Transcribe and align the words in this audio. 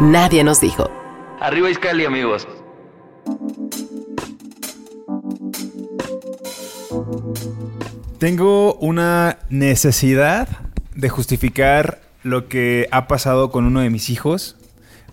Nadie 0.00 0.44
nos 0.44 0.60
dijo. 0.60 0.88
Arriba 1.40 1.70
Iscali, 1.70 2.04
amigos. 2.04 2.46
Tengo 8.18 8.74
una 8.74 9.38
necesidad 9.50 10.48
de 10.94 11.08
justificar 11.08 12.00
lo 12.22 12.46
que 12.46 12.86
ha 12.92 13.08
pasado 13.08 13.50
con 13.50 13.64
uno 13.64 13.80
de 13.80 13.90
mis 13.90 14.08
hijos, 14.08 14.56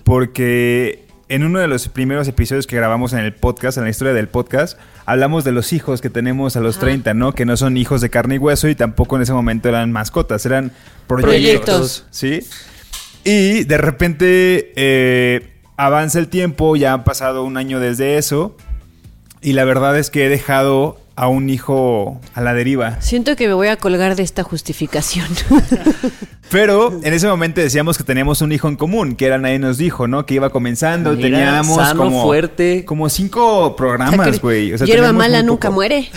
porque 0.04 1.06
en 1.30 1.44
uno 1.44 1.60
de 1.60 1.68
los 1.68 1.88
primeros 1.90 2.28
episodios 2.28 2.68
que 2.68 2.76
grabamos 2.76 3.14
en 3.14 3.20
el 3.20 3.34
podcast, 3.34 3.80
en 3.80 3.86
la 3.86 3.90
historia 3.90 4.14
del 4.14 4.28
podcast, 4.28 4.78
hablamos 5.08 5.44
de 5.44 5.52
los 5.52 5.74
hijos 5.74 6.00
que 6.00 6.12
tenemos 6.12 6.58
a 6.58 6.60
los 6.60 6.78
30, 6.78 7.16
¿no? 7.16 7.34
Que 7.34 7.46
no 7.46 7.58
son 7.58 7.78
hijos 7.78 8.02
de 8.02 8.12
carne 8.12 8.36
y 8.36 8.38
hueso 8.38 8.68
y 8.68 8.76
tampoco 8.76 9.16
en 9.16 9.24
ese 9.24 9.34
momento 9.34 9.68
eran 9.68 9.92
mascotas, 9.92 10.46
eran 10.46 10.72
proyectos. 11.08 11.24
Proyectos. 11.24 12.06
¿Sí? 12.12 12.42
Y 13.26 13.64
de 13.66 13.78
repente 13.78 14.72
eh, 14.76 15.50
avanza 15.78 16.20
el 16.20 16.28
tiempo, 16.30 16.76
ya 16.78 16.94
ha 16.94 17.04
pasado 17.04 17.44
un 17.44 17.58
año 17.58 17.80
desde 17.80 18.18
eso, 18.18 18.56
y 19.42 19.54
la 19.54 19.66
verdad 19.66 19.98
es 19.98 20.10
que 20.10 20.26
he 20.26 20.30
dejado 20.30 20.98
a 21.18 21.28
un 21.28 21.50
hijo 21.50 22.20
a 22.34 22.42
la 22.42 22.54
deriva. 22.54 23.00
Siento 23.02 23.36
que 23.36 23.48
me 23.48 23.54
voy 23.54 23.70
a 23.70 23.78
colgar 23.78 24.16
de 24.16 24.24
esta 24.24 24.44
justificación. 24.44 25.26
Pero 26.52 27.00
en 27.04 27.14
ese 27.14 27.28
momento 27.28 27.62
decíamos 27.62 27.98
que 27.98 28.04
teníamos 28.04 28.42
un 28.42 28.52
hijo 28.52 28.68
en 28.68 28.76
común, 28.76 29.16
que 29.16 29.26
era 29.26 29.38
nadie 29.38 29.58
nos 29.58 29.78
dijo, 29.78 30.08
¿no? 30.08 30.26
Que 30.26 30.36
iba 30.36 30.50
comenzando, 30.52 31.12
Mira, 31.14 31.30
teníamos 31.38 31.76
sano, 31.78 32.04
como 32.04 32.24
fuerte. 32.24 32.86
como 32.86 33.10
cinco 33.10 33.76
programas, 33.76 34.40
güey. 34.42 34.74
O 34.74 34.78
sea, 34.78 34.86
Hierba 34.86 35.12
mala 35.14 35.42
nunca 35.42 35.70
poco. 35.70 35.76
muere. 35.76 36.10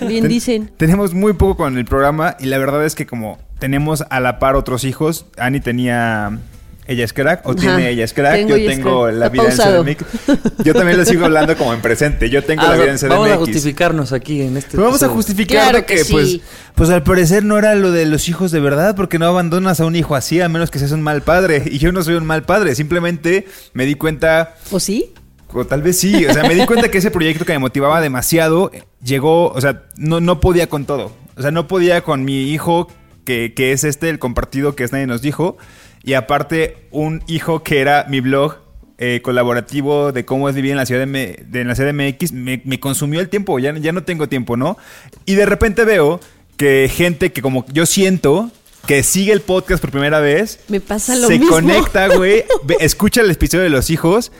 Bien 0.00 0.22
Ten- 0.22 0.28
dicen. 0.28 0.70
Tenemos 0.76 1.12
muy 1.14 1.34
poco 1.34 1.56
con 1.56 1.76
el 1.76 1.84
programa 1.84 2.36
y 2.40 2.46
la 2.46 2.56
verdad 2.58 2.84
es 2.86 2.94
que 2.94 3.06
como 3.06 3.38
tenemos 3.58 4.04
a 4.08 4.20
la 4.20 4.38
par 4.38 4.56
otros 4.56 4.84
hijos, 4.84 5.26
Ani 5.36 5.60
tenía 5.60 6.38
ella 6.86 7.04
es 7.04 7.12
crack 7.12 7.46
o 7.46 7.50
Ajá. 7.52 7.60
tiene 7.60 7.90
ella 7.90 8.04
es 8.04 8.12
crack, 8.12 8.34
Tengo 8.34 8.56
yo 8.56 8.66
tengo 8.68 9.02
crack. 9.04 9.14
la 9.16 9.28
vida 9.30 9.42
pausado. 9.44 9.86
en 9.86 9.94
CDMX. 9.96 10.64
Yo 10.64 10.74
también 10.74 10.98
lo 10.98 11.04
sigo 11.04 11.24
hablando 11.24 11.56
como 11.56 11.72
en 11.74 11.80
presente. 11.80 12.28
Yo 12.30 12.42
tengo 12.44 12.62
Ah, 12.62 12.70
la 12.70 12.74
vida 12.76 12.90
en 12.92 12.98
CDMX. 12.98 13.08
vamos 13.08 13.30
a 13.30 13.36
justificarnos 13.36 14.12
aquí 14.12 14.42
en 14.42 14.56
este 14.56 14.76
vamos 14.76 15.02
a 15.02 15.08
justificar 15.08 15.70
Claro 15.70 15.86
que 15.86 15.94
que, 15.96 16.04
sí. 16.04 16.12
pues, 16.12 16.40
pues 16.74 16.90
al 16.90 17.02
parecer 17.02 17.44
no 17.44 17.56
era 17.58 17.74
lo 17.74 17.90
de 17.92 18.04
los 18.06 18.28
hijos 18.28 18.50
de 18.52 18.60
verdad, 18.60 18.94
porque 18.96 19.18
no 19.18 19.26
abandonas 19.26 19.80
a 19.80 19.86
un 19.86 19.96
hijo 19.96 20.14
así, 20.14 20.40
a 20.40 20.48
menos 20.48 20.70
que 20.70 20.78
seas 20.78 20.92
un 20.92 21.02
mal 21.02 21.22
padre. 21.22 21.62
Y 21.66 21.78
yo 21.78 21.92
no 21.92 22.02
soy 22.02 22.14
un 22.14 22.26
mal 22.26 22.42
padre, 22.42 22.74
simplemente 22.74 23.46
me 23.72 23.86
di 23.86 23.94
cuenta, 23.94 24.54
¿O 24.70 24.78
sí? 24.80 25.12
o 25.56 25.64
tal 25.64 25.82
vez 25.82 25.96
sí, 25.98 26.26
o 26.26 26.32
sea, 26.32 26.42
me 26.48 26.54
di 26.54 26.66
cuenta 26.66 26.88
que 26.90 26.98
ese 26.98 27.12
proyecto 27.12 27.44
que 27.44 27.52
me 27.52 27.60
motivaba 27.60 28.00
demasiado 28.00 28.72
llegó, 29.04 29.50
o 29.52 29.60
sea, 29.60 29.84
no, 29.96 30.20
no 30.20 30.40
podía 30.40 30.68
con 30.68 30.84
todo. 30.84 31.12
O 31.36 31.42
sea, 31.42 31.50
no 31.52 31.68
podía 31.68 32.00
con 32.02 32.24
mi 32.24 32.50
hijo, 32.52 32.88
que, 33.24 33.54
que 33.54 33.70
es 33.72 33.84
este, 33.84 34.10
el 34.10 34.18
compartido 34.18 34.74
que 34.74 34.82
es 34.84 34.90
nadie 34.92 35.06
nos 35.06 35.22
dijo, 35.22 35.56
y 36.04 36.12
aparte 36.14 36.76
un 36.90 37.22
hijo 37.26 37.62
que 37.62 37.80
era 37.80 38.06
mi 38.08 38.20
blog. 38.20 38.56
eh, 38.96 39.20
colaborativo 39.22 40.12
de 40.12 40.24
cómo 40.24 40.48
es 40.48 40.54
vivir 40.54 40.70
en 40.70 40.76
la 40.76 40.86
ciudad 40.86 41.00
de, 41.00 41.04
M- 41.04 41.36
de- 41.48 41.60
en 41.62 41.66
la 41.68 41.74
CDMX 41.74 42.30
me, 42.32 42.62
me 42.64 42.78
consumió 42.78 43.18
el 43.18 43.28
tiempo, 43.28 43.58
ya, 43.58 43.76
ya 43.76 43.90
no 43.90 44.04
tengo 44.04 44.28
tiempo, 44.28 44.56
¿no? 44.56 44.78
Y 45.26 45.34
de 45.34 45.46
repente 45.46 45.84
veo 45.84 46.20
que 46.56 46.88
gente 46.94 47.32
que 47.32 47.42
como 47.42 47.66
yo 47.72 47.86
siento 47.86 48.52
que 48.86 49.02
sigue 49.02 49.32
el 49.32 49.40
podcast 49.40 49.80
por 49.80 49.90
primera 49.90 50.20
vez, 50.20 50.60
Me 50.68 50.78
pasa 50.78 51.16
lo 51.16 51.26
se 51.26 51.38
mismo. 51.40 51.50
conecta, 51.56 52.06
güey, 52.14 52.44
escucha 52.80 53.22
el 53.22 53.30
episodio 53.32 53.64
de 53.64 53.70
los 53.70 53.90
hijos 53.90 54.30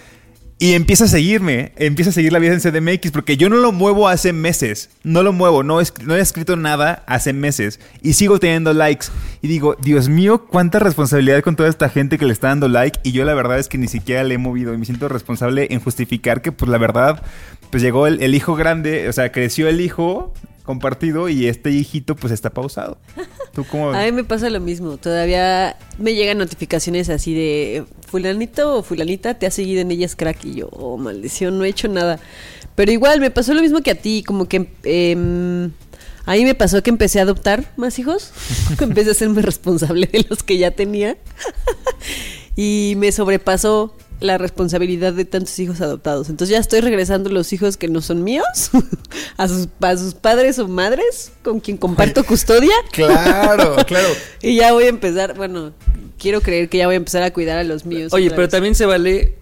y 0.65 0.73
empieza 0.73 1.05
a 1.05 1.09
seguirme, 1.09 1.73
empieza 1.77 2.09
a 2.09 2.15
seguir 2.15 2.33
la 2.33 2.39
vida 2.39 2.55
en 2.55 2.61
CDMX 2.61 3.11
porque 3.11 3.37
yo 3.37 3.51
no 3.51 3.57
lo 3.57 3.71
muevo 3.71 4.09
hace 4.09 4.33
meses, 4.33 4.89
no 5.03 5.23
lo 5.23 5.35
muevo, 5.35 5.63
no, 5.63 5.79
es- 5.83 5.93
no 6.03 6.17
he 6.17 6.21
escrito 6.21 6.57
nada 6.57 7.03
hace 7.07 7.35
meses 7.35 7.81
y 8.01 8.15
sigo 8.15 8.39
teniendo 8.39 8.73
likes 8.73 9.09
y 9.43 9.49
digo, 9.49 9.77
Dios 9.83 10.09
mío, 10.09 10.47
cuánta 10.47 10.79
responsabilidad 10.79 11.43
con 11.43 11.55
toda 11.55 11.69
esta 11.69 11.91
gente 11.91 12.17
que 12.17 12.25
le 12.25 12.33
está 12.33 12.49
dando 12.49 12.69
like 12.69 12.99
y 13.03 13.13
yo 13.13 13.27
la 13.27 13.35
verdad 13.35 13.59
es 13.59 13.69
que 13.69 13.77
ni 13.77 13.89
siquiera 13.89 14.25
le 14.25 14.37
he 14.37 14.39
movido 14.39 14.73
y 14.73 14.79
me 14.79 14.87
siento 14.87 15.07
responsable 15.11 15.67
en 15.71 15.81
justificar 15.81 16.41
que 16.41 16.51
pues 16.51 16.71
la 16.71 16.79
verdad, 16.79 17.23
pues 17.71 17.83
llegó 17.83 18.07
el, 18.07 18.23
el 18.23 18.35
hijo 18.35 18.55
grande, 18.55 19.07
o 19.11 19.13
sea, 19.13 19.33
creció 19.33 19.69
el 19.69 19.83
hijo 19.83 20.33
compartido 20.65 21.29
y 21.29 21.47
este 21.47 21.71
hijito 21.71 22.17
pues 22.17 22.33
está 22.33 22.51
pausado. 22.51 22.99
¿Tú 23.53 23.65
cómo? 23.65 23.91
A 23.91 24.03
mí 24.03 24.13
me 24.13 24.25
pasa 24.25 24.51
lo 24.51 24.61
mismo. 24.61 24.97
Todavía 24.97 25.77
me 25.99 26.15
llegan 26.15 26.39
notificaciones 26.39 27.11
así 27.11 27.35
de 27.35 27.85
fulanito 28.09 28.79
o 28.79 28.83
fulanita 28.83 29.35
te 29.35 29.47
ha 29.47 29.51
seguido 29.51 29.83
en 29.83 29.91
ellas 29.91 30.17
crack 30.17 30.45
y 30.45 30.55
yo, 30.57 30.69
oh 30.73 30.97
maldición, 30.97 31.59
no 31.59 31.65
he 31.65 31.69
hecho 31.69 31.89
nada. 31.89 32.19
Pero 32.75 32.91
igual 32.91 33.21
me 33.21 33.31
pasó 33.31 33.55
lo 33.55 33.63
mismo 33.63 33.83
que 33.83 33.93
a 33.93 33.95
ti, 33.95 34.25
como 34.27 34.49
que 34.49 34.69
em, 34.83 35.71
a 36.25 36.33
mí 36.33 36.45
me 36.45 36.55
pasó 36.55 36.83
que 36.83 36.91
empecé 36.91 37.21
a 37.21 37.23
adoptar 37.23 37.73
más 37.77 37.99
hijos, 37.99 38.33
empecé 38.81 39.11
a 39.11 39.13
hacerme 39.13 39.43
responsable 39.43 40.07
de 40.07 40.27
los 40.29 40.43
que 40.43 40.59
ya 40.59 40.71
tenía 40.71 41.17
y 42.57 42.95
me 42.97 43.13
sobrepasó 43.13 43.95
la 44.21 44.39
responsabilidad 44.39 45.13
de 45.13 45.25
tantos 45.25 45.59
hijos 45.59 45.81
adoptados. 45.81 46.29
Entonces 46.29 46.55
ya 46.55 46.61
estoy 46.61 46.81
regresando 46.81 47.31
los 47.31 47.53
hijos 47.53 47.77
que 47.77 47.89
no 47.89 48.01
son 48.01 48.25
míos 48.25 48.71
a 49.37 49.49
sus, 49.49 49.69
a 49.81 49.97
sus 49.97 50.15
padres 50.15 50.59
o 50.59 50.69
madres 50.69 51.33
con 51.43 51.61
quien 51.61 51.77
comparto 51.77 52.25
custodia. 52.25 52.75
Claro, 52.93 53.77
claro. 53.87 54.09
Y 54.41 54.57
ya 54.57 54.73
voy 54.73 54.85
a 54.85 54.89
empezar, 54.89 55.35
bueno, 55.35 55.73
quiero 56.19 56.41
creer 56.41 56.69
que 56.69 56.79
ya 56.79 56.87
voy 56.87 56.95
a 56.95 56.97
empezar 56.97 57.23
a 57.23 57.33
cuidar 57.33 57.59
a 57.59 57.65
los 57.65 57.85
míos. 57.85 58.13
Oye, 58.13 58.31
pero 58.31 58.43
vez. 58.43 58.51
también 58.51 58.75
se 58.75 58.87
vale, 58.87 59.35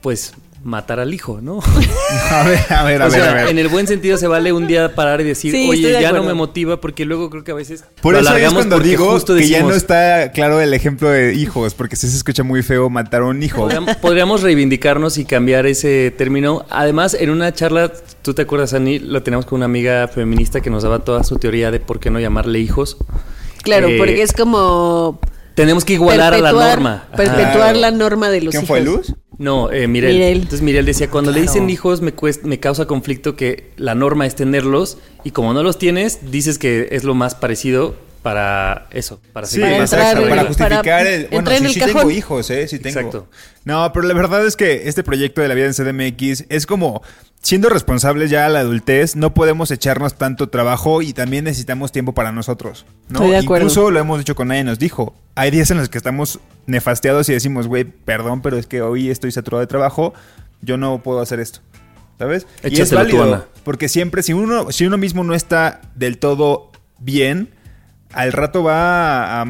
pues, 0.00 0.32
matar 0.66 1.00
al 1.00 1.14
hijo, 1.14 1.40
¿no? 1.40 1.60
A 2.30 2.42
ver, 2.44 2.58
a 2.70 2.82
ver, 2.84 3.02
a 3.02 3.06
o 3.06 3.10
ver, 3.10 3.20
sea, 3.20 3.30
a 3.30 3.34
ver. 3.34 3.48
en 3.48 3.58
el 3.58 3.68
buen 3.68 3.86
sentido 3.86 4.16
se 4.18 4.26
vale 4.26 4.52
un 4.52 4.66
día 4.66 4.94
parar 4.94 5.20
y 5.20 5.24
decir, 5.24 5.52
Sí, 5.52 5.68
oye, 5.70 5.92
de 5.92 6.00
ya 6.00 6.12
no 6.12 6.22
me 6.22 6.34
motiva, 6.34 6.80
porque 6.80 7.04
luego 7.04 7.30
creo 7.30 7.44
que 7.44 7.52
a 7.52 7.54
veces 7.54 7.84
Por 8.02 8.14
lo 8.14 8.20
eso 8.20 8.36
es 8.36 8.52
cuando 8.52 8.78
digo 8.80 9.10
justo 9.12 9.34
que 9.36 9.48
ya 9.48 9.62
no 9.62 9.72
está 9.72 10.32
claro 10.32 10.60
el 10.60 10.72
ejemplo 10.74 11.08
de 11.08 11.34
hijos, 11.34 11.74
porque 11.74 11.96
sí 11.96 12.08
se 12.08 12.16
escucha 12.16 12.42
muy 12.42 12.62
feo 12.62 12.90
matar 12.90 13.22
a 13.22 13.26
un 13.26 13.42
hijo. 13.42 13.62
Podríamos, 13.62 13.96
podríamos 13.96 14.42
reivindicarnos 14.42 15.18
y 15.18 15.24
cambiar 15.24 15.66
ese 15.66 16.12
término. 16.16 16.64
Además, 16.70 17.14
en 17.14 17.30
una 17.30 17.52
charla, 17.52 17.92
tú 18.22 18.34
te 18.34 18.42
acuerdas, 18.42 18.74
Ani, 18.74 18.98
lo 18.98 19.22
teníamos 19.22 19.46
con 19.46 19.56
una 19.58 19.66
amiga 19.66 20.08
feminista 20.08 20.60
que 20.60 20.70
nos 20.70 20.82
daba 20.82 21.00
toda 21.00 21.22
su 21.24 21.36
teoría 21.38 21.70
de 21.70 21.80
por 21.80 22.00
qué 22.00 22.10
no 22.10 22.18
llamarle 22.20 22.58
hijos. 22.58 22.96
Claro, 23.62 23.88
Eh, 23.88 23.98
porque 23.98 24.22
es 24.22 24.32
como 24.32 25.20
Tenemos 25.54 25.84
que 25.84 25.94
igualar 25.94 26.34
a 26.34 26.38
la 26.38 26.52
norma. 26.52 27.04
Perpetuar 27.16 27.76
la 27.76 27.90
norma 27.90 28.30
de 28.30 28.42
los 28.42 28.50
¿Quién 28.52 28.64
hijos. 28.64 28.68
fue 28.68 28.80
Luz? 28.84 29.14
No, 29.38 29.70
eh, 29.70 29.86
Mirel. 29.86 30.14
Mirel. 30.14 30.36
Entonces 30.38 30.62
Mirel 30.62 30.86
decía, 30.86 31.10
cuando 31.10 31.30
le 31.30 31.40
dicen 31.42 31.68
hijos 31.70 32.00
me, 32.00 32.14
cuest- 32.14 32.42
me 32.42 32.58
causa 32.58 32.86
conflicto 32.86 33.36
que 33.36 33.70
la 33.76 33.94
norma 33.94 34.26
es 34.26 34.34
tenerlos 34.34 34.98
y 35.24 35.30
como 35.32 35.52
no 35.52 35.62
los 35.62 35.78
tienes, 35.78 36.30
dices 36.30 36.58
que 36.58 36.88
es 36.92 37.04
lo 37.04 37.14
más 37.14 37.34
parecido 37.34 37.94
para 38.22 38.88
eso, 38.90 39.20
para 39.32 39.46
Sí, 39.46 39.56
seguir 39.60 39.68
Para 39.70 39.82
entrar 39.84 40.16
justificar 40.46 40.84
para 40.84 41.10
el... 41.12 41.26
Bueno, 41.28 41.50
en 41.50 41.58
sí, 41.58 41.64
el 41.66 41.72
sí 41.72 41.80
tengo 41.80 42.10
hijos, 42.10 42.50
¿eh? 42.50 42.66
Sí 42.66 42.78
tengo. 42.80 42.98
Exacto. 42.98 43.26
No, 43.64 43.92
pero 43.92 44.08
la 44.08 44.14
verdad 44.14 44.44
es 44.46 44.56
que 44.56 44.88
este 44.88 45.04
proyecto 45.04 45.40
de 45.42 45.48
la 45.48 45.54
vida 45.54 45.66
en 45.66 45.74
CDMX 45.74 46.44
es 46.48 46.66
como... 46.66 47.02
Siendo 47.46 47.68
responsables 47.68 48.28
ya 48.28 48.44
a 48.44 48.48
la 48.48 48.58
adultez, 48.58 49.14
no 49.14 49.32
podemos 49.32 49.70
echarnos 49.70 50.14
tanto 50.14 50.48
trabajo 50.48 51.00
y 51.00 51.12
también 51.12 51.44
necesitamos 51.44 51.92
tiempo 51.92 52.12
para 52.12 52.32
nosotros, 52.32 52.86
¿no? 53.08 53.20
Estoy 53.20 53.30
de 53.30 53.36
acuerdo. 53.36 53.66
Incluso 53.66 53.92
lo 53.92 54.00
hemos 54.00 54.18
dicho 54.18 54.34
con 54.34 54.48
nadie 54.48 54.64
nos 54.64 54.80
dijo. 54.80 55.14
Hay 55.36 55.52
días 55.52 55.70
en 55.70 55.76
los 55.76 55.88
que 55.88 55.96
estamos 55.96 56.40
nefasteados 56.66 57.28
y 57.28 57.34
decimos, 57.34 57.68
güey, 57.68 57.84
perdón, 57.84 58.42
pero 58.42 58.56
es 58.56 58.66
que 58.66 58.82
hoy 58.82 59.10
estoy 59.10 59.30
saturado 59.30 59.60
de 59.60 59.68
trabajo, 59.68 60.12
yo 60.60 60.76
no 60.76 61.00
puedo 61.04 61.20
hacer 61.20 61.38
esto. 61.38 61.60
¿Sabes? 62.18 62.48
y 62.64 62.66
es 62.66 62.72
Échatelo 62.80 63.06
tú, 63.06 63.18
válido, 63.18 63.48
porque 63.62 63.88
siempre, 63.88 64.24
si 64.24 64.32
uno, 64.32 64.72
si 64.72 64.84
uno 64.84 64.98
mismo 64.98 65.22
no 65.22 65.32
está 65.32 65.82
del 65.94 66.18
todo 66.18 66.72
bien, 66.98 67.50
al 68.16 68.32
rato 68.32 68.62
va 68.62 69.40
a 69.40 69.46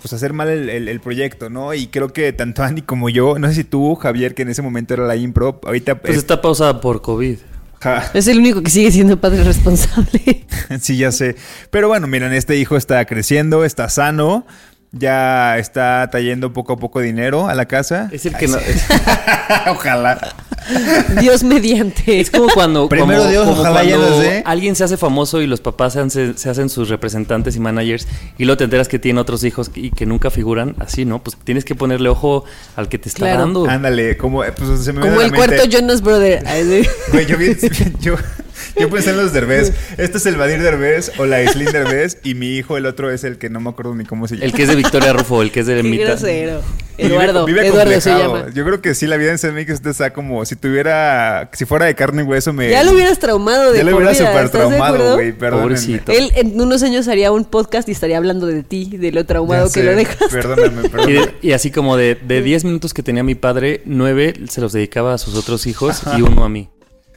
pues, 0.00 0.12
hacer 0.12 0.32
mal 0.32 0.48
el, 0.48 0.68
el- 0.70 0.88
el 0.88 1.00
proyecto, 1.00 1.50
¿no? 1.50 1.74
Y 1.74 1.86
creo 1.88 2.12
que 2.12 2.32
tanto 2.32 2.62
Andy 2.64 2.82
como 2.82 3.08
yo, 3.08 3.38
no 3.38 3.48
sé 3.48 3.54
si 3.54 3.64
tú, 3.64 3.94
Javier, 3.96 4.34
que 4.34 4.42
en 4.42 4.48
ese 4.50 4.62
momento 4.62 4.94
era 4.94 5.06
la 5.06 5.16
impro, 5.16 5.60
ahorita... 5.64 5.96
Pues 5.96 6.12
es- 6.12 6.18
está 6.18 6.40
pausada 6.40 6.80
por 6.80 7.02
COVID. 7.02 7.38
ja, 7.80 8.10
Es 8.14 8.28
el 8.28 8.38
único 8.38 8.62
que 8.62 8.70
sigue 8.70 8.90
siendo 8.90 9.20
padre 9.20 9.42
responsable. 9.44 10.46
sí, 10.80 10.96
ya 10.96 11.10
sé. 11.12 11.36
Pero 11.70 11.88
bueno, 11.88 12.06
miren, 12.06 12.32
este 12.32 12.56
hijo 12.56 12.76
está 12.76 13.04
creciendo, 13.06 13.64
está 13.64 13.88
sano, 13.88 14.46
ya 14.92 15.56
está 15.58 16.08
trayendo 16.10 16.52
poco 16.52 16.72
a 16.72 16.76
poco 16.76 17.00
dinero 17.00 17.48
a 17.48 17.54
la 17.54 17.66
casa. 17.66 18.08
Es 18.12 18.26
el 18.26 18.34
Ay, 18.34 18.40
que 18.40 18.48
no... 18.48 18.58
Ojalá. 19.68 20.34
Dios 21.20 21.42
mediante. 21.42 22.20
Es 22.20 22.30
como 22.30 22.48
cuando, 22.48 22.88
Primero 22.88 23.20
como- 23.20 23.30
Dios, 23.30 23.48
como 23.48 23.60
ojalá 23.60 23.82
ya 23.84 24.42
alguien 24.44 24.76
se 24.76 24.84
hace 24.84 24.96
famoso 24.96 25.40
y 25.40 25.46
los 25.46 25.60
papás 25.60 25.94
se 25.94 26.00
hacen, 26.00 26.36
se 26.38 26.50
hacen 26.50 26.68
sus 26.68 26.88
representantes 26.88 27.56
y 27.56 27.60
managers 27.60 28.06
y 28.38 28.44
luego 28.44 28.58
te 28.58 28.64
enteras 28.64 28.88
que 28.88 28.98
tiene 28.98 29.20
otros 29.20 29.42
hijos 29.44 29.70
y 29.74 29.90
que 29.90 30.06
nunca 30.06 30.30
figuran 30.30 30.76
así, 30.78 31.04
¿no? 31.04 31.22
Pues 31.22 31.36
tienes 31.42 31.64
que 31.64 31.74
ponerle 31.74 32.08
ojo 32.08 32.44
al 32.76 32.88
que 32.88 32.98
te 32.98 33.08
está 33.08 33.20
Claro. 33.26 33.40
dando. 33.40 33.66
Ándale, 33.68 34.16
como, 34.16 34.42
pues, 34.44 34.84
se 34.84 34.92
me 34.92 35.00
Como 35.00 35.20
el 35.20 35.32
cuarto 35.32 35.64
Jonas 35.68 36.02
Brother. 36.02 36.44
Güey, 37.12 37.26
yo, 37.26 37.36
vi- 37.36 37.56
yo, 38.00 38.14
yo 38.78 38.88
pensé 38.90 39.10
en 39.10 39.16
los 39.16 39.32
Derbez. 39.32 39.72
Este 39.98 40.18
es 40.18 40.26
el 40.26 40.36
Vadir 40.36 40.62
Derbez 40.62 41.12
o 41.18 41.26
la 41.26 41.42
Islin 41.42 41.70
Derbez 41.72 42.18
y 42.24 42.34
mi 42.34 42.56
hijo, 42.56 42.76
el 42.76 42.86
otro 42.86 43.10
es 43.10 43.24
el 43.24 43.38
que 43.38 43.50
no 43.50 43.60
me 43.60 43.70
acuerdo 43.70 43.94
ni 43.94 44.04
cómo 44.04 44.26
se 44.28 44.36
llama. 44.36 44.46
El 44.46 44.52
que 44.52 44.62
es 44.62 44.68
de 44.68 44.76
Victoria 44.76 45.12
Rufo, 45.12 45.42
el 45.42 45.50
que 45.52 45.60
es 45.60 45.66
de 45.66 45.76
Qué 45.76 45.82
Mita. 45.82 46.04
grosero. 46.04 46.62
Y 46.98 47.04
vive- 47.04 47.14
Eduardo. 47.14 47.46
vive 47.46 47.66
Eduardo 47.66 48.00
se 48.00 48.10
llama. 48.10 48.46
Yo 48.54 48.62
creo 48.64 48.82
que 48.82 48.94
sí, 48.94 49.06
la 49.06 49.16
vida 49.16 49.30
en 49.32 49.38
CMX 49.38 49.84
está 49.86 50.12
como 50.12 50.44
si 50.44 50.54
tuviera, 50.56 51.48
si 51.54 51.64
fuera 51.64 51.86
de 51.86 51.94
carne 51.94 52.22
y 52.22 52.24
hueso, 52.26 52.52
me. 52.52 52.68
Ya 52.70 52.82
lo 52.84 52.92
hubieras 52.92 53.18
traumado 53.18 53.72
de 53.72 53.78
Ya 53.78 53.84
lo 53.84 53.96
hubiera 53.96 54.14
súper 54.14 54.44
¿estás 54.44 54.52
de 54.52 54.58
traumado, 54.58 55.14
güey. 55.14 55.32
Pobrecito. 55.32 56.12
Él 56.12 56.30
en 56.36 56.60
unos 56.60 56.82
años 56.82 57.08
haría 57.08 57.32
un 57.32 57.44
podcast 57.46 57.88
y 57.88 57.92
estaría 57.92 58.18
hablando 58.18 58.46
de 58.46 58.62
ti, 58.62 58.96
de 58.98 59.12
lo 59.12 59.20
Ya 59.22 59.26
traumado 59.26 59.64
que 59.68 59.80
sé, 59.80 59.84
lo 59.84 59.94
dejas. 59.96 60.16
Perdóname, 60.30 60.82
Y, 60.84 60.88
perdóname. 60.88 61.12
de- 61.12 61.34
y 61.42 61.52
así 61.52 61.70
como 61.70 61.96
de, 61.96 62.16
de 62.16 62.42
10 62.42 62.64
minutos 62.64 62.92
que 62.92 63.02
tenía 63.02 63.22
mi 63.22 63.34
padre, 63.34 63.80
9 63.86 64.34
se 64.50 64.60
los 64.60 64.72
dedicaba 64.72 65.14
a 65.14 65.18
sus 65.18 65.34
otros 65.36 65.66
hijos 65.66 66.02
y 66.18 66.22
uno 66.22 66.44
a 66.44 66.48
mí. 66.50 66.68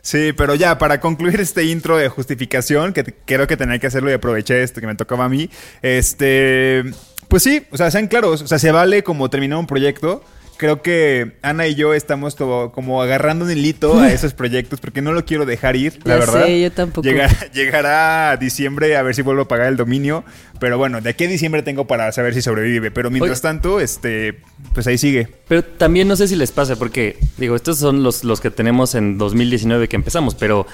Sí, 0.04 0.34
pero 0.36 0.54
ya, 0.54 0.78
para 0.78 1.00
concluir 1.00 1.40
este 1.40 1.64
intro 1.64 1.96
de 1.96 2.10
justificación, 2.10 2.92
que 2.92 3.06
creo 3.26 3.48
que 3.48 3.56
tenía 3.56 3.80
que 3.80 3.88
hacerlo 3.88 4.10
y 4.12 4.14
aproveché 4.14 4.62
esto 4.62 4.82
que 4.82 4.88
me 4.88 4.96
tocaba 4.96 5.24
a 5.24 5.30
mí, 5.30 5.50
este, 5.82 6.84
pues 7.30 7.42
sí, 7.42 7.66
o 7.72 7.78
sea, 7.78 7.90
sean 7.90 8.08
claros, 8.08 8.42
o 8.42 8.48
sea, 8.48 8.60
se 8.60 8.74
vale 8.74 9.02
como 9.02 9.30
terminar 9.30 9.60
un 9.60 9.66
proyecto. 9.66 10.22
Creo 10.58 10.82
que 10.82 11.34
Ana 11.42 11.68
y 11.68 11.76
yo 11.76 11.94
estamos 11.94 12.36
todo 12.36 12.72
como 12.72 13.02
agarrando 13.02 13.46
un 13.46 13.52
hilito 13.52 14.00
a 14.00 14.12
esos 14.14 14.34
proyectos 14.34 14.80
porque 14.80 15.02
no 15.02 15.12
lo 15.12 15.26
quiero 15.26 15.46
dejar 15.46 15.76
ir, 15.76 16.00
la 16.06 16.14
Ya 16.14 16.20
verdad. 16.20 16.46
sé, 16.46 16.62
yo 16.62 16.72
tampoco. 16.72 17.08
Llegar- 17.08 17.52
llegará 17.54 18.38
diciembre 18.38 18.96
a 18.96 19.02
ver 19.02 19.16
si 19.16 19.22
vuelvo 19.24 19.42
a 19.44 19.48
pagar 19.48 19.68
el 19.68 19.78
dominio, 19.78 20.24
pero 20.60 20.78
bueno, 20.78 21.02
de 21.02 21.10
aquí 21.10 21.26
a 21.26 21.28
diciembre 21.28 21.64
tengo 21.64 21.86
para 21.88 22.12
saber 22.12 22.34
si 22.34 22.42
sobrevive, 22.42 22.92
pero 22.92 23.10
mientras 23.10 23.40
Oye. 23.40 23.42
tanto, 23.42 23.80
este, 23.80 24.40
pues 24.74 24.88
ahí 24.88 24.98
sigue. 24.98 25.28
Pero 25.48 25.64
también 25.64 26.08
no 26.08 26.16
sé 26.16 26.28
si 26.28 26.36
les 26.36 26.52
pasa, 26.52 26.76
porque, 26.78 27.18
digo, 27.38 27.56
estos 27.56 27.78
son 27.80 28.04
los, 28.04 28.24
los 28.24 28.40
que 28.40 28.52
tenemos 28.52 28.96
en 28.96 29.18
2019 29.18 29.88
que 29.90 29.96
empezamos, 29.96 30.36
pero 30.36 30.66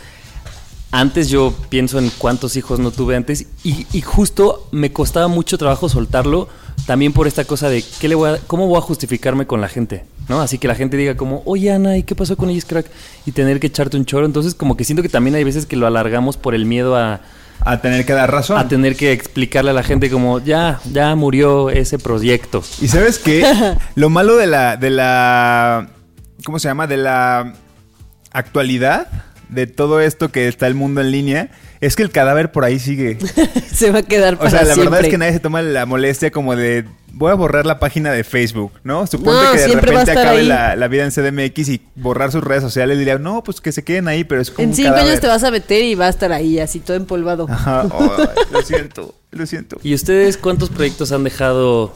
antes 0.91 1.29
yo 1.29 1.53
pienso 1.69 1.99
en 1.99 2.09
cuántos 2.17 2.55
hijos 2.55 2.79
no 2.79 2.91
tuve 2.91 3.15
antes 3.15 3.45
y, 3.63 3.85
y 3.93 4.01
justo 4.01 4.67
me 4.71 4.91
costaba 4.91 5.27
mucho 5.27 5.57
trabajo 5.57 5.87
soltarlo 5.89 6.49
también 6.87 7.13
por 7.13 7.27
esta 7.27 7.45
cosa 7.45 7.69
de 7.69 7.83
¿qué 7.99 8.07
le 8.07 8.15
voy 8.15 8.31
a- 8.31 8.37
cómo 8.47 8.67
voy 8.67 8.77
a 8.77 8.81
justificarme 8.81 9.45
con 9.45 9.61
la 9.61 9.67
gente, 9.67 10.05
¿no? 10.27 10.41
Así 10.41 10.57
que 10.57 10.67
la 10.67 10.73
gente 10.75 10.97
diga 10.97 11.15
como, 11.15 11.43
oye 11.45 11.71
Ana, 11.71 11.97
¿y 11.97 12.03
qué 12.03 12.15
pasó 12.15 12.35
con 12.37 12.49
ellos, 12.49 12.65
crack? 12.65 12.87
Y 13.27 13.31
tener 13.33 13.59
que 13.59 13.67
echarte 13.67 13.97
un 13.97 14.05
choro. 14.05 14.25
Entonces 14.25 14.55
como 14.55 14.75
que 14.75 14.83
siento 14.83 15.03
que 15.03 15.09
también 15.09 15.35
hay 15.35 15.43
veces 15.43 15.65
que 15.67 15.75
lo 15.75 15.85
alargamos 15.85 16.37
por 16.37 16.55
el 16.55 16.65
miedo 16.65 16.95
a, 16.95 17.21
A 17.61 17.81
tener 17.81 18.05
que 18.05 18.13
dar 18.13 18.31
razón. 18.31 18.57
a 18.57 18.67
tener 18.67 18.95
que 18.95 19.11
explicarle 19.11 19.69
a 19.71 19.73
la 19.75 19.83
gente 19.83 20.09
como, 20.09 20.39
ya, 20.39 20.79
ya 20.91 21.13
murió 21.15 21.69
ese 21.69 21.99
proyecto. 21.99 22.63
Y 22.81 22.87
sabes 22.87 23.19
qué? 23.19 23.45
Lo 23.95 24.09
malo 24.09 24.37
de 24.37 24.47
la, 24.47 24.75
de 24.77 24.89
la, 24.89 25.89
¿cómo 26.43 26.57
se 26.57 26.69
llama? 26.69 26.87
De 26.87 26.97
la 26.97 27.53
actualidad 28.31 29.07
de 29.49 29.67
todo 29.67 29.99
esto 30.01 30.31
que 30.31 30.47
está 30.47 30.67
el 30.67 30.75
mundo 30.75 31.01
en 31.01 31.11
línea 31.11 31.51
es 31.81 31.95
que 31.95 32.03
el 32.03 32.11
cadáver 32.11 32.51
por 32.51 32.63
ahí 32.65 32.79
sigue. 32.79 33.17
Se 33.73 33.91
va 33.91 33.99
a 33.99 34.03
quedar 34.03 34.37
para 34.37 34.47
O 34.47 34.51
sea, 34.51 34.59
la 34.63 34.73
siempre. 34.73 34.85
verdad 34.85 35.01
es 35.05 35.11
que 35.11 35.17
nadie 35.17 35.33
se 35.33 35.39
toma 35.39 35.61
la 35.61 35.85
molestia 35.85 36.29
como 36.31 36.55
de 36.55 36.85
voy 37.11 37.31
a 37.31 37.33
borrar 37.35 37.65
la 37.65 37.79
página 37.79 38.11
de 38.11 38.23
Facebook, 38.23 38.71
¿no? 38.83 39.05
Suponte 39.07 39.43
No, 39.43 39.51
que 39.51 39.57
de 39.59 39.67
repente 39.81 40.11
acabe 40.11 40.43
la, 40.43 40.75
la 40.75 40.87
vida 40.87 41.03
en 41.05 41.11
CDMX 41.11 41.69
y 41.69 41.81
borrar 41.95 42.31
sus 42.31 42.43
redes 42.43 42.61
sociales 42.63 42.97
diría, 42.97 43.17
no, 43.17 43.43
pues 43.43 43.59
que 43.61 43.71
se 43.71 43.83
queden 43.83 44.07
ahí, 44.07 44.23
pero 44.23 44.39
es 44.41 44.51
como 44.51 44.63
En 44.63 44.69
un 44.69 44.75
cinco 44.75 44.89
cadáver. 44.89 45.09
años 45.09 45.21
te 45.21 45.27
vas 45.27 45.43
a 45.43 45.51
meter 45.51 45.83
y 45.83 45.95
va 45.95 46.05
a 46.05 46.09
estar 46.09 46.31
ahí, 46.31 46.59
así 46.59 46.79
todo 46.79 46.95
empolvado. 46.95 47.47
Ajá, 47.49 47.83
lo 48.51 48.61
siento, 48.61 49.15
lo 49.31 49.45
siento. 49.47 49.77
¿Y 49.83 49.93
ustedes 49.95 50.37
cuántos 50.37 50.69
proyectos 50.69 51.11
han 51.11 51.23
dejado 51.23 51.93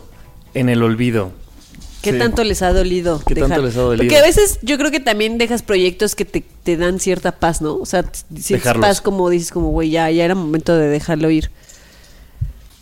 en 0.56 0.70
el 0.70 0.82
olvido? 0.82 1.32
¿Qué 2.04 2.12
Sí. 2.12 2.18
tanto 2.20 2.44
les 2.44 2.62
ha 2.62 2.72
dolido? 2.74 3.20
¿Qué 3.26 3.34
tanto 3.34 3.62
les 3.62 3.76
ha 3.78 3.82
dolido? 3.82 4.04
Porque 4.04 4.18
a 4.18 4.22
veces 4.22 4.60
yo 4.62 4.78
creo 4.78 4.92
que 4.92 5.00
también 5.00 5.38
dejas 5.38 5.64
proyectos 5.64 6.16
que 6.16 6.26
te, 6.26 6.44
te 6.64 6.78
dan 6.78 7.00
cierta 7.00 7.32
paz, 7.40 7.62
¿no? 7.62 7.76
O 7.78 7.86
sea, 7.86 8.04
Dejarlos. 8.30 8.82
paz 8.86 9.02
como 9.02 9.30
dices, 9.30 9.52
como, 9.52 9.70
güey, 9.70 9.90
ya, 9.90 10.12
ya 10.12 10.26
era 10.26 10.36
momento 10.36 10.76
de 10.78 10.88
dejarlo 10.90 11.32
ir. 11.32 11.50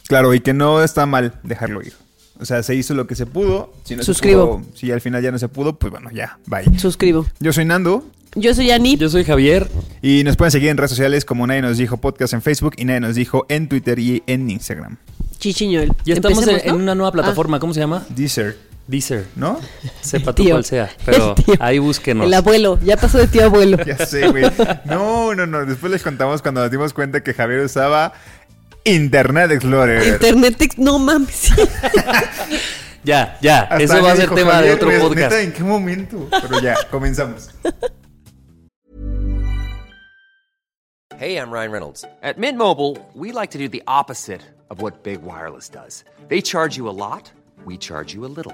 Claro, 0.07 0.33
y 0.33 0.41
que 0.41 0.53
no 0.53 0.83
está 0.83 1.05
mal 1.05 1.33
dejarlo 1.43 1.81
ir. 1.81 1.93
O 2.39 2.45
sea, 2.45 2.63
se 2.63 2.73
hizo 2.75 2.93
lo 2.95 3.05
que 3.07 3.15
se 3.15 3.25
pudo. 3.27 3.71
Si 3.83 3.95
no 3.95 4.01
se 4.01 4.07
Suscribo. 4.07 4.57
pudo, 4.59 4.67
si 4.75 4.91
al 4.91 4.99
final 5.01 5.21
ya 5.21 5.31
no 5.31 5.37
se 5.39 5.47
pudo, 5.47 5.75
pues 5.77 5.91
bueno, 5.91 6.09
ya, 6.11 6.39
bye. 6.47 6.77
Suscribo. 6.79 7.25
Yo 7.39 7.53
soy 7.53 7.65
Nando 7.65 8.03
Yo 8.33 8.55
soy 8.55 8.71
Ani. 8.71 8.97
Yo 8.97 9.09
soy 9.09 9.23
Javier. 9.23 9.69
y 10.01 10.23
nos 10.23 10.35
pueden 10.37 10.51
seguir 10.51 10.69
en 10.69 10.77
redes 10.77 10.89
sociales 10.91 11.25
como 11.25 11.45
Nadie 11.45 11.61
nos 11.61 11.77
dijo 11.77 11.97
podcast 11.97 12.33
en 12.33 12.41
Facebook 12.41 12.73
y 12.77 12.85
Nadie 12.85 13.01
nos 13.01 13.15
dijo 13.15 13.45
en 13.49 13.69
Twitter 13.69 13.99
y 13.99 14.23
en 14.25 14.49
Instagram. 14.49 14.97
Chichiñol. 15.37 15.91
Ya 16.05 16.15
estamos 16.15 16.39
en, 16.43 16.49
Empecemos, 16.49 16.65
¿no? 16.73 16.75
en 16.77 16.81
una 16.81 16.95
nueva 16.95 17.09
Ah, 17.09 17.13
plataforma. 17.13 17.59
¿Cómo 17.59 17.73
se 17.73 17.79
llama? 17.81 18.03
Deezer, 18.09 18.57
Deezer. 18.87 19.25
¿no? 19.35 19.59
Sepa 20.01 20.33
tú 20.33 20.43
tío. 20.43 20.53
cuál 20.55 20.65
sea. 20.65 20.89
Pero 21.05 21.35
ahí 21.59 21.79
búsquenos. 21.79 22.25
El 22.27 22.33
abuelo. 22.33 22.79
Ya 22.83 22.97
pasó 22.97 23.17
de 23.17 23.27
tío 23.27 23.45
abuelo. 23.45 23.77
Ya 23.85 24.05
sé, 24.05 24.27
güey. 24.29 24.45
No, 24.85 25.33
no, 25.35 25.45
no. 25.45 25.65
Después 25.65 25.91
les 25.91 26.03
contamos 26.03 26.41
cuando 26.41 26.61
nos 26.61 26.71
dimos 26.71 26.93
cuenta 26.93 27.21
que 27.23 27.33
Javier 27.33 27.61
usaba 27.61 28.13
Internet 28.83 29.51
Explorer. 29.51 30.05
Internet, 30.07 30.61
ex- 30.61 30.77
no 30.77 30.99
mames. 30.99 31.51
Ya, 33.03 33.39
ya. 33.41 33.61
Hasta 33.61 33.77
Eso 33.83 34.03
va 34.03 34.11
a 34.11 34.15
ser 34.15 34.25
dijo, 34.25 34.35
tema 34.35 34.51
de 34.51 34.57
"Javier, 34.57 34.75
otro 34.75 34.87
güey, 34.89 34.99
podcast. 34.99 35.31
¿neta, 35.31 35.41
¿En 35.41 35.51
qué 35.53 35.63
momento? 35.63 36.27
Pero 36.29 36.61
ya, 36.61 36.75
comenzamos. 36.91 37.49
Hey, 41.17 41.37
I'm 41.37 41.51
Ryan 41.51 41.71
Reynolds. 41.71 42.05
At 42.21 42.37
Mint 42.37 42.57
Mobile, 42.59 42.97
we 43.15 43.31
like 43.31 43.49
to 43.53 43.57
do 43.57 43.67
the 43.67 43.81
opposite 43.87 44.41
of 44.69 44.81
what 44.83 45.01
Big 45.03 45.23
Wireless 45.23 45.67
does. 45.67 46.03
They 46.29 46.41
charge 46.41 46.77
you 46.77 46.87
a 46.89 46.93
lot, 46.93 47.31
we 47.65 47.75
charge 47.75 48.13
you 48.13 48.23
a 48.23 48.29
little. 48.29 48.53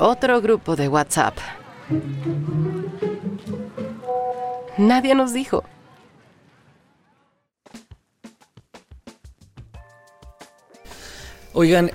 Otro 0.00 0.40
grupo 0.40 0.76
de 0.76 0.86
WhatsApp. 0.88 1.36
Nadie 4.76 5.14
nos 5.16 5.32
dijo. 5.32 5.64
Oigan, 11.52 11.90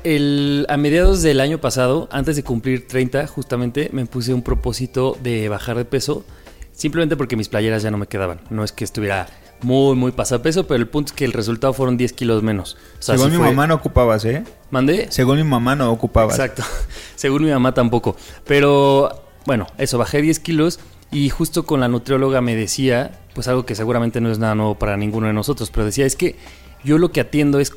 a 0.67 0.77
mediados 0.77 1.21
del 1.21 1.39
año 1.39 1.59
pasado, 1.59 2.09
antes 2.11 2.35
de 2.35 2.43
cumplir 2.43 2.85
30, 2.89 3.25
justamente 3.27 3.89
me 3.93 4.05
puse 4.05 4.33
un 4.33 4.41
propósito 4.41 5.17
de 5.23 5.47
bajar 5.47 5.77
de 5.77 5.85
peso, 5.85 6.25
simplemente 6.73 7.15
porque 7.15 7.37
mis 7.37 7.47
playeras 7.47 7.83
ya 7.83 7.91
no 7.91 7.97
me 7.97 8.07
quedaban. 8.07 8.41
No 8.49 8.65
es 8.65 8.73
que 8.73 8.83
estuviera 8.83 9.27
muy, 9.63 9.95
muy 9.95 10.11
pasapeso, 10.11 10.67
pero 10.67 10.77
el 10.79 10.87
punto 10.87 11.11
es 11.11 11.13
que 11.13 11.25
el 11.25 11.33
resultado 11.33 11.73
fueron 11.73 11.97
10 11.97 12.13
kilos 12.13 12.43
menos. 12.43 12.77
O 12.99 13.01
sea, 13.01 13.15
Según 13.15 13.31
sí 13.31 13.37
mi 13.37 13.43
fue- 13.43 13.51
mamá 13.51 13.67
no 13.67 13.75
ocupabas, 13.75 14.23
¿eh? 14.25 14.43
¿Mandé? 14.71 15.07
Según 15.09 15.37
mi 15.37 15.43
mamá 15.43 15.75
no 15.75 15.91
ocupabas. 15.91 16.35
Exacto. 16.37 16.63
Según 17.15 17.43
mi 17.45 17.51
mamá 17.51 17.73
tampoco. 17.73 18.15
Pero 18.45 19.23
bueno, 19.45 19.67
eso, 19.77 19.97
bajé 19.97 20.21
10 20.21 20.39
kilos 20.39 20.79
y 21.11 21.29
justo 21.29 21.65
con 21.65 21.79
la 21.79 21.87
nutrióloga 21.87 22.41
me 22.41 22.55
decía, 22.55 23.19
pues 23.35 23.47
algo 23.47 23.65
que 23.65 23.75
seguramente 23.75 24.19
no 24.21 24.31
es 24.31 24.39
nada 24.39 24.55
nuevo 24.55 24.75
para 24.75 24.97
ninguno 24.97 25.27
de 25.27 25.33
nosotros, 25.33 25.69
pero 25.71 25.85
decía, 25.85 26.05
es 26.05 26.15
que 26.15 26.35
yo 26.83 26.97
lo 26.97 27.11
que 27.11 27.21
atiendo 27.21 27.59
es 27.59 27.71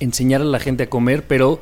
enseñar 0.00 0.40
a 0.42 0.44
la 0.44 0.58
gente 0.60 0.84
a 0.84 0.90
comer, 0.90 1.26
pero 1.26 1.58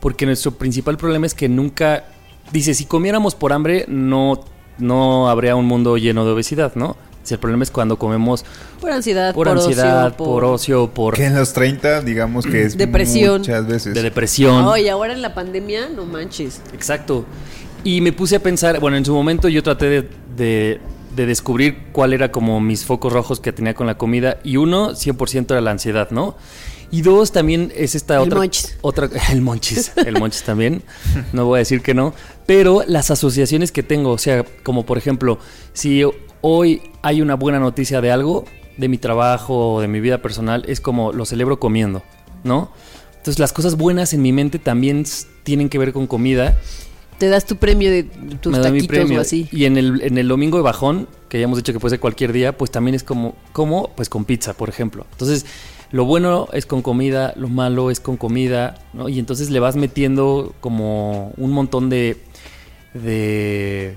porque 0.00 0.24
nuestro 0.26 0.52
principal 0.52 0.96
problema 0.96 1.26
es 1.26 1.34
que 1.34 1.48
nunca, 1.48 2.04
dice, 2.52 2.74
si 2.74 2.84
comiéramos 2.86 3.34
por 3.34 3.52
hambre, 3.52 3.84
no, 3.88 4.40
no 4.78 5.28
habría 5.28 5.56
un 5.56 5.66
mundo 5.66 5.96
lleno 5.98 6.24
de 6.24 6.30
obesidad, 6.32 6.74
¿no? 6.76 6.96
El 7.32 7.38
problema 7.38 7.62
es 7.64 7.70
cuando 7.70 7.98
comemos 7.98 8.44
Por 8.80 8.90
ansiedad, 8.90 9.34
por, 9.34 9.46
por, 9.48 9.56
ansiedad, 9.58 10.06
ocio, 10.06 10.16
por 10.16 10.44
ocio, 10.44 10.90
por 10.92 11.14
Que 11.14 11.24
en 11.26 11.34
los 11.36 11.52
30, 11.52 12.02
digamos 12.02 12.46
que 12.46 12.62
es 12.64 12.76
Depresión. 12.76 13.38
muchas 13.40 13.66
veces. 13.66 13.94
de 13.94 14.02
depresión. 14.02 14.66
Ay, 14.72 14.88
ahora 14.88 15.12
en 15.12 15.22
la 15.22 15.34
pandemia, 15.34 15.88
no 15.88 16.04
manches. 16.04 16.60
Exacto. 16.72 17.24
Y 17.84 18.00
me 18.00 18.12
puse 18.12 18.36
a 18.36 18.40
pensar, 18.40 18.80
bueno, 18.80 18.96
en 18.96 19.04
su 19.04 19.14
momento 19.14 19.48
yo 19.48 19.62
traté 19.62 19.86
de, 19.88 20.08
de- 20.36 20.80
de 21.14 21.24
descubrir 21.24 21.78
cuál 21.92 22.12
era 22.12 22.30
como 22.30 22.60
mis 22.60 22.84
focos 22.84 23.10
rojos 23.10 23.40
que 23.40 23.50
tenía 23.50 23.72
con 23.72 23.86
la 23.86 23.96
comida 23.96 24.38
y 24.44 24.58
uno 24.58 24.90
100% 24.90 25.50
era 25.52 25.62
la 25.62 25.70
ansiedad, 25.70 26.10
¿no? 26.10 26.36
Y 26.90 27.00
dos, 27.00 27.32
también 27.32 27.72
es 27.74 27.94
esta 27.94 28.16
El 28.16 28.20
otra. 28.24 28.38
monchis. 28.38 28.76
otra 28.82 29.08
el 29.32 29.40
monchis. 29.40 29.92
El 29.96 30.18
monchis 30.18 30.42
también. 30.42 30.82
No 31.32 31.46
voy 31.46 31.56
a 31.56 31.60
decir 31.60 31.80
que 31.80 31.94
no. 31.94 32.12
Pero 32.44 32.82
las 32.86 33.10
asociaciones 33.10 33.72
que 33.72 33.82
tengo, 33.82 34.10
o 34.12 34.18
sea, 34.18 34.44
como 34.62 34.84
por 34.84 34.98
ejemplo, 34.98 35.38
si 35.72 36.02
hoy 36.48 36.80
hay 37.02 37.22
una 37.22 37.34
buena 37.34 37.58
noticia 37.58 38.00
de 38.00 38.12
algo, 38.12 38.44
de 38.76 38.88
mi 38.88 38.98
trabajo 38.98 39.74
o 39.74 39.80
de 39.80 39.88
mi 39.88 39.98
vida 39.98 40.22
personal, 40.22 40.64
es 40.68 40.80
como 40.80 41.12
lo 41.12 41.24
celebro 41.24 41.58
comiendo, 41.58 42.04
¿no? 42.44 42.70
Entonces 43.10 43.40
las 43.40 43.52
cosas 43.52 43.76
buenas 43.76 44.14
en 44.14 44.22
mi 44.22 44.32
mente 44.32 44.60
también 44.60 45.04
tienen 45.42 45.68
que 45.68 45.78
ver 45.78 45.92
con 45.92 46.06
comida. 46.06 46.56
Te 47.18 47.28
das 47.28 47.46
tu 47.46 47.56
premio 47.56 47.90
de 47.90 48.04
tus 48.40 48.52
me 48.52 48.58
mi 48.58 48.64
taquitos 48.64 48.86
premio. 48.86 49.18
o 49.18 49.22
así. 49.22 49.48
Y 49.50 49.64
en 49.64 49.76
el, 49.76 50.02
en 50.02 50.18
el 50.18 50.28
domingo 50.28 50.58
de 50.58 50.62
bajón, 50.62 51.08
que 51.28 51.40
ya 51.40 51.44
hemos 51.44 51.58
dicho 51.58 51.72
que 51.72 51.80
puede 51.80 51.90
ser 51.90 52.00
cualquier 52.00 52.32
día, 52.32 52.56
pues 52.56 52.70
también 52.70 52.94
es 52.94 53.02
como, 53.02 53.34
como, 53.52 53.90
pues 53.96 54.08
con 54.08 54.24
pizza, 54.24 54.52
por 54.52 54.68
ejemplo. 54.68 55.04
Entonces, 55.12 55.46
lo 55.90 56.04
bueno 56.04 56.48
es 56.52 56.66
con 56.66 56.82
comida, 56.82 57.32
lo 57.36 57.48
malo 57.48 57.90
es 57.90 57.98
con 57.98 58.16
comida, 58.16 58.78
¿no? 58.92 59.08
Y 59.08 59.18
entonces 59.18 59.50
le 59.50 59.58
vas 59.58 59.74
metiendo 59.74 60.54
como 60.60 61.32
un 61.36 61.50
montón 61.50 61.90
de. 61.90 62.18
de. 62.94 63.96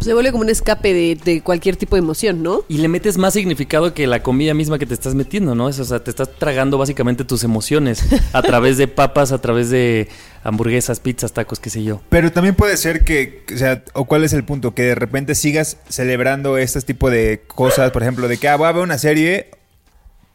Se 0.00 0.14
vuelve 0.14 0.32
como 0.32 0.42
un 0.42 0.50
escape 0.50 0.94
de, 0.94 1.18
de 1.22 1.42
cualquier 1.42 1.76
tipo 1.76 1.96
de 1.96 2.00
emoción, 2.00 2.42
¿no? 2.42 2.64
Y 2.68 2.78
le 2.78 2.88
metes 2.88 3.18
más 3.18 3.34
significado 3.34 3.92
que 3.92 4.06
la 4.06 4.22
comida 4.22 4.54
misma 4.54 4.78
que 4.78 4.86
te 4.86 4.94
estás 4.94 5.14
metiendo, 5.14 5.54
¿no? 5.54 5.68
Es, 5.68 5.78
o 5.78 5.84
sea, 5.84 6.02
te 6.02 6.10
estás 6.10 6.30
tragando 6.38 6.78
básicamente 6.78 7.24
tus 7.24 7.44
emociones 7.44 8.04
a 8.32 8.42
través 8.42 8.78
de 8.78 8.88
papas, 8.88 9.32
a 9.32 9.40
través 9.40 9.70
de 9.70 10.08
hamburguesas, 10.42 11.00
pizzas, 11.00 11.32
tacos, 11.32 11.60
qué 11.60 11.70
sé 11.70 11.82
yo. 11.82 12.00
Pero 12.08 12.32
también 12.32 12.54
puede 12.54 12.76
ser 12.76 13.04
que, 13.04 13.44
o 13.52 13.58
sea, 13.58 13.84
o 13.92 14.04
cuál 14.06 14.24
es 14.24 14.32
el 14.32 14.44
punto, 14.44 14.74
que 14.74 14.82
de 14.82 14.94
repente 14.94 15.34
sigas 15.34 15.76
celebrando 15.88 16.56
este 16.56 16.80
tipo 16.80 17.10
de 17.10 17.42
cosas, 17.46 17.90
por 17.90 18.02
ejemplo, 18.02 18.28
de 18.28 18.38
que 18.38 18.48
ah, 18.48 18.56
voy 18.56 18.68
a 18.68 18.72
ver 18.72 18.82
una 18.82 18.98
serie, 18.98 19.50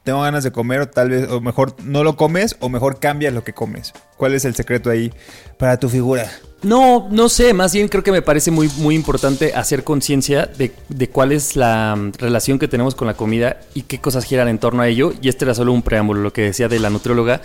tengo 0.04 0.22
ganas 0.22 0.44
de 0.44 0.52
comer, 0.52 0.82
o 0.82 0.88
tal 0.88 1.10
vez, 1.10 1.30
o 1.30 1.42
mejor 1.42 1.76
no 1.84 2.04
lo 2.04 2.16
comes, 2.16 2.56
o 2.60 2.70
mejor 2.70 3.00
cambias 3.00 3.34
lo 3.34 3.44
que 3.44 3.54
comes. 3.54 3.94
¿Cuál 4.18 4.34
es 4.36 4.46
el 4.46 4.56
secreto 4.56 4.90
ahí 4.90 5.12
para 5.58 5.80
tu 5.80 5.90
figura? 5.90 6.30
No, 6.66 7.08
no 7.12 7.30
sé, 7.30 7.54
más 7.54 7.74
bien 7.74 7.88
creo 7.88 8.04
que 8.04 8.12
me 8.12 8.24
parece 8.24 8.50
muy, 8.50 8.70
muy 8.78 8.96
importante 8.96 9.54
hacer 9.54 9.84
conciencia 9.84 10.48
de, 10.48 10.72
de 10.90 11.10
cuál 11.10 11.32
es 11.32 11.56
la 11.56 11.96
mm, 11.96 12.14
relación 12.18 12.58
que 12.58 12.68
tenemos 12.68 12.96
con 12.96 13.06
la 13.06 13.14
comida 13.14 13.62
y 13.76 13.84
qué 13.84 14.00
cosas 14.00 14.26
giran 14.26 14.48
en 14.48 14.58
torno 14.58 14.82
a 14.82 14.88
ello. 14.88 15.14
Y 15.22 15.30
este 15.30 15.46
era 15.46 15.54
solo 15.54 15.72
un 15.74 15.84
preámbulo, 15.84 16.22
lo 16.22 16.34
que 16.34 16.42
decía 16.42 16.68
de 16.68 16.80
la 16.80 16.90
nutrióloga. 16.90 17.42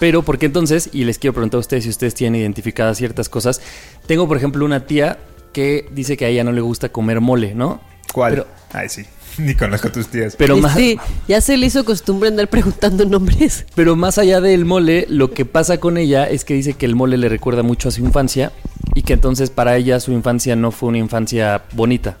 Pero, 0.00 0.22
¿por 0.22 0.38
qué 0.38 0.46
entonces? 0.46 0.90
Y 0.92 1.04
les 1.04 1.20
quiero 1.20 1.34
preguntar 1.34 1.58
a 1.58 1.60
ustedes 1.60 1.84
si 1.84 1.90
ustedes 1.90 2.14
tienen 2.14 2.40
identificadas 2.40 2.98
ciertas 2.98 3.28
cosas. 3.28 3.60
Tengo, 4.06 4.26
por 4.26 4.36
ejemplo, 4.36 4.64
una 4.64 4.86
tía 4.86 5.18
que 5.52 5.86
dice 5.92 6.16
que 6.16 6.24
a 6.24 6.28
ella 6.28 6.42
no 6.42 6.50
le 6.50 6.60
gusta 6.60 6.88
comer 6.88 7.20
mole, 7.20 7.54
¿no? 7.54 7.80
¿Cuál? 8.12 8.32
Pero, 8.32 8.46
Ay, 8.72 8.88
sí. 8.88 9.06
Ni 9.38 9.54
conozco 9.54 9.88
a 9.88 9.92
tus 9.92 10.08
tías. 10.08 10.36
pero 10.36 10.56
más, 10.56 10.76
Este, 10.76 10.98
ya 11.28 11.40
se 11.40 11.56
le 11.56 11.66
hizo 11.66 11.84
costumbre 11.84 12.28
andar 12.28 12.48
preguntando 12.48 13.04
nombres. 13.04 13.66
Pero 13.74 13.96
más 13.96 14.18
allá 14.18 14.40
del 14.40 14.64
mole, 14.64 15.06
lo 15.08 15.30
que 15.32 15.44
pasa 15.44 15.78
con 15.78 15.96
ella 15.98 16.24
es 16.28 16.44
que 16.44 16.54
dice 16.54 16.74
que 16.74 16.86
el 16.86 16.94
mole 16.94 17.16
le 17.18 17.28
recuerda 17.28 17.62
mucho 17.62 17.88
a 17.88 17.92
su 17.92 18.00
infancia 18.04 18.52
y 18.94 19.02
que 19.02 19.12
entonces 19.14 19.50
para 19.50 19.76
ella 19.76 19.98
su 20.00 20.12
infancia 20.12 20.54
no 20.56 20.70
fue 20.70 20.88
una 20.90 20.98
infancia 20.98 21.62
bonita. 21.72 22.18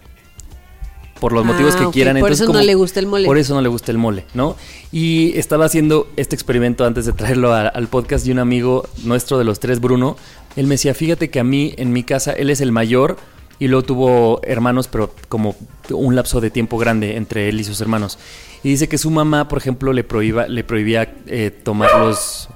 Por 1.20 1.32
los 1.32 1.44
Ah, 1.44 1.52
motivos 1.52 1.76
que 1.76 1.84
ok, 1.86 1.92
quieran. 1.92 2.14
por 2.18 2.28
entonces 2.28 2.42
eso 2.44 2.52
no 2.52 2.60
le 2.62 2.74
gusta 2.74 3.00
el 3.00 3.06
mole. 3.06 3.26
Por 3.26 3.38
eso 3.38 3.54
no 3.54 3.62
le 3.62 3.68
gusta 3.68 3.92
el 3.92 3.98
mole, 3.98 4.24
¿no? 4.34 4.56
Y 4.92 5.32
estaba 5.38 5.64
haciendo 5.64 6.08
este 6.16 6.34
experimento 6.34 6.84
antes 6.84 7.06
de 7.06 7.12
traerlo 7.12 7.54
a- 7.54 7.68
al 7.68 7.86
podcast 7.88 8.26
de 8.26 8.32
un 8.32 8.40
amigo 8.40 8.86
nuestro 9.04 9.38
de 9.38 9.44
los 9.44 9.60
tres, 9.60 9.80
Bruno. 9.80 10.16
Él 10.56 10.66
me 10.66 10.74
decía, 10.74 10.92
fíjate 10.92 11.30
que 11.30 11.40
a 11.40 11.44
mí, 11.44 11.72
en 11.78 11.92
mi 11.92 12.02
casa, 12.02 12.32
él 12.32 12.50
es 12.50 12.60
el 12.60 12.72
mayor 12.72 13.16
y 13.58 13.68
luego 13.68 13.84
tuvo 13.84 14.40
hermanos, 14.44 14.88
pero 14.88 15.14
como 15.28 15.54
un 15.90 16.16
lapso 16.16 16.40
de 16.40 16.50
tiempo 16.50 16.76
grande 16.78 17.16
entre 17.16 17.48
él 17.48 17.60
y 17.60 17.64
sus 17.64 17.80
hermanos. 17.80 18.18
Y 18.62 18.70
dice 18.70 18.88
que 18.88 18.98
su 18.98 19.10
mamá, 19.10 19.46
por 19.48 19.58
ejemplo, 19.58 19.92
le, 19.92 20.04
prohíba, 20.04 20.48
le 20.48 20.64
prohibía 20.64 21.14
eh, 21.26 21.50
tomar 21.50 21.90
los, 21.98 22.48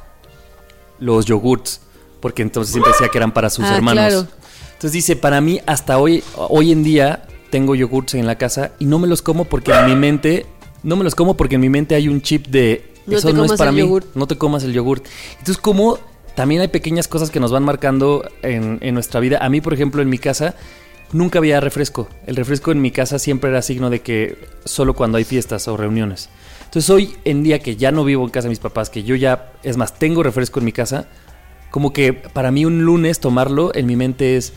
los 0.98 1.26
yogurts, 1.26 1.80
porque 2.20 2.42
entonces 2.42 2.72
siempre 2.72 2.92
decía 2.92 3.08
que 3.08 3.18
eran 3.18 3.32
para 3.32 3.50
sus 3.50 3.64
Ah, 3.64 3.76
hermanos. 3.76 4.04
claro. 4.06 4.26
Entonces 4.68 4.92
dice, 4.92 5.16
para 5.16 5.40
mí, 5.40 5.60
hasta 5.66 5.98
hoy, 5.98 6.22
hoy 6.36 6.72
en 6.72 6.82
día, 6.82 7.26
tengo 7.50 7.74
yogurts 7.74 8.14
en 8.14 8.26
la 8.26 8.36
casa 8.38 8.72
y 8.78 8.84
no 8.86 8.98
me 8.98 9.06
los 9.08 9.22
como 9.22 9.44
porque 9.44 9.72
en 9.72 9.86
mi 9.86 9.96
mente, 9.96 10.46
no 10.82 10.96
me 10.96 11.04
los 11.04 11.14
como 11.14 11.36
porque 11.36 11.56
en 11.56 11.60
mi 11.62 11.68
mente 11.68 11.94
hay 11.94 12.08
un 12.08 12.22
chip 12.22 12.46
de 12.48 12.92
No 13.06 13.16
eso 13.18 13.32
no 13.32 13.44
es 13.44 13.52
para 13.54 13.72
mí, 13.72 13.80
yogurt". 13.80 14.06
no 14.14 14.26
te 14.26 14.36
comas 14.36 14.62
el 14.64 14.72
yogurt. 14.72 15.04
Entonces, 15.32 15.58
como 15.58 15.98
también 16.34 16.60
hay 16.60 16.68
pequeñas 16.68 17.08
cosas 17.08 17.30
que 17.30 17.40
nos 17.40 17.50
van 17.50 17.64
marcando 17.64 18.28
en, 18.42 18.78
en 18.80 18.94
nuestra 18.94 19.18
vida. 19.20 19.38
A 19.42 19.48
mí, 19.48 19.60
por 19.60 19.74
ejemplo, 19.74 20.00
en 20.02 20.08
mi 20.08 20.18
casa, 20.18 20.54
nunca 21.12 21.38
había 21.38 21.60
refresco. 21.60 22.08
El 22.26 22.36
refresco 22.36 22.72
en 22.72 22.80
mi 22.80 22.90
casa 22.90 23.18
siempre 23.18 23.50
era 23.50 23.62
signo 23.62 23.90
de 23.90 24.00
que 24.00 24.38
solo 24.64 24.94
cuando 24.94 25.18
hay 25.18 25.24
fiestas 25.24 25.68
o 25.68 25.76
reuniones. 25.76 26.28
Entonces, 26.64 26.90
hoy 26.90 27.16
en 27.24 27.42
día 27.42 27.60
que 27.60 27.76
ya 27.76 27.92
no 27.92 28.04
vivo 28.04 28.24
en 28.24 28.30
casa 28.30 28.44
de 28.44 28.50
mis 28.50 28.58
papás, 28.58 28.90
que 28.90 29.02
yo 29.02 29.14
ya, 29.16 29.52
es 29.62 29.76
más, 29.76 29.98
tengo 29.98 30.22
refresco 30.22 30.58
en 30.58 30.66
mi 30.66 30.72
casa, 30.72 31.06
como 31.70 31.92
que 31.92 32.12
para 32.12 32.50
mí 32.50 32.64
un 32.64 32.82
lunes 32.84 33.20
tomarlo 33.20 33.74
en 33.74 33.86
mi 33.86 33.96
mente 33.96 34.36
es, 34.36 34.52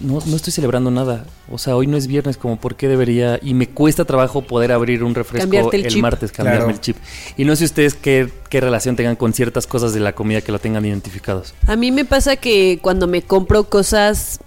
no, 0.00 0.20
no 0.26 0.36
estoy 0.36 0.52
celebrando 0.52 0.90
nada. 0.90 1.24
O 1.50 1.58
sea, 1.58 1.76
hoy 1.76 1.86
no 1.86 1.96
es 1.96 2.06
viernes, 2.06 2.36
como 2.36 2.56
por 2.58 2.76
qué 2.76 2.88
debería. 2.88 3.38
Y 3.42 3.54
me 3.54 3.68
cuesta 3.68 4.04
trabajo 4.04 4.42
poder 4.42 4.72
abrir 4.72 5.02
un 5.04 5.14
refresco 5.14 5.42
Cambiarte 5.44 5.76
el 5.76 5.84
el, 5.86 5.92
chip. 5.92 6.02
martes, 6.02 6.32
cambiarme 6.32 6.58
Claro. 6.64 6.74
el 6.74 6.80
chip. 6.80 6.96
Y 7.36 7.44
no 7.44 7.54
sé 7.56 7.64
ustedes 7.64 7.94
qué, 7.94 8.28
qué 8.48 8.60
relación 8.60 8.96
tengan 8.96 9.16
con 9.16 9.32
ciertas 9.32 9.66
cosas 9.66 9.92
de 9.94 10.00
la 10.00 10.12
comida 10.14 10.40
que 10.40 10.50
lo 10.52 10.58
tengan 10.58 10.84
identificados. 10.84 11.54
A 11.66 11.76
mí 11.76 11.92
me 11.92 12.04
pasa 12.04 12.36
que 12.36 12.78
cuando 12.82 13.06
me 13.06 13.22
compro 13.22 13.64
cosas 13.64 14.40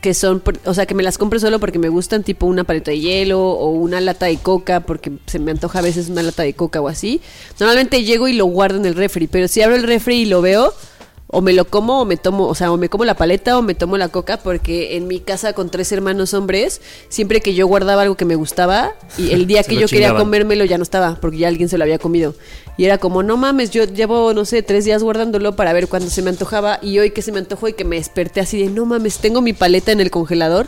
que 0.00 0.14
son, 0.14 0.42
o 0.64 0.74
sea, 0.74 0.86
que 0.86 0.94
me 0.94 1.02
las 1.02 1.18
compro 1.18 1.38
solo 1.38 1.58
porque 1.60 1.78
me 1.78 1.88
gustan, 1.88 2.22
tipo 2.22 2.46
una 2.46 2.64
paleta 2.64 2.90
de 2.90 3.00
hielo 3.00 3.40
o 3.40 3.70
una 3.70 4.00
lata 4.00 4.26
de 4.26 4.38
coca, 4.38 4.80
porque 4.80 5.12
se 5.26 5.38
me 5.38 5.50
antoja 5.50 5.80
a 5.80 5.82
veces 5.82 6.08
una 6.08 6.22
lata 6.22 6.42
de 6.42 6.54
coca 6.54 6.80
o 6.80 6.88
así. 6.88 7.20
Normalmente 7.58 8.02
llego 8.02 8.26
y 8.26 8.32
lo 8.32 8.46
guardo 8.46 8.78
en 8.78 8.86
el 8.86 8.94
refri, 8.94 9.26
pero 9.26 9.48
si 9.48 9.62
abro 9.62 9.76
el 9.76 9.82
refri 9.82 10.22
y 10.22 10.24
lo 10.26 10.40
veo, 10.40 10.72
o 11.32 11.40
me 11.42 11.52
lo 11.52 11.64
como 11.64 12.00
o 12.00 12.04
me 12.04 12.16
tomo, 12.16 12.46
o 12.46 12.54
sea, 12.54 12.72
o 12.72 12.76
me 12.76 12.88
como 12.88 13.04
la 13.04 13.14
paleta 13.14 13.56
o 13.56 13.62
me 13.62 13.74
tomo 13.74 13.96
la 13.96 14.08
coca, 14.08 14.38
porque 14.38 14.96
en 14.96 15.06
mi 15.06 15.20
casa 15.20 15.52
con 15.52 15.70
tres 15.70 15.92
hermanos 15.92 16.34
hombres, 16.34 16.80
siempre 17.08 17.40
que 17.40 17.54
yo 17.54 17.66
guardaba 17.66 18.02
algo 18.02 18.16
que 18.16 18.24
me 18.24 18.34
gustaba 18.34 18.94
y 19.16 19.30
el 19.30 19.46
día 19.46 19.62
que 19.64 19.76
yo 19.76 19.86
quería 19.86 20.14
comérmelo 20.14 20.64
ya 20.64 20.76
no 20.76 20.82
estaba, 20.82 21.18
porque 21.20 21.38
ya 21.38 21.48
alguien 21.48 21.68
se 21.68 21.78
lo 21.78 21.84
había 21.84 21.98
comido. 21.98 22.34
Y 22.76 22.84
era 22.84 22.98
como, 22.98 23.22
no 23.22 23.36
mames, 23.36 23.70
yo 23.70 23.84
llevo, 23.84 24.32
no 24.32 24.44
sé, 24.44 24.62
tres 24.62 24.84
días 24.84 25.02
guardándolo 25.02 25.54
para 25.54 25.72
ver 25.72 25.88
cuándo 25.88 26.08
se 26.08 26.22
me 26.22 26.30
antojaba. 26.30 26.78
Y 26.82 26.98
hoy 26.98 27.10
que 27.10 27.22
se 27.22 27.32
me 27.32 27.38
antojó 27.38 27.68
y 27.68 27.74
que 27.74 27.84
me 27.84 27.96
desperté 27.96 28.40
así 28.40 28.62
de, 28.62 28.70
no 28.70 28.86
mames, 28.86 29.18
tengo 29.18 29.40
mi 29.42 29.52
paleta 29.52 29.92
en 29.92 30.00
el 30.00 30.10
congelador, 30.10 30.66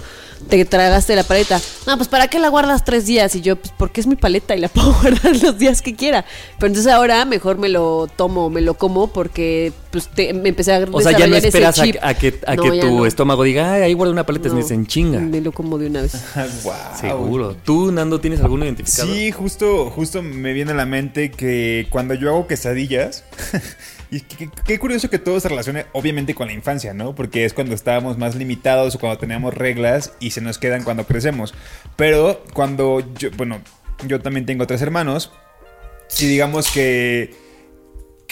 te 0.48 0.64
tragaste 0.64 1.16
la 1.16 1.24
paleta. 1.24 1.60
No, 1.86 1.96
pues 1.96 2.08
¿para 2.08 2.28
qué 2.28 2.38
la 2.38 2.48
guardas 2.48 2.84
tres 2.84 3.06
días? 3.06 3.34
Y 3.34 3.40
yo, 3.40 3.56
pues 3.56 3.72
porque 3.76 4.00
es 4.00 4.06
mi 4.06 4.16
paleta 4.16 4.54
y 4.54 4.60
la 4.60 4.68
puedo 4.68 4.92
guardar 4.92 5.36
los 5.42 5.58
días 5.58 5.82
que 5.82 5.94
quiera. 5.94 6.24
Pero 6.58 6.68
entonces 6.68 6.92
ahora 6.92 7.24
mejor 7.24 7.58
me 7.58 7.68
lo 7.68 8.08
tomo, 8.14 8.50
me 8.50 8.60
lo 8.60 8.74
como 8.74 9.08
porque 9.08 9.72
pues 9.92 10.08
te- 10.08 10.32
me 10.32 10.48
empecé 10.48 10.72
a 10.72 10.84
O 10.90 11.00
sea, 11.00 11.16
ya 11.16 11.26
no 11.28 11.36
esperas 11.36 11.78
a, 11.78 11.84
a 12.02 12.14
que, 12.14 12.40
a 12.46 12.56
No, 12.56 12.62
que 12.64 12.80
tu 12.80 12.98
no. 12.98 13.06
estómago 13.06 13.44
diga, 13.44 13.74
ay, 13.74 13.82
ahí 13.82 13.92
guarda 13.92 14.12
una 14.12 14.26
paleta, 14.26 14.48
No, 14.48 14.58
es 14.58 14.70
en 14.72 14.86
chinga. 14.86 15.20
Me 15.20 15.40
lo 15.40 15.52
como 15.52 15.78
de 15.78 15.86
una 15.88 16.02
vez. 16.02 16.12
wow. 16.64 16.72
Seguro. 17.00 17.54
¿Tú, 17.64 17.92
Nando, 17.92 18.18
tienes 18.20 18.40
alguno 18.40 18.64
identificado? 18.64 19.12
Sí, 19.14 19.30
justo, 19.30 19.90
justo 19.90 20.22
me 20.22 20.52
viene 20.54 20.72
a 20.72 20.74
la 20.74 20.86
mente 20.86 21.30
que 21.30 21.86
cuando 21.90 22.14
yo 22.14 22.30
hago 22.30 22.46
quesadillas, 22.48 23.24
y 24.10 24.20
qué, 24.20 24.50
qué 24.66 24.78
curioso 24.78 25.08
que 25.10 25.18
todo 25.18 25.38
se 25.40 25.48
relacione 25.48 25.86
obviamente 25.92 26.34
con 26.34 26.46
la 26.48 26.54
infancia, 26.54 26.94
¿no? 26.94 27.14
Porque 27.14 27.44
es 27.44 27.52
cuando 27.52 27.74
estábamos 27.74 28.18
más 28.18 28.34
limitados 28.34 28.94
o 28.94 28.98
cuando 28.98 29.18
teníamos 29.18 29.54
reglas 29.54 30.12
y 30.20 30.30
se 30.32 30.40
nos 30.40 30.58
quedan 30.58 30.82
cuando 30.84 31.04
crecemos. 31.06 31.54
Pero 31.96 32.42
cuando 32.54 33.04
yo, 33.18 33.30
bueno, 33.36 33.60
yo 34.06 34.20
también 34.20 34.46
tengo 34.46 34.66
tres 34.66 34.82
hermanos 34.82 35.30
y 36.18 36.26
digamos 36.26 36.70
que 36.70 37.34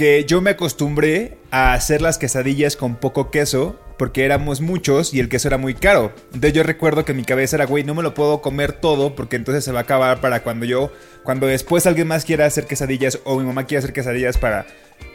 que 0.00 0.24
yo 0.24 0.40
me 0.40 0.48
acostumbré 0.52 1.36
a 1.50 1.74
hacer 1.74 2.00
las 2.00 2.16
quesadillas 2.16 2.74
con 2.74 2.96
poco 2.96 3.30
queso 3.30 3.78
porque 3.98 4.24
éramos 4.24 4.62
muchos 4.62 5.12
y 5.12 5.20
el 5.20 5.28
queso 5.28 5.48
era 5.48 5.58
muy 5.58 5.74
caro. 5.74 6.14
Entonces 6.32 6.54
yo 6.54 6.62
recuerdo 6.62 7.04
que 7.04 7.12
en 7.12 7.18
mi 7.18 7.24
cabeza 7.24 7.56
era, 7.56 7.66
güey, 7.66 7.84
no 7.84 7.94
me 7.94 8.02
lo 8.02 8.14
puedo 8.14 8.40
comer 8.40 8.72
todo 8.72 9.14
porque 9.14 9.36
entonces 9.36 9.62
se 9.62 9.72
va 9.72 9.80
a 9.80 9.82
acabar 9.82 10.22
para 10.22 10.42
cuando 10.42 10.64
yo, 10.64 10.90
cuando 11.22 11.46
después 11.46 11.86
alguien 11.86 12.08
más 12.08 12.24
quiera 12.24 12.46
hacer 12.46 12.64
quesadillas 12.66 13.18
o 13.24 13.38
mi 13.38 13.44
mamá 13.44 13.64
quiera 13.66 13.80
hacer 13.80 13.92
quesadillas 13.92 14.38
para 14.38 14.64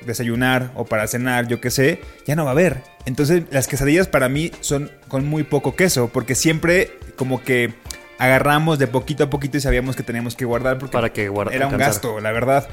desayunar 0.06 0.70
o 0.76 0.86
para 0.86 1.08
cenar, 1.08 1.48
yo 1.48 1.60
qué 1.60 1.72
sé, 1.72 2.02
ya 2.28 2.36
no 2.36 2.44
va 2.44 2.52
a 2.52 2.54
haber. 2.54 2.84
Entonces 3.08 3.42
las 3.50 3.68
quesadillas 3.68 4.08
para 4.08 4.30
mí 4.30 4.52
son 4.60 4.92
con 5.08 5.26
muy 5.26 5.42
poco 5.46 5.76
queso 5.76 6.10
porque 6.14 6.36
siempre 6.36 6.92
como 7.16 7.42
que 7.44 7.74
agarramos 8.20 8.78
de 8.78 8.86
poquito 8.86 9.24
a 9.24 9.30
poquito 9.32 9.58
y 9.58 9.62
sabíamos 9.62 9.96
que 9.96 10.04
teníamos 10.04 10.36
que 10.36 10.46
guardar 10.46 10.78
porque 10.78 10.94
Para 10.94 11.12
que 11.12 11.28
guarda- 11.28 11.54
era 11.56 11.66
un 11.66 11.74
alcanzar. 11.74 11.94
gasto, 12.04 12.20
la 12.20 12.32
verdad. 12.32 12.68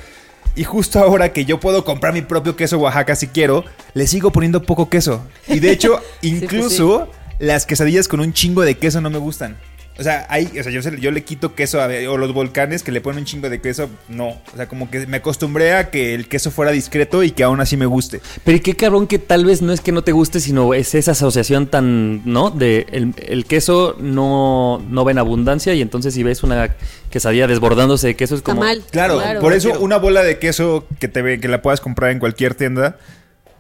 Y 0.55 0.65
justo 0.65 0.99
ahora 0.99 1.33
que 1.33 1.45
yo 1.45 1.61
puedo 1.61 1.85
comprar 1.85 2.13
mi 2.13 2.23
propio 2.23 2.57
queso 2.57 2.79
Oaxaca 2.79 3.17
si 3.17 3.29
quiero, 3.29 3.65
le 3.95 4.07
sigo 4.07 4.31
poniendo 4.31 4.63
poco 4.63 4.89
queso. 4.89 5.23
Y 5.49 5.61
de 5.61 5.71
hecho, 5.71 6.01
pues 6.21 6.33
incluso 6.33 7.09
las 7.39 7.67
quesadillas 7.67 8.07
con 8.07 8.21
un 8.21 8.33
chingo 8.33 8.63
de 8.63 8.77
queso 8.77 9.01
no 9.01 9.11
me 9.11 9.19
gustan. 9.19 9.57
O 9.99 10.03
sea, 10.03 10.27
hay, 10.31 10.47
o 10.59 10.63
sea 10.63 10.73
yo, 10.73 10.81
se- 10.81 10.99
yo 11.01 11.11
le 11.11 11.23
quito 11.23 11.55
queso 11.55 11.81
a, 11.83 11.87
o 12.09 12.17
los 12.17 12.33
volcanes 12.33 12.83
que 12.83 12.91
le 12.93 13.03
ponen 13.03 13.21
un 13.21 13.25
chingo 13.27 13.51
de 13.51 13.61
queso, 13.61 13.91
no. 14.09 14.29
O 14.31 14.57
sea, 14.57 14.67
como 14.67 14.91
que 14.91 15.07
me 15.07 15.19
acostumbré 15.19 15.75
a 15.75 15.91
que 15.91 16.15
el 16.15 16.29
queso 16.29 16.51
fuera 16.51 16.71
discreto 16.73 17.23
y 17.23 17.31
que 17.33 17.45
aún 17.45 17.61
así 17.61 17.77
me 17.77 17.85
guste. 17.85 18.23
Pero 18.43 18.57
y 18.57 18.61
qué 18.61 18.75
cabrón 18.75 19.07
que 19.07 19.19
tal 19.19 19.45
vez 19.45 19.61
no 19.61 19.71
es 19.73 19.83
que 19.83 19.93
no 19.93 20.03
te 20.03 20.13
guste, 20.13 20.41
sino 20.41 20.73
es 20.73 20.95
esa 20.95 21.11
asociación 21.13 21.67
tan, 21.67 22.23
¿no? 22.25 22.51
De 22.51 22.87
el, 22.91 23.15
el 23.27 23.45
queso 23.45 23.95
no, 24.01 24.83
no 24.89 25.05
va 25.05 25.11
en 25.11 25.19
abundancia 25.19 25.75
y 25.75 25.83
entonces 25.83 26.15
si 26.15 26.23
ves 26.23 26.43
una 26.43 26.75
quesadilla 27.11 27.47
desbordándose 27.47 28.07
de 28.07 28.17
queso 28.17 28.35
es 28.35 28.39
Está 28.41 28.53
como... 28.53 28.63
mal. 28.65 28.83
Claro, 28.91 29.21
por 29.41 29.53
eso 29.53 29.79
una 29.79 29.99
bola 29.99 30.23
de 30.23 30.39
queso 30.39 30.87
que 31.01 31.09
te 31.09 31.21
ve, 31.21 31.39
que 31.39 31.49
la 31.49 31.61
puedas 31.61 31.81
comprar 31.83 32.11
en 32.13 32.19
cualquier 32.19 32.55
tienda 32.55 32.97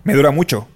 me 0.04 0.14
dura 0.14 0.30
mucho. 0.30 0.66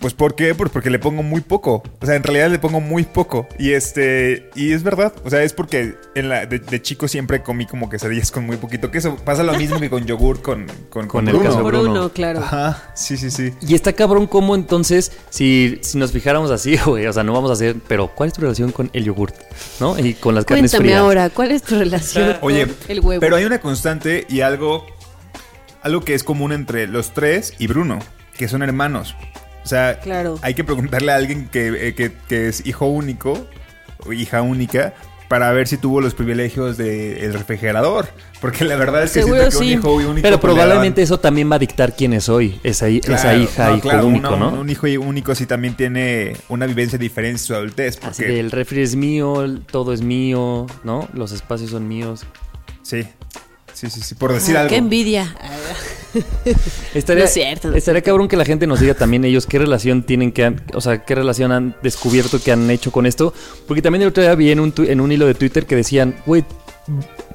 Pues 0.00 0.12
¿por 0.12 0.34
qué? 0.34 0.54
Pues 0.54 0.70
porque 0.70 0.90
le 0.90 0.98
pongo 0.98 1.22
muy 1.22 1.40
poco. 1.40 1.82
O 2.00 2.06
sea, 2.06 2.14
en 2.16 2.22
realidad 2.22 2.50
le 2.50 2.58
pongo 2.58 2.80
muy 2.80 3.04
poco. 3.04 3.46
Y 3.58 3.72
este, 3.72 4.50
y 4.54 4.72
es 4.72 4.82
verdad. 4.82 5.14
O 5.24 5.30
sea, 5.30 5.42
es 5.42 5.52
porque 5.54 5.94
en 6.14 6.28
la, 6.28 6.44
de, 6.46 6.58
de 6.58 6.82
chico 6.82 7.08
siempre 7.08 7.42
comí 7.42 7.64
como 7.66 7.88
quesadillas 7.88 8.30
con 8.30 8.44
muy 8.44 8.56
poquito 8.58 8.90
queso. 8.90 9.16
Pasa 9.16 9.42
lo 9.42 9.54
mismo 9.54 9.80
que 9.80 9.88
con 9.88 10.04
yogur 10.04 10.42
con, 10.42 10.66
con, 10.90 11.08
Con 11.08 11.26
el 11.28 11.34
Bruno. 11.34 11.48
queso 11.50 11.62
Por 11.62 11.72
Bruno. 11.74 11.90
uno, 11.90 12.08
claro. 12.10 12.40
Ajá, 12.40 12.90
sí, 12.94 13.16
sí, 13.16 13.30
sí. 13.30 13.52
Y 13.62 13.74
está 13.74 13.92
cabrón 13.94 14.26
cómo 14.26 14.54
entonces, 14.54 15.12
si, 15.30 15.78
si 15.82 15.96
nos 15.96 16.12
fijáramos 16.12 16.50
así, 16.50 16.76
güey, 16.86 17.06
o 17.06 17.12
sea, 17.12 17.22
no 17.22 17.32
vamos 17.32 17.50
a 17.50 17.54
hacer, 17.54 17.76
pero 17.88 18.08
¿cuál 18.08 18.28
es 18.28 18.34
tu 18.34 18.42
relación 18.42 18.72
con 18.72 18.90
el 18.92 19.04
yogurt? 19.04 19.34
¿No? 19.80 19.98
Y 19.98 20.14
con 20.14 20.34
las 20.34 20.44
carnes 20.44 20.70
Cuéntame 20.72 20.88
frías. 20.90 21.00
ahora, 21.00 21.30
¿cuál 21.30 21.50
es 21.52 21.62
tu 21.62 21.78
relación 21.78 22.36
Oye, 22.42 22.66
con 22.66 22.76
el 22.88 23.00
huevo? 23.00 23.20
pero 23.20 23.36
hay 23.36 23.44
una 23.44 23.60
constante 23.60 24.26
y 24.28 24.40
algo, 24.42 24.84
algo 25.82 26.00
que 26.02 26.14
es 26.14 26.24
común 26.24 26.52
entre 26.52 26.86
los 26.86 27.14
tres 27.14 27.54
y 27.58 27.68
Bruno, 27.68 28.00
que 28.36 28.48
son 28.48 28.62
hermanos. 28.62 29.14
O 29.64 29.66
sea, 29.68 29.98
Claro. 30.00 30.38
hay 30.42 30.54
que 30.54 30.62
preguntarle 30.64 31.10
a 31.12 31.16
alguien 31.16 31.48
que, 31.48 31.88
eh, 31.88 31.94
que- 31.94 32.12
que 32.28 32.48
es 32.48 32.66
hijo 32.66 32.86
único 32.86 33.46
o 34.06 34.12
hija 34.12 34.42
única 34.42 34.92
para 35.28 35.50
ver 35.52 35.66
si 35.66 35.78
tuvo 35.78 36.02
los 36.02 36.14
privilegios 36.14 36.76
del 36.76 37.32
refrigerador. 37.32 38.06
Porque 38.42 38.64
la 38.66 38.76
verdad 38.76 39.04
es 39.04 39.12
que 39.12 39.20
Seguro 39.22 39.40
siento 39.50 39.58
que 39.58 39.64
sí. 39.64 39.72
un 39.72 39.78
hijo 39.80 39.94
único... 39.94 40.22
Pero 40.22 40.36
le 40.36 40.38
probablemente 40.38 41.00
daban- 41.00 41.04
eso 41.04 41.18
también 41.18 41.50
va 41.50 41.56
a 41.56 41.58
dictar 41.58 41.96
quién 41.96 42.12
es 42.12 42.28
hoy, 42.28 42.60
esa, 42.62 42.90
hi- 42.90 42.98
esa 43.02 43.16
Claro, 43.22 43.38
hija, 43.40 43.68
no, 43.70 43.76
hijo 43.78 43.88
claro, 43.88 44.06
único, 44.06 44.28
una- 44.28 44.50
¿no? 44.50 44.60
Un 44.60 44.68
hijo 44.68 44.86
único 45.00 45.34
sí 45.34 45.46
también 45.46 45.74
tiene 45.76 46.36
una 46.50 46.66
vivencia 46.66 46.98
diferente 46.98 47.40
en 47.40 47.46
su 47.46 47.54
adultez. 47.54 47.96
Así 48.02 48.22
Porque, 48.22 48.32
de, 48.34 48.40
el 48.40 48.50
refri 48.50 48.82
es 48.82 48.96
mío, 48.96 49.42
todo 49.72 49.94
es 49.94 50.02
mío, 50.02 50.66
¿no? 50.84 51.08
Los 51.14 51.32
espacios 51.32 51.70
son 51.70 51.88
míos. 51.88 52.26
Sí, 52.82 53.04
sí, 53.74 53.90
sí, 53.90 54.00
sí, 54.00 54.14
por 54.14 54.32
decir 54.32 54.56
Ah, 54.56 54.60
algo. 54.62 54.70
Qué 54.70 54.76
envidia. 54.76 55.34
Estaría, 56.94 57.24
No 57.24 57.26
es 57.28 57.34
cierto, 57.34 57.70
no 57.70 57.76
estaría 57.76 58.02
cabrón 58.02 58.28
que 58.28 58.36
la 58.36 58.44
gente 58.44 58.66
nos 58.66 58.80
diga 58.80 58.94
también 58.94 59.24
ellos 59.24 59.46
qué 59.46 59.58
relación 59.58 60.04
tienen 60.04 60.30
que 60.32 60.44
han- 60.44 60.62
o 60.74 60.80
sea, 60.80 61.04
qué 61.04 61.14
relación 61.14 61.50
han 61.52 61.74
descubierto 61.82 62.40
que 62.40 62.52
han 62.52 62.70
hecho 62.70 62.92
con 62.92 63.04
esto. 63.06 63.34
Porque 63.66 63.82
también 63.82 64.02
el 64.02 64.08
otro 64.08 64.22
día 64.22 64.34
vi 64.34 64.50
en 64.52 64.60
un, 64.60 64.72
tu- 64.72 64.84
en 64.84 65.00
un 65.00 65.10
hilo 65.10 65.26
de 65.26 65.34
Twitter 65.34 65.66
que 65.66 65.74
decían, 65.76 66.14
güey, 66.24 66.44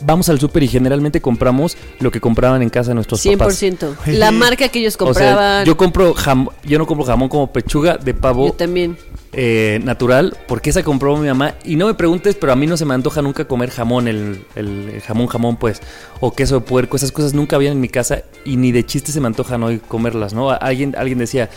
vamos 0.02 0.30
al 0.30 0.40
súper 0.40 0.64
y 0.64 0.68
generalmente 0.68 1.22
compramos 1.22 1.76
lo 2.00 2.12
que 2.12 2.22
compraban 2.22 2.62
en 2.62 2.70
casa 2.70 2.94
nuestros 2.94 3.24
papás. 3.24 3.62
100%. 3.62 3.96
La 4.08 4.32
marca 4.32 4.70
que 4.70 4.80
ellos 4.80 4.96
O 5.00 5.14
sea, 5.14 5.34
compraban. 5.34 5.66
yo 5.66 5.76
compro 5.78 6.14
jam- 6.14 6.50
yo 6.64 6.78
no 6.78 6.86
compro 6.86 7.06
jamón 7.06 7.30
como 7.30 7.52
pechuga 7.52 7.98
de 7.98 8.14
pavo 8.14 8.48
yo 8.48 8.54
también. 8.54 8.98
eh, 9.34 9.80
natural, 9.84 10.38
porque 10.48 10.70
esa 10.70 10.84
compró 10.84 11.16
mi 11.18 11.28
mamá. 11.28 11.56
Y 11.64 11.76
no 11.76 11.88
me 11.88 11.94
preguntes, 11.94 12.36
pero 12.36 12.52
a 12.54 12.56
mí 12.56 12.68
no 12.68 12.78
se 12.78 12.86
me 12.86 12.94
antoja 12.94 13.22
nunca 13.22 13.46
comer 13.46 13.70
jamón, 13.72 14.08
el, 14.08 14.46
el- 14.56 14.90
el 14.96 15.02
jamón, 15.02 15.28
jamón, 15.28 15.58
pues, 15.58 15.82
o 16.20 16.32
queso 16.34 16.56
de 16.56 16.62
puerco. 16.62 16.96
Esas 16.98 17.12
cosas 17.12 17.34
nunca 17.34 17.56
habían 17.56 17.74
en 17.74 17.82
mi 17.82 17.90
casa 17.90 18.24
y 18.46 18.58
ni 18.58 18.72
de 18.72 18.86
chiste 18.86 19.12
se 19.12 19.20
me 19.22 19.28
antojan 19.28 19.62
hoy 19.64 19.80
comerlas, 19.80 20.34
¿no? 20.34 20.50
Alguien, 20.52 20.96
alguien 20.98 21.18
decía, 21.20 21.50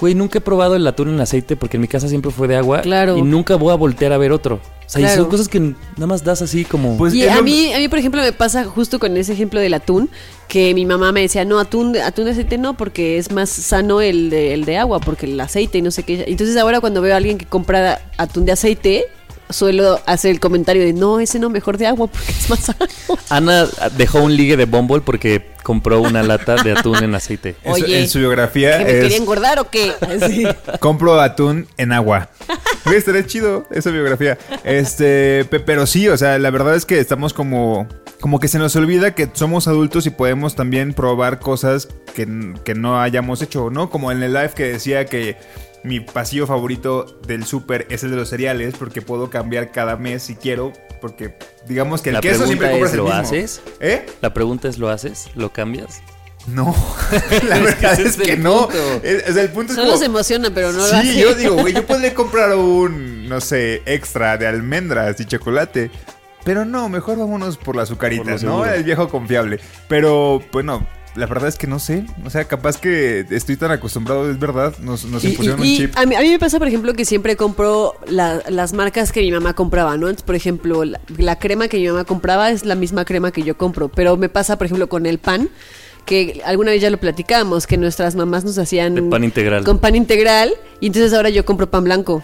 güey, 0.00 0.14
nunca 0.14 0.38
he 0.38 0.40
probado 0.40 0.76
el 0.76 0.86
atún 0.86 1.08
en 1.08 1.20
aceite 1.20 1.56
porque 1.56 1.76
en 1.76 1.80
mi 1.82 1.88
casa 1.88 2.08
siempre 2.08 2.30
fue 2.30 2.48
de 2.48 2.56
agua. 2.56 2.82
Claro. 2.82 3.16
Y 3.16 3.22
nunca 3.22 3.56
voy 3.56 3.72
a 3.72 3.76
voltear 3.76 4.12
a 4.12 4.18
ver 4.18 4.32
otro. 4.32 4.56
O 4.56 4.88
sea, 4.88 5.00
y 5.12 5.16
son 5.16 5.28
cosas 5.28 5.48
que 5.48 5.58
nada 5.58 6.06
más 6.06 6.22
das 6.22 6.42
así 6.42 6.64
como. 6.64 6.96
Pues 6.96 7.12
Y 7.12 7.26
a 7.26 7.42
mí, 7.42 7.72
a 7.72 7.78
mí, 7.78 7.88
por 7.88 7.98
ejemplo, 7.98 8.22
me 8.22 8.32
pasa 8.32 8.64
justo 8.64 9.00
con 9.00 9.16
ese 9.16 9.32
ejemplo 9.32 9.58
del 9.58 9.74
atún, 9.74 10.08
que 10.46 10.74
mi 10.74 10.86
mamá 10.86 11.10
me 11.10 11.22
decía, 11.22 11.44
no, 11.44 11.58
atún, 11.58 11.92
de- 11.92 12.02
atún 12.02 12.26
de 12.26 12.30
aceite 12.30 12.56
no, 12.56 12.76
porque 12.76 13.18
es 13.18 13.32
más 13.32 13.50
sano 13.50 14.00
el 14.00 14.30
de, 14.30 14.54
el 14.54 14.64
de 14.64 14.76
agua, 14.78 15.00
porque 15.00 15.26
el 15.26 15.40
aceite 15.40 15.78
y 15.78 15.82
no 15.82 15.90
sé 15.90 16.04
qué. 16.04 16.24
Entonces 16.28 16.56
ahora 16.56 16.80
cuando 16.80 17.00
veo 17.02 17.14
a 17.14 17.16
alguien 17.16 17.36
que 17.36 17.46
compra 17.46 18.00
atún 18.16 18.44
de 18.44 18.52
aceite, 18.52 19.06
suelo 19.50 20.00
hacer 20.06 20.30
el 20.32 20.40
comentario 20.40 20.82
de, 20.84 20.92
no, 20.92 21.20
ese 21.20 21.38
no, 21.38 21.50
mejor 21.50 21.78
de 21.78 21.86
agua, 21.86 22.06
porque 22.08 22.32
es 22.32 22.50
más 22.50 22.60
sano. 22.60 22.86
Ana 23.30 23.66
dejó 23.96 24.20
un 24.20 24.36
ligue 24.36 24.56
de 24.56 24.64
Bumble 24.64 25.00
porque 25.00 25.54
compró 25.62 26.00
una 26.00 26.22
lata 26.22 26.56
de 26.62 26.72
atún 26.72 27.02
en 27.02 27.14
aceite. 27.14 27.56
en 27.64 27.74
su- 27.76 27.84
Oye, 27.84 28.00
en 28.00 28.08
su 28.08 28.18
biografía 28.20 28.78
¿Que 28.78 28.84
me 28.84 28.90
es... 28.98 29.02
quería 29.02 29.16
engordar 29.18 29.58
o 29.58 29.68
qué? 29.70 29.92
Compro 30.80 31.20
atún 31.20 31.66
en 31.76 31.92
agua. 31.92 32.28
Estaría 32.86 33.26
chido 33.26 33.66
esa 33.70 33.90
biografía. 33.90 34.38
Este, 34.64 35.44
pe- 35.46 35.60
pero 35.60 35.86
sí, 35.86 36.08
o 36.08 36.16
sea, 36.16 36.38
la 36.38 36.50
verdad 36.50 36.74
es 36.76 36.84
que 36.86 36.98
estamos 37.00 37.32
como 37.32 37.86
como 38.20 38.40
que 38.40 38.48
se 38.48 38.58
nos 38.58 38.74
olvida 38.76 39.14
que 39.14 39.28
somos 39.34 39.68
adultos 39.68 40.06
y 40.06 40.10
podemos 40.10 40.54
también 40.56 40.94
probar 40.94 41.38
cosas 41.38 41.86
que, 42.14 42.26
que 42.64 42.74
no 42.74 42.98
hayamos 43.00 43.42
hecho, 43.42 43.68
¿no? 43.70 43.90
Como 43.90 44.10
en 44.10 44.22
el 44.22 44.32
live 44.32 44.52
que 44.54 44.64
decía 44.64 45.04
que 45.04 45.36
mi 45.86 46.00
pasillo 46.00 46.46
favorito 46.46 47.18
del 47.26 47.44
súper 47.44 47.86
es 47.90 48.02
el 48.04 48.10
de 48.10 48.16
los 48.16 48.28
cereales 48.28 48.74
porque 48.78 49.02
puedo 49.02 49.30
cambiar 49.30 49.70
cada 49.72 49.96
mes 49.96 50.24
si 50.24 50.34
quiero, 50.34 50.72
porque 51.00 51.36
digamos 51.66 52.02
que 52.02 52.10
el 52.10 52.14
La 52.14 52.20
queso 52.20 52.46
siempre 52.46 52.68
pregunta 52.68 52.72
compras 52.72 52.90
es, 52.90 52.94
el 52.94 52.98
¿lo 52.98 53.04
mismo. 53.04 53.20
haces? 53.20 53.62
¿Eh? 53.80 54.06
La 54.20 54.34
pregunta 54.34 54.68
es, 54.68 54.78
¿lo 54.78 54.88
haces? 54.90 55.28
¿Lo 55.34 55.52
cambias? 55.52 56.00
No, 56.48 56.74
la 57.48 57.58
verdad 57.58 57.92
es 58.00 58.06
es 58.06 58.16
que 58.16 58.34
el 58.34 58.42
no. 58.42 58.68
punto. 58.68 59.00
Es, 59.02 59.26
es 59.28 59.36
el 59.36 59.48
punto 59.50 59.72
es 59.72 59.76
Solo 59.76 59.88
como- 59.88 59.98
se 59.98 60.04
emociona, 60.06 60.50
pero 60.54 60.72
no 60.72 60.78
lo 60.78 61.00
sí, 61.00 61.18
yo 61.20 61.34
digo, 61.34 61.54
güey, 61.56 61.74
yo 61.74 61.84
podría 61.86 62.14
comprar 62.14 62.54
un, 62.56 63.28
no 63.28 63.40
sé, 63.40 63.82
extra 63.84 64.36
de 64.36 64.46
almendras 64.46 65.18
y 65.20 65.24
chocolate. 65.24 65.90
Pero 66.44 66.64
no, 66.64 66.88
mejor 66.88 67.18
vámonos 67.18 67.56
por 67.56 67.74
las 67.74 67.88
azucaritas, 67.90 68.44
¿no? 68.44 68.58
seguro. 68.62 68.70
El 68.72 68.84
viejo 68.84 69.08
confiable. 69.08 69.58
Pero, 69.88 70.40
bueno, 70.52 70.86
la 71.16 71.26
verdad 71.26 71.48
es 71.48 71.56
que 71.56 71.66
no 71.66 71.78
sé. 71.78 72.06
O 72.24 72.30
sea, 72.30 72.44
capaz 72.44 72.78
que 72.78 73.26
estoy 73.30 73.56
tan 73.56 73.70
acostumbrado, 73.70 74.30
es 74.30 74.38
verdad. 74.38 74.74
Nos, 74.80 75.04
nos 75.06 75.24
Y, 75.24 75.28
impusieron 75.28 75.64
y- 75.64 75.70
un 75.72 75.76
chip. 75.76 75.96
a, 75.96 76.06
mí, 76.06 76.14
a 76.14 76.20
mí 76.20 76.28
me 76.30 76.38
pasa, 76.38 76.58
por 76.58 76.68
ejemplo, 76.68 76.94
que 76.94 77.04
siempre 77.04 77.36
compro 77.36 77.94
la- 78.06 78.42
las 78.48 78.72
marcas 78.72 79.12
que 79.12 79.20
mi 79.22 79.30
mamá 79.32 79.54
compraba, 79.54 79.96
¿no? 79.96 80.08
Entonces, 80.08 80.24
por 80.26 80.34
ejemplo, 80.34 80.84
la, 80.84 81.00
la 81.16 81.38
crema 81.38 81.68
que 81.68 81.78
mi 81.78 81.88
mamá 81.88 82.04
compraba 82.04 82.50
es 82.50 82.64
la 82.64 82.74
misma 82.74 83.04
crema 83.04 83.32
que 83.32 83.42
yo 83.42 83.56
compro. 83.56 83.88
Pero 83.88 84.16
me 84.16 84.28
pasa, 84.28 84.56
por 84.58 84.66
ejemplo, 84.66 84.88
con 84.88 85.06
el 85.06 85.18
pan, 85.18 85.48
que 86.04 86.40
alguna 86.44 86.70
vez 86.70 86.80
ya 86.80 86.90
lo 86.90 86.98
platicábamos, 86.98 87.66
que 87.66 87.76
nuestras 87.76 88.14
mamás 88.14 88.44
nos 88.44 88.58
hacían... 88.58 88.94
De 88.94 89.02
pan 89.02 89.24
integral. 89.24 89.64
Con 89.64 89.78
pan 89.80 89.96
integral. 89.96 90.52
Y 90.80 90.86
entonces 90.86 91.12
ahora 91.14 91.30
yo 91.30 91.44
compro 91.44 91.68
pan 91.70 91.82
blanco. 91.84 92.22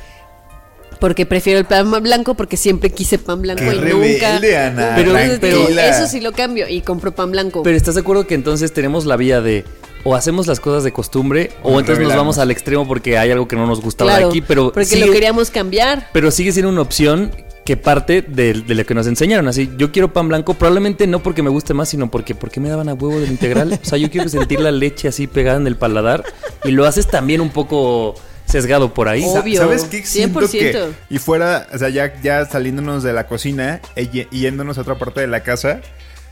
Porque 1.02 1.26
prefiero 1.26 1.58
el 1.58 1.64
pan 1.64 1.90
blanco 2.00 2.34
porque 2.34 2.56
siempre 2.56 2.90
quise 2.90 3.18
pan 3.18 3.42
blanco 3.42 3.64
Qué 3.64 3.74
y 3.74 3.80
rebelde, 3.80 4.12
nunca. 4.12 4.66
Ana, 4.68 4.92
Pero- 5.40 5.68
eso 5.80 6.06
sí 6.06 6.20
lo 6.20 6.30
cambio 6.30 6.68
y 6.68 6.80
compro 6.80 7.12
pan 7.12 7.32
blanco. 7.32 7.64
Pero 7.64 7.76
¿estás 7.76 7.96
de 7.96 8.02
acuerdo 8.02 8.28
que 8.28 8.36
entonces 8.36 8.72
tenemos 8.72 9.04
la 9.04 9.16
vía 9.16 9.40
de 9.40 9.64
o 10.04 10.14
hacemos 10.14 10.46
las 10.46 10.60
cosas 10.60 10.84
de 10.84 10.92
costumbre 10.92 11.50
o 11.64 11.72
Nos 11.72 11.80
entonces 11.80 12.04
nos 12.04 12.14
vamos 12.14 12.38
al 12.38 12.52
extremo 12.52 12.86
porque 12.86 13.18
hay 13.18 13.32
algo 13.32 13.48
que 13.48 13.56
no 13.56 13.66
nos 13.66 13.80
gustaba 13.80 14.12
claro, 14.12 14.26
de 14.26 14.30
aquí, 14.30 14.42
pero 14.42 14.70
porque 14.72 14.84
sigue, 14.86 15.06
lo 15.06 15.12
queríamos 15.12 15.50
cambiar. 15.50 16.08
pero 16.12 16.30
sigue 16.30 16.52
siendo 16.52 16.70
una 16.70 16.82
opción 16.82 17.32
que 17.64 17.76
parte 17.76 18.22
de, 18.22 18.54
de 18.54 18.74
lo 18.76 18.86
que 18.86 18.94
nos 18.94 19.08
enseñaron. 19.08 19.48
Así, 19.48 19.70
yo 19.76 19.90
quiero 19.90 20.12
pan 20.12 20.28
blanco, 20.28 20.54
probablemente 20.54 21.08
no 21.08 21.20
porque 21.20 21.42
me 21.42 21.50
guste 21.50 21.74
más, 21.74 21.88
sino 21.88 22.12
porque 22.12 22.36
porque 22.36 22.60
me 22.60 22.68
daban 22.68 22.88
a 22.88 22.94
huevo 22.94 23.18
del 23.18 23.32
integral. 23.32 23.80
O 23.82 23.84
sea, 23.84 23.98
yo 23.98 24.08
quiero 24.08 24.28
sentir 24.28 24.60
la 24.60 24.70
leche 24.70 25.08
así 25.08 25.26
pegada 25.26 25.56
en 25.56 25.66
el 25.66 25.74
paladar 25.74 26.22
y 26.62 26.70
lo 26.70 26.86
haces 26.86 27.08
también 27.08 27.40
un 27.40 27.50
poco 27.50 28.14
sesgado 28.52 28.92
por 28.92 29.08
ahí. 29.08 29.24
Obvio, 29.26 29.60
¿Sabes 29.62 29.84
qué? 29.84 30.04
Siento 30.04 30.40
100%. 30.40 30.48
que, 30.50 30.92
y 31.08 31.18
fuera, 31.18 31.66
o 31.72 31.78
sea, 31.78 31.88
ya, 31.88 32.20
ya 32.22 32.44
saliéndonos 32.44 33.02
de 33.02 33.14
la 33.14 33.26
cocina 33.26 33.80
e 33.96 34.26
y 34.30 34.40
yéndonos 34.40 34.76
a 34.76 34.82
otra 34.82 34.98
parte 34.98 35.22
de 35.22 35.26
la 35.26 35.42
casa, 35.42 35.80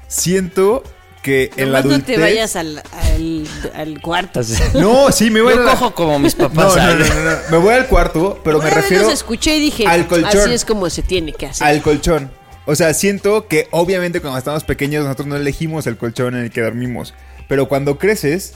siento 0.07 0.83
que 1.23 1.51
en 1.57 1.73
la 1.73 1.79
Nomás 1.81 1.85
no 1.85 1.91
adultez... 1.93 2.17
te 2.17 2.21
vayas 2.21 2.57
al, 2.57 2.83
al, 2.93 3.47
al 3.75 4.01
cuarto. 4.01 4.41
No, 4.75 5.11
sí, 5.13 5.31
me 5.31 5.41
voy 5.41 5.55
Yo 5.55 5.63
a 5.69 5.71
cojo 5.73 5.95
como 5.95 6.19
mis 6.19 6.35
papás. 6.35 6.77
no, 6.77 6.95
no, 6.95 7.05
no, 7.05 7.31
no. 7.31 7.37
Me 7.51 7.57
voy 7.57 7.75
al 7.75 7.87
cuarto, 7.89 8.41
pero 8.45 8.61
me 8.61 8.71
refiero 8.71 9.05
los 9.05 9.15
escuché 9.15 9.57
y 9.57 9.61
dije, 9.61 9.87
al 9.87 10.07
colchón. 10.07 10.41
así 10.41 10.53
es 10.53 10.65
como 10.65 10.89
se 10.91 11.03
tiene 11.03 11.33
que 11.33 11.47
hacer. 11.47 11.67
al 11.67 11.83
colchón. 11.83 12.31
O 12.67 12.75
sea, 12.75 12.93
siento 12.95 13.49
que 13.49 13.67
obviamente 13.71 14.21
cuando 14.21 14.39
estamos 14.39 14.65
pequeños 14.65 15.05
nosotros 15.05 15.27
no 15.27 15.37
elegimos 15.37 15.87
el 15.87 15.97
colchón 15.97 16.37
en 16.37 16.45
el 16.45 16.51
que 16.51 16.61
dormimos. 16.61 17.15
Pero 17.49 17.67
cuando 17.69 17.99
creces, 17.99 18.53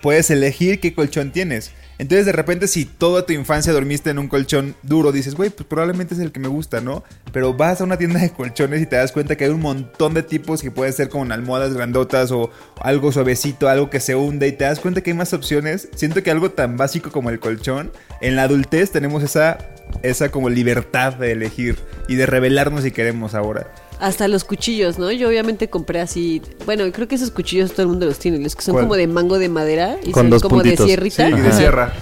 puedes 0.00 0.30
elegir 0.30 0.80
qué 0.80 0.94
colchón 0.94 1.32
tienes. 1.32 1.72
Entonces 1.98 2.26
de 2.26 2.32
repente 2.32 2.66
si 2.66 2.84
toda 2.84 3.26
tu 3.26 3.32
infancia 3.32 3.72
dormiste 3.72 4.10
en 4.10 4.18
un 4.18 4.28
colchón 4.28 4.74
duro, 4.82 5.12
dices, 5.12 5.34
güey, 5.34 5.50
pues 5.50 5.66
probablemente 5.66 6.14
es 6.14 6.20
el 6.20 6.32
que 6.32 6.40
me 6.40 6.48
gusta, 6.48 6.80
¿no? 6.80 7.04
Pero 7.32 7.54
vas 7.54 7.80
a 7.80 7.84
una 7.84 7.96
tienda 7.96 8.20
de 8.20 8.30
colchones 8.30 8.82
y 8.82 8.86
te 8.86 8.96
das 8.96 9.12
cuenta 9.12 9.36
que 9.36 9.44
hay 9.44 9.50
un 9.50 9.60
montón 9.60 10.14
de 10.14 10.22
tipos 10.22 10.62
que 10.62 10.70
pueden 10.70 10.92
ser 10.92 11.08
como 11.08 11.32
almohadas 11.32 11.74
grandotas 11.74 12.30
o 12.30 12.50
algo 12.80 13.12
suavecito, 13.12 13.68
algo 13.68 13.90
que 13.90 14.00
se 14.00 14.14
hunde 14.14 14.48
y 14.48 14.52
te 14.52 14.64
das 14.64 14.80
cuenta 14.80 15.00
que 15.00 15.10
hay 15.10 15.16
más 15.16 15.32
opciones. 15.32 15.88
Siento 15.94 16.22
que 16.22 16.30
algo 16.30 16.50
tan 16.50 16.76
básico 16.76 17.10
como 17.10 17.30
el 17.30 17.40
colchón, 17.40 17.92
en 18.20 18.36
la 18.36 18.44
adultez 18.44 18.90
tenemos 18.90 19.22
esa, 19.22 19.58
esa 20.02 20.30
como 20.30 20.48
libertad 20.50 21.14
de 21.14 21.32
elegir 21.32 21.78
y 22.08 22.16
de 22.16 22.26
revelarnos 22.26 22.82
si 22.82 22.90
queremos 22.90 23.34
ahora. 23.34 23.72
Hasta 24.02 24.26
los 24.26 24.42
cuchillos, 24.42 24.98
¿no? 24.98 25.12
Yo 25.12 25.28
obviamente 25.28 25.70
compré 25.70 26.00
así. 26.00 26.42
Bueno, 26.66 26.90
creo 26.92 27.06
que 27.06 27.14
esos 27.14 27.30
cuchillos 27.30 27.70
todo 27.70 27.82
el 27.82 27.88
mundo 27.88 28.04
los 28.04 28.18
tiene. 28.18 28.38
Los 28.38 28.56
que 28.56 28.62
son 28.62 28.72
¿Cuál? 28.74 28.84
como 28.86 28.96
de 28.96 29.06
mango 29.06 29.38
de 29.38 29.48
madera 29.48 29.96
y 30.02 30.10
Con 30.10 30.24
son 30.24 30.30
dos 30.30 30.42
como 30.42 30.56
puntitos. 30.56 30.80
de 30.80 30.92
sierrita. 30.92 31.26
Sí, 31.28 31.32
y 31.32 31.40
de 31.40 31.52
sierra. 31.52 31.92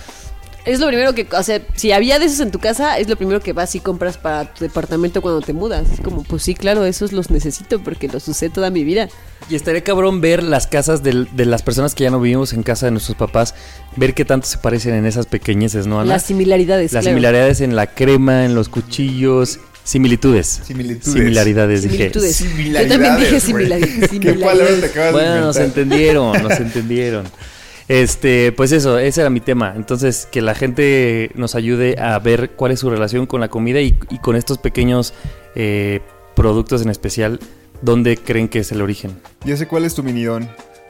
es 0.65 0.81
lo 0.81 0.87
primero 0.87 1.15
que, 1.15 1.27
o 1.31 1.43
sea, 1.43 1.61
si 1.75 1.93
había 1.93 2.19
de 2.19 2.25
esos 2.25 2.41
en 2.41 2.51
tu 2.51 2.59
casa, 2.59 2.99
es 2.99 3.07
lo 3.09 3.17
primero 3.17 3.41
que 3.41 3.53
vas 3.53 3.75
y 3.75 3.81
compras 3.81 4.17
para 4.17 4.47
tu 4.55 4.65
departamento 4.65 5.21
cuando 5.21 5.43
te 5.43 5.53
mudas. 5.53 5.91
Es 5.91 6.01
como, 6.01 6.23
pues 6.23 6.43
sí, 6.43 6.55
claro, 6.55 6.87
esos 6.87 7.13
los 7.13 7.31
necesito 7.31 7.83
porque 7.83 8.09
los 8.09 8.27
usé 8.29 8.49
toda 8.49 8.71
mi 8.71 8.83
vida. 8.83 9.11
Y 9.51 9.55
estaría 9.55 9.85
cabrón 9.85 10.23
ver 10.23 10.43
las 10.43 10.67
casas 10.67 11.03
de, 11.03 11.27
las 11.45 11.63
personas 11.63 11.95
que 11.95 12.05
ya 12.05 12.11
no 12.11 12.19
vivimos 12.21 12.55
en 12.55 12.63
casa 12.63 12.87
de 12.87 12.93
nuestros 12.93 13.19
papás, 13.19 13.55
ver 13.97 14.15
qué 14.15 14.25
tanto 14.25 14.47
se 14.47 14.57
parecen 14.57 14.95
en 14.95 15.05
esas 15.05 15.27
pequeñeces, 15.27 15.87
¿no, 15.87 16.01
Ana? 16.01 16.15
Las 16.15 16.23
similaridades, 16.23 16.93
Las 16.95 17.03
claro. 17.03 17.15
similaridades 17.15 17.61
en 17.61 17.77
la 17.77 17.89
crema, 17.89 18.45
en 18.47 18.55
los 18.55 18.69
cuchillos, 18.69 19.59
similitudes. 19.90 20.61
Similitudes. 20.64 21.12
Similaridades, 21.12 21.83
dije. 21.83 21.96
Similitudes. 21.96 22.38
Yo 22.38 22.46
Similaridades, 22.46 22.88
también 22.88 23.16
dije 23.18 23.40
similaridades. 23.40 24.11
¿Qué 24.20 24.35
palabra 24.35 24.74
te 24.81 24.87
acabas 24.87 25.07
de 25.07 25.12
Bueno, 25.12 25.40
nos 25.40 25.57
entendieron, 25.57 26.42
nos 26.42 26.61
entendieron. 26.61 27.26
Este, 27.88 28.53
pues 28.53 28.70
eso, 28.70 28.98
ese 28.98 29.20
era 29.20 29.31
mi 29.31 29.40
tema. 29.40 29.72
Entonces, 29.74 30.29
que 30.31 30.42
la 30.42 30.55
gente 30.55 31.33
nos 31.35 31.57
ayude 31.57 31.98
a 31.98 32.16
ver 32.20 32.50
cuál 32.50 32.70
es 32.70 32.79
su 32.79 32.88
relación 32.88 33.26
con 33.26 33.40
la 33.40 33.48
comida 33.48 33.81
y, 33.81 33.98
y 34.11 34.18
con 34.18 34.37
estos 34.37 34.59
pequeños 34.59 35.12
eh, 35.57 36.00
productos 36.37 36.83
en 36.83 36.90
especial, 36.90 37.40
dónde 37.83 38.16
creen 38.16 38.48
que 38.48 38.61
es 38.61 38.70
el 38.70 38.83
origen. 38.83 39.20
Yo 39.44 39.57
sé 39.57 39.66
cuál 39.66 39.85
es 39.85 39.94
tu 39.94 40.05
minidón. 40.05 40.48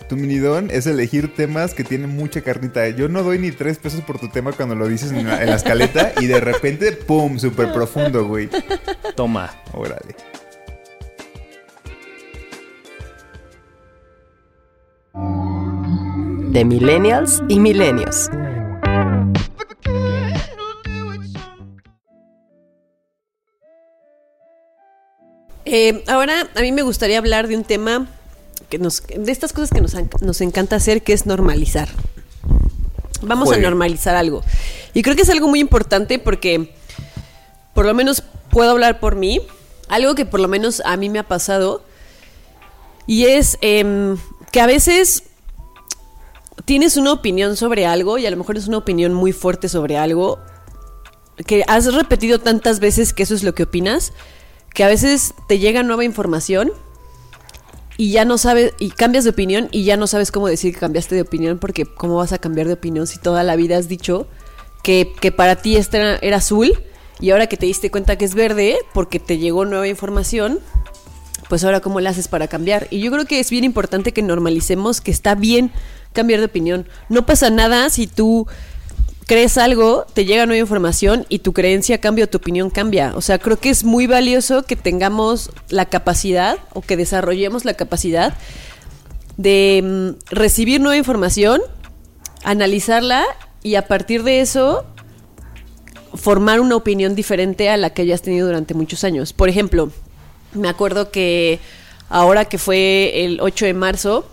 Tu 0.08 0.16
minidón 0.16 0.70
es 0.70 0.86
elegir 0.86 1.34
temas 1.34 1.72
que 1.72 1.84
tienen 1.84 2.10
mucha 2.10 2.42
carnita. 2.42 2.88
Yo 2.88 3.08
no 3.08 3.22
doy 3.22 3.38
ni 3.38 3.52
tres 3.52 3.78
pesos 3.78 4.00
por 4.00 4.18
tu 4.18 4.28
tema 4.28 4.52
cuando 4.52 4.74
lo 4.74 4.88
dices 4.88 5.12
en 5.12 5.26
la, 5.26 5.40
en 5.42 5.50
la 5.50 5.56
escaleta 5.56 6.12
y 6.20 6.26
de 6.26 6.40
repente, 6.40 6.92
¡pum! 6.92 7.38
Súper 7.38 7.72
profundo, 7.72 8.26
güey. 8.26 8.48
Toma. 9.14 9.54
Órale. 9.72 10.16
De 16.50 16.64
millennials 16.64 17.40
y 17.48 17.60
milenios. 17.60 18.28
Eh, 25.64 26.02
ahora, 26.08 26.48
a 26.56 26.60
mí 26.62 26.72
me 26.72 26.82
gustaría 26.82 27.18
hablar 27.18 27.46
de 27.46 27.56
un 27.56 27.62
tema 27.62 28.08
que 28.70 28.78
nos, 28.78 29.02
de 29.02 29.30
estas 29.30 29.52
cosas 29.52 29.70
que 29.70 29.82
nos, 29.82 29.94
nos 30.22 30.40
encanta 30.40 30.76
hacer, 30.76 31.02
que 31.02 31.12
es 31.12 31.26
normalizar. 31.26 31.88
Vamos 33.20 33.48
Juegue. 33.48 33.66
a 33.66 33.70
normalizar 33.70 34.16
algo. 34.16 34.42
Y 34.94 35.02
creo 35.02 35.16
que 35.16 35.22
es 35.22 35.30
algo 35.30 35.48
muy 35.48 35.60
importante 35.60 36.18
porque, 36.18 36.74
por 37.74 37.84
lo 37.84 37.92
menos 37.92 38.22
puedo 38.50 38.70
hablar 38.70 39.00
por 39.00 39.16
mí, 39.16 39.40
algo 39.88 40.14
que 40.14 40.24
por 40.24 40.40
lo 40.40 40.48
menos 40.48 40.80
a 40.86 40.96
mí 40.96 41.10
me 41.10 41.18
ha 41.18 41.28
pasado, 41.28 41.82
y 43.06 43.26
es 43.26 43.58
em, 43.60 44.16
que 44.52 44.60
a 44.60 44.66
veces 44.66 45.24
tienes 46.64 46.96
una 46.96 47.12
opinión 47.12 47.56
sobre 47.56 47.86
algo, 47.86 48.16
y 48.18 48.26
a 48.26 48.30
lo 48.30 48.36
mejor 48.36 48.56
es 48.56 48.68
una 48.68 48.78
opinión 48.78 49.12
muy 49.12 49.32
fuerte 49.32 49.68
sobre 49.68 49.98
algo, 49.98 50.38
que 51.44 51.64
has 51.66 51.92
repetido 51.92 52.38
tantas 52.38 52.80
veces 52.80 53.12
que 53.12 53.24
eso 53.24 53.34
es 53.34 53.42
lo 53.42 53.54
que 53.54 53.64
opinas, 53.64 54.12
que 54.72 54.84
a 54.84 54.88
veces 54.88 55.34
te 55.48 55.58
llega 55.58 55.82
nueva 55.82 56.04
información 56.04 56.72
y 58.00 58.12
ya 58.12 58.24
no 58.24 58.38
sabes, 58.38 58.72
y 58.78 58.88
cambias 58.88 59.24
de 59.24 59.30
opinión 59.30 59.68
y 59.72 59.84
ya 59.84 59.98
no 59.98 60.06
sabes 60.06 60.32
cómo 60.32 60.48
decir 60.48 60.72
que 60.72 60.80
cambiaste 60.80 61.16
de 61.16 61.20
opinión, 61.20 61.58
porque 61.58 61.84
cómo 61.84 62.16
vas 62.16 62.32
a 62.32 62.38
cambiar 62.38 62.66
de 62.66 62.72
opinión 62.72 63.06
si 63.06 63.18
toda 63.18 63.42
la 63.42 63.56
vida 63.56 63.76
has 63.76 63.88
dicho 63.88 64.26
que, 64.82 65.12
que 65.20 65.32
para 65.32 65.56
ti 65.56 65.76
este 65.76 66.16
era, 66.26 66.36
azul 66.38 66.82
y 67.20 67.28
ahora 67.28 67.46
que 67.46 67.58
te 67.58 67.66
diste 67.66 67.90
cuenta 67.90 68.16
que 68.16 68.24
es 68.24 68.34
verde 68.34 68.78
porque 68.94 69.20
te 69.20 69.36
llegó 69.36 69.66
nueva 69.66 69.86
información, 69.86 70.60
pues 71.50 71.62
ahora 71.62 71.80
cómo 71.80 72.00
le 72.00 72.08
haces 72.08 72.26
para 72.26 72.48
cambiar. 72.48 72.86
Y 72.88 73.00
yo 73.00 73.12
creo 73.12 73.26
que 73.26 73.38
es 73.38 73.50
bien 73.50 73.64
importante 73.64 74.14
que 74.14 74.22
normalicemos 74.22 75.02
que 75.02 75.10
está 75.10 75.34
bien 75.34 75.70
cambiar 76.14 76.40
de 76.40 76.46
opinión. 76.46 76.88
No 77.10 77.26
pasa 77.26 77.50
nada 77.50 77.90
si 77.90 78.06
tú 78.06 78.46
crees 79.30 79.58
algo, 79.58 80.06
te 80.12 80.24
llega 80.24 80.44
nueva 80.44 80.58
información 80.58 81.24
y 81.28 81.38
tu 81.38 81.52
creencia 81.52 82.00
cambia 82.00 82.28
tu 82.28 82.38
opinión 82.38 82.68
cambia. 82.68 83.12
O 83.14 83.20
sea, 83.20 83.38
creo 83.38 83.60
que 83.60 83.70
es 83.70 83.84
muy 83.84 84.08
valioso 84.08 84.64
que 84.64 84.74
tengamos 84.74 85.52
la 85.68 85.84
capacidad 85.86 86.58
o 86.74 86.80
que 86.80 86.96
desarrollemos 86.96 87.64
la 87.64 87.74
capacidad 87.74 88.36
de 89.36 89.82
mm, 89.84 90.34
recibir 90.34 90.80
nueva 90.80 90.96
información, 90.96 91.60
analizarla 92.42 93.24
y 93.62 93.76
a 93.76 93.86
partir 93.86 94.24
de 94.24 94.40
eso 94.40 94.84
formar 96.14 96.58
una 96.58 96.74
opinión 96.74 97.14
diferente 97.14 97.68
a 97.68 97.76
la 97.76 97.90
que 97.90 98.02
hayas 98.02 98.22
tenido 98.22 98.48
durante 98.48 98.74
muchos 98.74 99.04
años. 99.04 99.32
Por 99.32 99.48
ejemplo, 99.48 99.92
me 100.54 100.68
acuerdo 100.68 101.12
que 101.12 101.60
ahora 102.08 102.46
que 102.46 102.58
fue 102.58 103.24
el 103.24 103.40
8 103.40 103.66
de 103.66 103.74
marzo, 103.74 104.28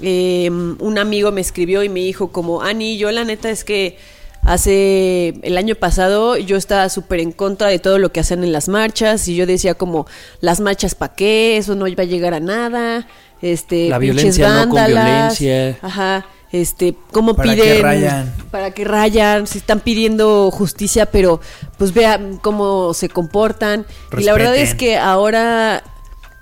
eh, 0.00 0.48
un 0.50 0.98
amigo 0.98 1.32
me 1.32 1.42
escribió 1.42 1.82
y 1.82 1.90
me 1.90 2.00
dijo 2.00 2.32
como, 2.32 2.62
Ani, 2.62 2.96
yo 2.96 3.10
la 3.10 3.24
neta 3.24 3.50
es 3.50 3.62
que 3.62 3.98
hace 4.44 5.34
el 5.42 5.58
año 5.58 5.74
pasado 5.74 6.36
yo 6.36 6.56
estaba 6.56 6.88
súper 6.88 7.20
en 7.20 7.32
contra 7.32 7.68
de 7.68 7.78
todo 7.78 7.98
lo 7.98 8.12
que 8.12 8.20
hacen 8.20 8.44
en 8.44 8.52
las 8.52 8.68
marchas 8.68 9.26
y 9.28 9.36
yo 9.36 9.46
decía 9.46 9.74
como, 9.74 10.06
las 10.40 10.60
marchas 10.60 10.94
para 10.94 11.14
qué, 11.14 11.56
eso 11.56 11.74
no 11.74 11.84
va 11.84 12.02
a 12.02 12.04
llegar 12.04 12.34
a 12.34 12.40
nada, 12.40 13.06
este, 13.42 13.88
La 13.88 13.98
violencia 13.98 14.48
no 14.48 14.68
con 14.68 14.74
vándalas". 14.76 15.38
violencia. 15.38 15.78
Ajá, 15.82 16.26
este, 16.50 16.94
cómo 17.12 17.34
¿Para 17.34 17.52
piden 17.52 17.82
rayan? 17.82 18.34
para 18.50 18.70
que 18.70 18.84
rayan, 18.84 19.46
si 19.46 19.58
están 19.58 19.80
pidiendo 19.80 20.50
justicia, 20.50 21.06
pero 21.06 21.40
pues 21.76 21.92
vean 21.92 22.38
cómo 22.38 22.94
se 22.94 23.08
comportan. 23.08 23.86
Y 24.16 24.22
la 24.22 24.32
verdad 24.32 24.56
es 24.56 24.74
que 24.74 24.96
ahora, 24.96 25.82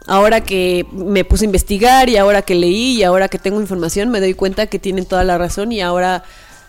ahora 0.07 0.43
que 0.43 0.87
me 0.93 1.25
puse 1.25 1.45
a 1.45 1.47
investigar 1.47 2.09
y 2.09 2.17
ahora 2.17 2.43
que 2.43 2.55
leí 2.55 2.99
y 2.99 3.03
ahora 3.03 3.29
que 3.29 3.39
tengo 3.39 3.61
información, 3.61 4.11
me 4.11 4.21
doy 4.21 4.35
cuenta 4.35 4.69
que 4.69 4.79
tienen 4.79 5.07
toda 5.07 5.25
la 5.25 5.39
razón 5.39 5.73
y 5.73 5.81
ahora 5.81 6.23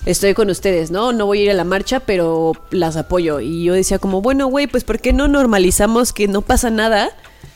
estoy 0.06 0.34
con 0.34 0.50
ustedes, 0.50 0.92
¿no? 0.92 1.12
No 1.12 1.26
voy 1.26 1.40
a 1.40 1.44
ir 1.44 1.52
a 1.52 1.54
la 1.54 1.64
marcha, 1.64 2.00
pero 2.02 2.54
las 2.72 2.96
apoyo. 2.96 3.40
Y 3.40 3.64
yo 3.64 3.74
decía 3.74 4.00
como, 4.00 4.22
bueno, 4.22 4.48
güey, 4.48 4.68
pues 4.68 4.84
¿por 4.84 5.00
qué 5.00 5.14
no 5.14 5.28
normalizamos 5.28 6.14
que 6.14 6.28
no 6.28 6.42
pasa 6.42 6.70
nada 6.70 7.10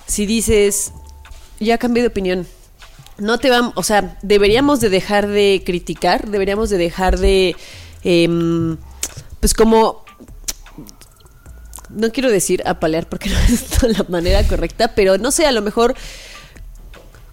si 0.08 0.26
dices, 0.26 0.92
ya 1.60 1.78
cambié 1.78 2.04
de 2.04 2.08
opinión? 2.08 2.48
no 3.22 3.38
te 3.38 3.50
vamos, 3.50 3.74
o 3.76 3.84
sea, 3.84 4.18
deberíamos 4.24 4.82
de 4.82 4.90
dejar 4.90 5.28
de 5.28 5.62
criticar, 5.64 6.28
deberíamos 6.30 6.72
de 6.72 6.78
dejar 6.78 7.20
de, 7.20 7.56
em, 8.04 8.78
pues 9.40 9.54
como, 9.54 10.04
no 11.90 12.12
quiero 12.12 12.32
decir 12.32 12.64
apalear 12.66 13.08
porque 13.08 13.30
no 13.30 13.38
es 13.40 13.84
la 13.84 14.06
manera 14.10 14.46
correcta, 14.48 14.96
pero 14.96 15.20
no 15.20 15.30
sé, 15.30 15.46
a 15.46 15.52
lo 15.52 15.62
mejor 15.62 15.96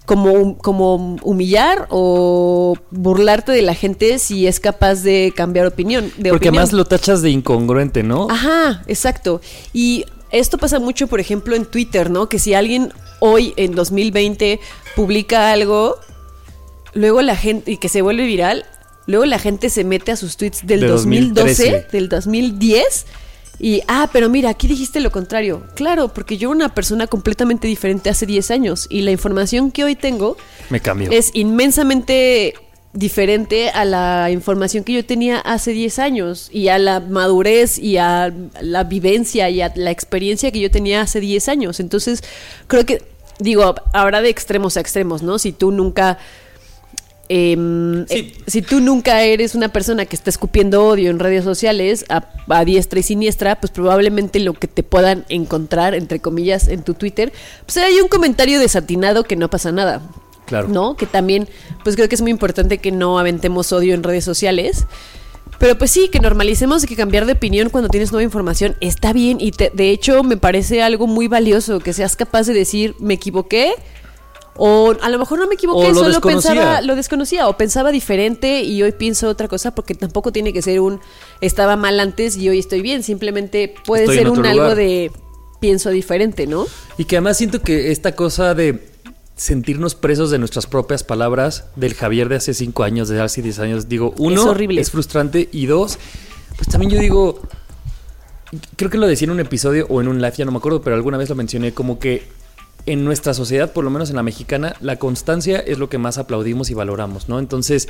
como, 0.09 0.57
como 0.57 1.19
humillar 1.23 1.87
o 1.91 2.79
burlarte 2.91 3.53
de 3.53 3.61
la 3.61 3.75
gente 3.75 4.19
si 4.19 4.47
es 4.47 4.59
capaz 4.59 5.03
de 5.03 5.35
cambiar 5.37 5.67
opinión. 5.67 6.11
De 6.17 6.31
Porque 6.31 6.49
además 6.49 6.73
lo 6.73 6.87
tachas 6.87 7.21
de 7.21 7.29
incongruente, 7.29 8.03
¿no? 8.03 8.27
Ajá, 8.31 8.83
exacto. 8.87 9.43
Y 9.75 10.07
esto 10.31 10.57
pasa 10.57 10.79
mucho, 10.79 11.09
por 11.09 11.21
ejemplo, 11.21 11.55
en 11.55 11.67
Twitter, 11.67 12.09
¿no? 12.09 12.27
Que 12.27 12.39
si 12.39 12.55
alguien 12.55 12.91
hoy, 13.21 13.53
en 13.57 13.75
2020, 13.75 14.61
publica 14.97 15.53
algo, 15.53 15.97
luego 16.95 17.21
la 17.21 17.37
gente, 17.37 17.73
y 17.73 17.77
que 17.77 17.91
se 17.91 18.01
vuelve 18.01 18.25
viral, 18.25 18.65
luego 19.05 19.27
la 19.27 19.39
gente 19.39 19.69
se 19.69 19.85
mete 19.85 20.11
a 20.11 20.17
sus 20.17 20.39
tweets 20.39 20.67
del 20.67 20.81
De 20.81 20.87
2012, 20.87 21.45
2013. 21.45 21.87
del 21.93 22.09
2010. 22.09 23.07
Y, 23.61 23.83
ah, 23.89 24.09
pero 24.13 24.29
mira, 24.29 24.51
aquí 24.51 24.69
dijiste 24.69 25.01
lo 25.01 25.11
contrario. 25.11 25.65
Claro, 25.75 26.09
porque 26.09 26.37
yo 26.37 26.49
era 26.51 26.57
una 26.57 26.75
persona 26.75 27.07
completamente 27.07 27.67
diferente 27.67 28.11
hace 28.11 28.27
10 28.27 28.51
años 28.51 28.87
y 28.89 29.03
la 29.03 29.11
información 29.11 29.71
que 29.71 29.85
hoy 29.85 29.97
tengo 29.97 30.37
Me 30.71 30.81
cambió. 30.81 31.11
es 31.11 31.31
inmensamente 31.35 32.55
diferente 32.93 33.71
a 33.71 33.85
la 33.85 34.31
información 34.31 34.83
que 34.83 34.93
yo 34.93 35.05
tenía 35.05 35.39
hace 35.39 35.73
10 35.73 35.99
años 35.99 36.49
y 36.53 36.69
a 36.69 36.79
la 36.79 37.01
madurez 37.01 37.79
y 37.79 37.97
a 37.99 38.33
la 38.61 38.85
vivencia 38.85 39.51
y 39.51 39.61
a 39.61 39.73
la 39.75 39.91
experiencia 39.91 40.51
que 40.51 40.61
yo 40.61 40.71
tenía 40.71 41.03
hace 41.03 41.21
10 41.21 41.49
años. 41.49 41.81
Entonces, 41.81 42.23
creo 42.67 42.87
que, 42.87 43.03
digo, 43.39 43.75
habrá 43.93 44.23
de 44.23 44.31
extremos 44.31 44.77
a 44.77 44.81
extremos, 44.81 45.23
¿no? 45.23 45.39
Si 45.39 45.53
tú 45.53 45.71
nunca... 45.73 46.19
em, 47.29 48.03
eh, 48.09 48.33
si 48.47 48.63
tú 48.63 48.81
nunca 48.81 49.23
eres 49.23 49.55
una 49.55 49.69
persona 49.69 50.07
que 50.07 50.17
está 50.17 50.31
escupiendo 50.31 50.87
odio 50.87 51.11
en 51.11 51.19
redes 51.19 51.45
sociales 51.45 52.05
a, 52.09 52.29
a 52.49 52.65
diestra 52.65 53.01
y 53.01 53.03
siniestra, 53.03 53.61
pues 53.61 53.71
probablemente 53.71 54.41
lo 54.41 54.55
que 54.55 54.67
te 54.69 54.83
puedan 54.83 55.25
encontrar, 55.29 55.95
entre 55.95 56.21
comillas, 56.21 56.69
en 56.69 56.83
tu 56.83 56.95
Twitter, 56.95 57.33
pues 57.67 57.77
hay 57.79 58.01
un 58.01 58.09
comentario 58.09 58.59
desatinado 58.61 59.25
que 59.25 59.37
no 59.37 59.49
pasa 59.51 59.73
nada. 59.73 60.03
Claro. 60.47 60.69
¿No? 60.69 60.97
Que 60.97 61.05
también, 61.05 61.47
pues 61.85 61.95
creo 61.95 62.09
que 62.09 62.15
es 62.15 62.23
muy 62.23 62.31
importante 62.31 62.79
que 62.79 62.91
no 62.91 63.19
aventemos 63.19 63.71
odio 63.73 63.95
en 63.95 64.03
redes 64.03 64.25
sociales. 64.25 64.87
Pero 65.59 65.77
pues 65.77 65.91
sí, 65.91 66.09
que 66.09 66.21
normalicemos 66.21 66.87
que 66.87 66.95
cambiar 66.95 67.27
de 67.27 67.33
opinión 67.33 67.69
cuando 67.69 67.89
tienes 67.91 68.13
nueva 68.13 68.23
información 68.23 68.77
está 68.81 69.13
bien 69.13 69.39
y 69.41 69.51
te- 69.51 69.73
de 69.75 69.91
hecho 69.91 70.23
me 70.23 70.37
parece 70.37 70.83
algo 70.83 71.07
muy 71.09 71.27
valioso 71.27 71.81
que 71.81 71.93
seas 71.93 72.15
capaz 72.17 72.47
de 72.47 72.55
decir 72.55 72.95
me 73.01 73.15
equivoqué 73.15 73.73
o 74.59 74.95
a 75.01 75.09
lo 75.09 75.19
mejor 75.19 75.39
no 75.39 75.47
me 75.47 75.55
equivoqué, 75.55 75.95
solo 75.95 76.21
pensaba, 76.21 76.83
lo 76.83 76.97
desconocía 76.97 77.49
o 77.49 77.57
pensaba 77.57 77.91
diferente 77.93 78.63
y 78.63 78.83
hoy 78.83 78.93
pienso 78.93 79.29
otra 79.29 79.49
cosa 79.49 79.75
porque 79.75 79.95
tampoco 79.95 80.33
tiene 80.33 80.53
que 80.53 80.61
ser 80.63 80.81
un 80.81 81.01
estaba 81.41 81.77
mal 81.77 81.99
antes 82.01 82.37
y 82.37 82.49
hoy 82.49 82.59
estoy 82.59 82.83
bien, 82.83 83.03
simplemente 83.03 83.75
puede 83.87 84.03
Estoy 84.05 84.19
ser 84.19 84.31
un 84.31 84.45
algo 84.45 84.75
de 84.75 85.13
pienso 85.61 85.91
diferente, 85.91 86.47
¿no? 86.47 86.67
Y 86.99 87.05
que 87.05 87.17
además 87.17 87.37
siento 87.39 87.63
que 87.63 87.93
esta 87.93 88.15
cosa 88.17 88.55
de 88.55 88.89
sentirnos 89.37 89.95
presos 89.95 90.31
de 90.31 90.39
nuestras 90.39 90.67
propias 90.67 91.05
palabras 91.05 91.67
del 91.77 91.95
Javier 91.95 92.29
de 92.29 92.37
hace 92.37 92.53
cinco 92.53 92.83
años, 92.83 93.09
de 93.09 93.21
hace 93.21 93.41
10 93.41 93.59
años, 93.61 93.89
digo, 93.89 94.13
uno, 94.19 94.43
Es 94.43 94.47
horrible. 94.47 94.85
frustrante 94.85 95.49
y 95.53 95.67
dos, 95.67 95.99
pues 96.57 96.69
también 96.69 96.91
yo 96.91 97.01
digo, 97.01 97.41
creo 98.77 98.91
que 98.91 98.99
lo 98.99 99.07
decía 99.07 99.27
en 99.27 99.31
un 99.31 99.41
episodio 99.41 99.87
o 99.89 100.01
en 100.01 100.09
un 100.09 100.21
live, 100.21 100.35
ya 100.37 100.45
no 100.45 100.51
me 100.51 100.59
acuerdo, 100.59 100.83
pero 100.83 100.97
alguna 100.97 101.19
vez 101.19 101.29
lo 101.29 101.37
mencioné, 101.37 101.73
como 101.73 102.01
que 102.01 102.27
en 102.87 103.05
nuestra 103.05 103.35
sociedad, 103.35 103.73
por 103.73 103.85
lo 103.85 103.91
menos 103.91 104.11
en 104.11 104.17
la 104.17 104.23
mexicana, 104.23 104.75
la 104.81 104.97
constancia 104.97 105.59
es 105.59 105.79
lo 105.79 105.89
que 105.89 105.99
más 105.99 106.19
aplaudimos 106.19 106.71
y 106.71 106.75
valoramos, 106.75 107.29
¿no? 107.29 107.39
Entonces, 107.39 107.89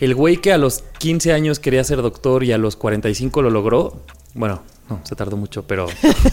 el 0.00 0.14
güey 0.14 0.36
que 0.36 0.52
a 0.52 0.58
los 0.58 0.84
15 0.98 1.32
años 1.32 1.58
quería 1.58 1.82
ser 1.82 2.02
doctor 2.02 2.44
y 2.44 2.52
a 2.52 2.58
los 2.58 2.76
45 2.76 3.42
lo 3.42 3.50
logró, 3.50 4.00
bueno, 4.34 4.62
no, 4.88 5.00
se 5.04 5.16
tardó 5.16 5.36
mucho, 5.36 5.64
pero 5.64 5.86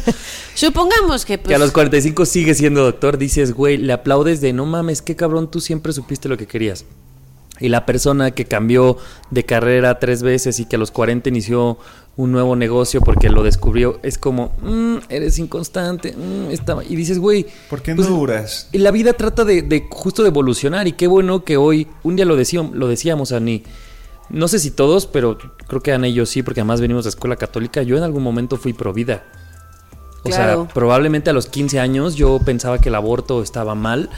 Supongamos 0.55 1.25
que, 1.25 1.37
pues, 1.37 1.49
que 1.49 1.55
a 1.55 1.57
los 1.57 1.71
45 1.71 2.25
sigue 2.25 2.53
siendo 2.53 2.83
doctor, 2.83 3.17
dices, 3.17 3.53
güey, 3.53 3.77
le 3.77 3.91
aplaudes 3.91 4.39
de 4.39 4.53
no 4.53 4.65
mames, 4.65 5.01
qué 5.01 5.15
cabrón, 5.15 5.51
tú 5.51 5.59
siempre 5.59 5.91
supiste 5.91 6.29
lo 6.29 6.37
que 6.37 6.47
querías. 6.47 6.85
Y 7.59 7.69
la 7.69 7.85
persona 7.85 8.31
que 8.31 8.45
cambió 8.45 8.97
de 9.31 9.45
carrera 9.45 9.99
tres 9.99 10.23
veces 10.23 10.59
y 10.59 10.65
que 10.65 10.75
a 10.75 10.79
los 10.79 10.91
40 10.91 11.29
inició 11.29 11.77
un 12.17 12.31
nuevo 12.31 12.55
negocio 12.55 13.01
porque 13.01 13.29
lo 13.29 13.43
descubrió, 13.43 13.99
es 14.03 14.17
como, 14.17 14.53
"Mm, 14.61 14.97
eres 15.09 15.37
inconstante. 15.39 16.13
mm, 16.15 16.51
está-". 16.51 16.77
Y 16.87 16.95
dices, 16.95 17.19
güey, 17.19 17.45
¿Por 17.69 17.81
qué 17.81 17.91
no 17.91 17.97
pues, 17.97 18.07
duras? 18.09 18.69
y 18.71 18.77
la 18.77 18.91
vida 18.91 19.13
trata 19.13 19.43
de, 19.43 19.61
de 19.61 19.87
justo 19.89 20.23
de 20.23 20.29
evolucionar 20.29 20.87
y 20.87 20.93
qué 20.93 21.07
bueno 21.07 21.43
que 21.43 21.57
hoy, 21.57 21.87
un 22.03 22.15
día 22.15 22.25
lo, 22.25 22.35
decíamos, 22.35 22.75
lo 22.75 22.87
decíamos, 22.87 23.31
Ani, 23.31 23.63
no 24.29 24.47
sé 24.47 24.59
si 24.59 24.71
todos, 24.71 25.05
pero 25.07 25.37
creo 25.67 25.81
que 25.81 25.91
Ana 25.91 26.07
y 26.07 26.13
yo 26.13 26.25
sí, 26.25 26.41
porque 26.41 26.61
además 26.61 26.81
venimos 26.81 27.03
de 27.03 27.09
escuela 27.09 27.35
católica, 27.35 27.83
yo 27.83 27.97
en 27.97 28.03
algún 28.03 28.23
momento 28.23 28.57
fui 28.57 28.73
pro 28.73 28.93
vida. 28.93 29.23
O 30.23 30.29
Claro. 30.29 30.63
sea, 30.65 30.73
probablemente 30.73 31.29
a 31.29 31.33
los 31.33 31.45
15 31.45 31.79
años 31.79 32.15
yo 32.15 32.39
pensaba 32.43 32.79
que 32.79 32.89
el 32.89 32.95
aborto 32.95 33.43
estaba 33.43 33.75
mal. 33.75 34.09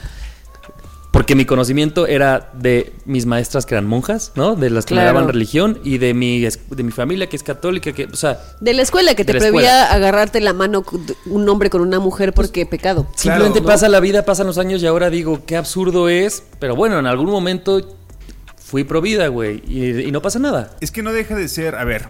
Porque 1.12 1.36
mi 1.36 1.46
conocimiento 1.46 2.06
era 2.06 2.52
de 2.54 2.94
mis 3.06 3.26
maestras 3.26 3.66
que 3.66 3.74
eran 3.76 3.88
monjas, 3.88 4.34
¿no? 4.36 4.56
De 4.56 4.70
las 4.70 4.86
que 4.86 4.94
me 4.94 5.02
Claro. 5.02 5.16
daban 5.18 5.30
religión 5.34 5.80
y 5.84 5.98
de 5.98 6.14
mi, 6.14 6.42
de 6.42 6.84
mi 6.84 6.92
familia 6.92 7.28
que 7.28 7.36
es 7.36 7.44
católica, 7.44 7.92
que, 7.94 8.06
o 8.06 8.16
sea, 8.16 8.40
de 8.60 8.74
la 8.74 8.82
escuela 8.84 9.16
que 9.16 9.26
te 9.26 9.34
prohibía 9.34 9.84
escuela. 9.84 9.94
agarrarte 9.94 10.42
la 10.42 10.54
mano 10.54 10.84
un 11.26 11.50
hombre 11.50 11.70
con 11.70 11.82
una 11.82 12.00
mujer 12.00 12.34
porque 12.34 12.66
pecado. 12.66 13.08
Simplemente 13.16 13.62
¿no? 13.62 13.68
pasa 13.68 13.90
la 13.90 14.00
vida, 14.00 14.26
pasan 14.26 14.48
los 14.48 14.58
años 14.58 14.84
y 14.84 14.88
ahora 14.88 15.10
digo, 15.10 15.44
qué 15.46 15.58
absurdo 15.58 16.08
es. 16.10 16.44
Pero 16.60 16.76
bueno, 16.76 17.00
en 17.00 17.08
algún 17.08 17.30
momento 17.32 17.98
fui 18.58 18.84
pro 18.84 19.02
vida, 19.02 19.28
güey. 19.28 19.64
Y, 19.68 20.02
y 20.02 20.12
no 20.12 20.22
pasa 20.22 20.40
nada. 20.40 20.76
Es 20.82 20.92
que 20.92 21.02
no 21.02 21.14
deja 21.14 21.36
de 21.36 21.48
ser, 21.48 21.76
a 21.76 21.84
ver, 21.86 22.10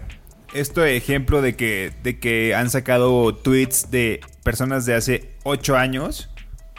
esto 0.54 0.84
ejemplo 0.84 1.42
de 1.42 1.56
que, 1.56 1.94
de 2.04 2.20
que 2.20 2.56
han 2.56 2.70
sacado 2.70 3.34
tweets 3.36 3.92
de 3.92 4.22
personas 4.44 4.86
de 4.86 4.96
hace 4.96 5.32
8 5.44 5.76
años, 5.78 6.30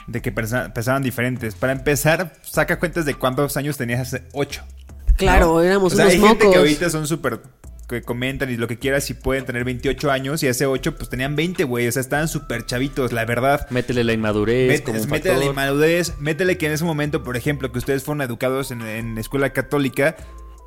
de 0.08 0.20
que 0.22 0.32
pensaban 0.32 1.02
diferentes. 1.02 1.54
Para 1.54 1.72
empezar, 1.72 2.32
saca 2.42 2.78
cuentas 2.78 3.04
de 3.04 3.14
cuántos 3.14 3.56
años 3.56 3.76
tenías 3.76 4.00
hace 4.00 4.24
8. 4.32 4.64
Claro, 5.16 5.60
éramos 5.62 5.92
o 5.92 5.96
sea, 5.96 6.06
unos 6.06 6.14
hay 6.14 6.20
gente 6.20 6.50
que 6.50 6.56
ahorita 6.56 6.90
son 6.90 7.06
súper 7.06 7.40
que 7.88 8.02
comentan 8.02 8.50
y 8.50 8.56
lo 8.56 8.68
que 8.68 8.78
quieras 8.78 9.08
y 9.08 9.14
pueden 9.14 9.46
tener 9.46 9.64
28 9.64 10.10
años 10.10 10.42
y 10.42 10.48
hace 10.48 10.66
8 10.66 10.96
pues 10.96 11.08
tenían 11.08 11.34
20, 11.36 11.64
güey, 11.64 11.88
o 11.88 11.92
sea, 11.92 12.00
estaban 12.00 12.28
súper 12.28 12.66
chavitos, 12.66 13.12
la 13.12 13.24
verdad. 13.24 13.66
Métele 13.70 14.04
la 14.04 14.12
inmadurez 14.12 14.80
Met- 14.80 14.84
como 14.84 15.00
un 15.00 15.08
métele 15.08 15.38
la 15.38 15.44
inmadurez, 15.46 16.18
métele 16.18 16.58
que 16.58 16.66
en 16.66 16.72
ese 16.72 16.84
momento, 16.84 17.22
por 17.22 17.36
ejemplo, 17.36 17.72
que 17.72 17.78
ustedes 17.78 18.04
fueron 18.04 18.20
educados 18.20 18.70
en, 18.72 18.82
en 18.82 19.16
escuela 19.16 19.54
católica 19.54 20.16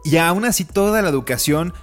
y 0.04 0.18
aún 0.18 0.46
así 0.46 0.66
toda 0.66 1.04
la 1.04 1.10
educación, 1.10 1.74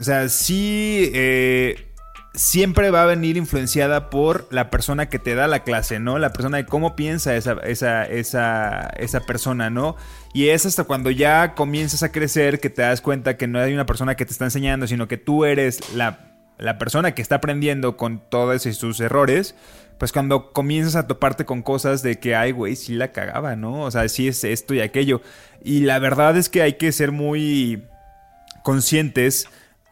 o 0.00 0.04
sea, 0.04 0.30
sí, 0.30 1.10
eh, 1.14 1.92
siempre 2.36 2.90
va 2.90 3.02
a 3.02 3.06
venir 3.06 3.38
influenciada 3.38 4.10
por 4.10 4.46
la 4.50 4.68
persona 4.70 5.08
que 5.08 5.18
te 5.18 5.34
da 5.34 5.48
la 5.48 5.64
clase, 5.64 5.98
¿no? 5.98 6.18
La 6.18 6.32
persona 6.32 6.58
de 6.58 6.66
cómo 6.66 6.94
piensa 6.94 7.34
esa, 7.34 7.54
esa, 7.64 8.04
esa, 8.04 8.90
esa 8.98 9.20
persona, 9.20 9.70
¿no? 9.70 9.96
Y 10.34 10.48
es 10.48 10.66
hasta 10.66 10.84
cuando 10.84 11.10
ya 11.10 11.54
comienzas 11.54 12.02
a 12.02 12.12
crecer 12.12 12.60
que 12.60 12.68
te 12.68 12.82
das 12.82 13.00
cuenta 13.00 13.38
que 13.38 13.46
no 13.46 13.58
hay 13.58 13.72
una 13.72 13.86
persona 13.86 14.16
que 14.16 14.26
te 14.26 14.32
está 14.32 14.44
enseñando, 14.44 14.86
sino 14.86 15.08
que 15.08 15.16
tú 15.16 15.46
eres 15.46 15.94
la, 15.94 16.18
la 16.58 16.76
persona 16.76 17.14
que 17.14 17.22
está 17.22 17.36
aprendiendo 17.36 17.96
con 17.96 18.20
todos 18.28 18.62
sus 18.62 19.00
errores. 19.00 19.54
Pues 19.96 20.12
cuando 20.12 20.52
comienzas 20.52 20.94
a 20.94 21.06
toparte 21.06 21.46
con 21.46 21.62
cosas 21.62 22.02
de 22.02 22.18
que, 22.20 22.36
ay, 22.36 22.52
güey, 22.52 22.76
sí 22.76 22.92
la 22.92 23.12
cagaba, 23.12 23.56
¿no? 23.56 23.80
O 23.80 23.90
sea, 23.90 24.06
sí 24.10 24.28
es 24.28 24.44
esto 24.44 24.74
y 24.74 24.80
aquello. 24.80 25.22
Y 25.64 25.80
la 25.80 25.98
verdad 25.98 26.36
es 26.36 26.50
que 26.50 26.60
hay 26.60 26.74
que 26.74 26.92
ser 26.92 27.12
muy 27.12 27.84
conscientes 28.62 29.48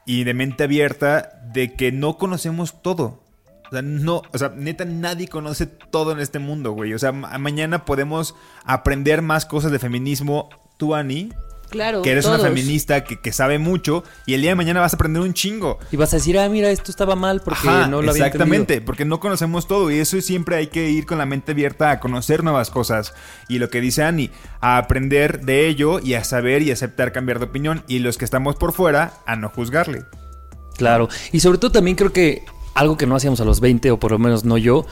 y 0.07 0.25
de 0.25 0.35
mente 0.35 0.64
abierta 0.64 1.40
de 1.53 1.75
que 1.75 1.93
no 1.93 2.17
conocemos 2.19 2.83
todo. 2.83 3.23
O 3.69 3.71
sea, 3.71 3.83
no, 3.83 4.23
o 4.33 4.38
sea, 4.38 4.51
neta, 4.51 4.85
nadie 4.85 5.27
conoce 5.29 5.67
todo 5.67 6.12
en 6.12 6.21
este 6.21 6.38
mundo, 6.38 6.73
güey. 6.73 6.93
O 6.95 6.99
sea, 6.99 7.12
ma- 7.12 7.37
mañana 7.38 7.85
podemos 7.85 8.35
aprender 8.64 9.23
más 9.23 9.47
cosas 9.47 9.73
de 9.73 9.79
feminismo, 9.79 10.49
tú, 10.77 10.95
Ani, 10.95 11.31
Claro, 11.75 12.03
que 12.03 12.13
eres 12.13 12.25
todos. 12.25 12.39
una 12.39 12.49
feminista 12.49 13.03
que, 13.03 13.19
que 13.19 13.33
sabe 13.33 13.59
mucho, 13.59 14.05
y 14.27 14.35
el 14.35 14.43
día 14.43 14.53
de 14.53 14.55
mañana 14.55 14.79
vas 14.81 14.93
a 14.93 14.97
aprender 14.97 15.21
un 15.23 15.35
chingo. 15.35 15.81
Y 15.91 15.97
vas 15.97 16.13
a 16.13 16.19
decir, 16.19 16.39
ah, 16.39 16.49
mira, 16.49 16.71
esto 16.71 16.93
estaba 16.93 17.17
mal 17.17 17.41
porque 17.41 17.69
Ajá, 17.69 17.89
no 17.89 18.01
lo 18.01 18.13
había 18.13 18.27
exactamente, 18.27 18.75
entendido. 18.75 18.87
porque 18.87 19.05
no 19.05 19.19
conocemos 19.19 19.67
todo 19.67 19.91
y 19.91 19.99
eso 19.99 20.21
siempre 20.21 20.55
hay 20.55 20.69
que 20.69 20.89
ir 20.89 21.05
con 21.05 21.19
la 21.19 21.27
mente 21.27 21.51
abierta 21.51 21.91
a 21.91 21.99
conocer 21.99 22.45
nuevas 22.45 22.71
cosas. 22.71 23.13
Y 23.49 23.59
lo 23.59 23.71
que 23.71 23.81
dice 23.81 24.05
Ani, 24.05 24.31
a 24.61 24.79
aprender 24.79 25.45
de 25.45 25.67
ello 25.67 25.99
y 25.99 26.15
a 26.15 26.23
saber 26.23 26.63
y 26.63 26.71
aceptar 26.71 27.11
cambiar 27.11 27.41
de 27.41 27.47
opinión. 27.47 27.83
Y 27.89 27.99
los 27.99 28.19
que 28.19 28.25
estamos 28.25 28.55
por 28.55 28.73
fuera, 28.73 29.15
a 29.27 29.35
no 29.35 29.49
juzgarle. 29.49 30.05
Claro. 30.77 31.09
Y 31.33 31.41
sobre 31.41 31.59
todo 31.59 31.73
también 31.73 31.97
creo 31.97 32.13
que 32.13 32.45
algo 32.75 32.97
que 32.97 33.07
no 33.07 33.15
hacíamos 33.17 33.41
a 33.41 33.45
los 33.45 33.61
20, 33.61 33.91
o 33.93 33.99
por 33.99 34.11
lo 34.11 34.19
menos 34.19 34.45
no 34.45 34.59
yo, 34.59 34.85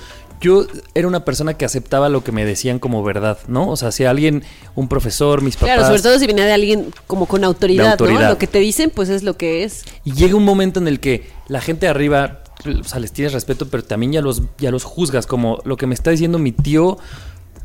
yo 0.42 0.66
era 0.94 1.06
una 1.06 1.24
persona 1.24 1.54
que 1.54 1.64
aceptaba 1.64 2.08
lo 2.08 2.24
que 2.24 2.32
me 2.32 2.44
decían 2.44 2.80
como 2.80 3.02
verdad, 3.04 3.38
¿no? 3.46 3.70
O 3.70 3.76
sea, 3.76 3.92
si 3.92 4.04
alguien, 4.04 4.42
un 4.74 4.88
profesor, 4.88 5.40
mis 5.40 5.54
papás... 5.54 5.76
Claro, 5.76 5.86
sobre 5.86 6.02
todo 6.02 6.18
si 6.18 6.26
viene 6.26 6.42
de 6.44 6.52
alguien 6.52 6.92
como 7.06 7.26
con 7.26 7.44
autoridad. 7.44 7.98
¿no? 7.98 8.20
Lo 8.20 8.38
que 8.38 8.48
te 8.48 8.58
dicen, 8.58 8.90
pues 8.90 9.08
es 9.08 9.22
lo 9.22 9.36
que 9.36 9.62
es. 9.62 9.84
Y 10.04 10.12
llega 10.12 10.34
un 10.34 10.44
momento 10.44 10.80
en 10.80 10.88
el 10.88 10.98
que 10.98 11.30
la 11.46 11.60
gente 11.60 11.86
de 11.86 11.90
arriba, 11.90 12.42
o 12.66 12.84
sea, 12.84 12.98
les 12.98 13.12
tienes 13.12 13.32
respeto, 13.32 13.68
pero 13.68 13.84
también 13.84 14.12
ya 14.12 14.20
los, 14.20 14.42
ya 14.58 14.72
los 14.72 14.82
juzgas, 14.82 15.26
como 15.26 15.60
lo 15.64 15.76
que 15.76 15.86
me 15.86 15.94
está 15.94 16.10
diciendo 16.10 16.38
mi 16.38 16.50
tío, 16.50 16.98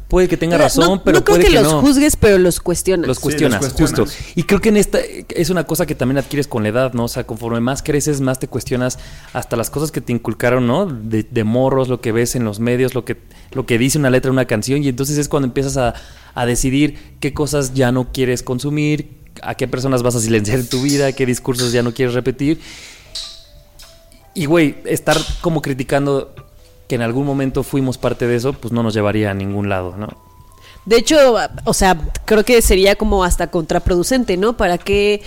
puede 0.07 0.27
que 0.27 0.37
tenga 0.37 0.55
Pero 0.55 0.63
razón, 0.65 0.85
no, 0.85 1.03
pero 1.03 1.19
no 1.19 1.23
creo 1.25 1.35
puede 1.37 1.49
que, 1.49 1.55
que, 1.55 1.61
los 1.61 1.73
no. 1.73 1.81
juzgues, 1.81 2.15
pero 2.15 2.37
los 2.37 2.59
cuestionas. 2.59 3.07
Los 3.07 3.17
Sí, 3.17 3.23
cuestionas, 3.23 3.61
los 3.61 3.73
cuestionas. 3.73 4.15
justo. 4.15 4.31
Y 4.35 4.43
creo 4.43 4.61
que 4.61 4.69
en 4.69 4.77
esta 4.77 4.99
es 4.99 5.49
una 5.49 5.65
cosa 5.65 5.85
que 5.85 5.95
también 5.95 6.17
adquieres 6.17 6.47
con 6.47 6.63
la 6.63 6.69
edad, 6.69 6.93
¿no? 6.93 7.05
O 7.05 7.07
sea, 7.07 7.25
conforme 7.25 7.59
más 7.59 7.83
creces, 7.83 8.21
más 8.21 8.39
te 8.39 8.47
cuestionas 8.47 8.99
hasta 9.33 9.55
las 9.57 9.69
cosas 9.69 9.91
que 9.91 9.99
te 10.01 10.13
inculcaron, 10.13 10.65
¿no? 10.67 10.85
De, 10.85 11.23
de 11.23 11.43
morros, 11.43 11.87
lo 11.89 11.99
que 12.01 12.11
ves 12.11 12.35
en 12.35 12.43
los 12.45 12.59
medios, 12.59 12.95
lo 12.95 13.03
que, 13.05 13.17
lo 13.51 13.65
que 13.65 13.77
dice 13.77 13.97
una 13.97 14.09
letra, 14.09 14.31
una 14.31 14.45
canción. 14.45 14.83
Y 14.83 14.87
entonces 14.87 15.17
es 15.17 15.27
cuando 15.27 15.47
empiezas 15.47 15.77
a, 15.77 15.93
a 16.33 16.45
decidir 16.45 16.97
qué 17.19 17.33
cosas 17.33 17.73
ya 17.73 17.91
no 17.91 18.11
quieres 18.11 18.43
consumir, 18.43 19.17
a 19.43 19.55
qué 19.55 19.67
personas 19.67 20.03
vas 20.03 20.15
a 20.15 20.19
silenciar 20.19 20.59
en 20.59 20.67
tu 20.67 20.81
vida, 20.81 21.11
qué 21.11 21.25
discursos 21.25 21.71
ya 21.71 21.83
no 21.83 21.93
quieres 21.93 22.13
repetir. 22.15 22.59
Y, 24.33 24.45
güey, 24.45 24.77
estar 24.85 25.17
como 25.41 25.61
criticando 25.61 26.33
que 26.87 26.95
en 26.95 27.01
algún 27.01 27.25
momento 27.25 27.63
fuimos 27.63 27.97
parte 27.97 28.27
de 28.27 28.35
eso, 28.35 28.53
pues 28.53 28.71
no 28.71 28.83
nos 28.83 28.93
llevaría 28.93 29.31
a 29.31 29.33
ningún 29.33 29.69
lado, 29.69 29.95
¿no? 29.97 30.09
De 30.85 30.95
hecho, 30.95 31.17
o 31.65 31.73
sea, 31.73 31.97
creo 32.23 32.45
que 32.45 32.61
sería 32.61 32.95
como 32.95 33.25
hasta 33.25 33.51
contraproducente, 33.51 34.37
¿no? 34.37 34.55
¿Para 34.55 34.77
qué 34.77 35.21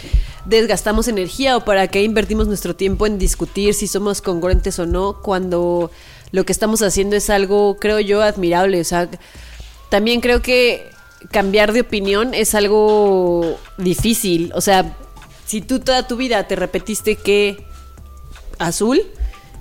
desgastamos 0.46 1.06
energía 1.06 1.58
o 1.58 1.66
para 1.66 1.86
qué 1.88 2.02
invertimos 2.02 2.48
nuestro 2.48 2.74
tiempo 2.74 3.06
en 3.06 3.18
discutir 3.18 3.74
si 3.74 3.86
somos 3.86 4.22
congruentes 4.22 4.78
o 4.78 4.86
no 4.86 5.20
cuando 5.20 5.90
lo 6.32 6.44
que 6.44 6.52
estamos 6.52 6.80
haciendo 6.80 7.14
es 7.14 7.28
algo, 7.28 7.76
creo 7.78 8.00
yo, 8.00 8.22
admirable? 8.22 8.80
O 8.80 8.84
sea, 8.84 9.10
también 9.90 10.22
creo 10.22 10.40
que 10.40 10.88
cambiar 11.30 11.74
de 11.74 11.82
opinión 11.82 12.32
es 12.32 12.54
algo 12.54 13.58
difícil. 13.76 14.52
O 14.54 14.62
sea, 14.62 14.96
si 15.44 15.60
tú 15.60 15.80
toda 15.80 16.06
tu 16.06 16.16
vida 16.16 16.42
te 16.44 16.56
repetiste 16.56 17.16
que 17.16 17.66
azul 18.58 19.02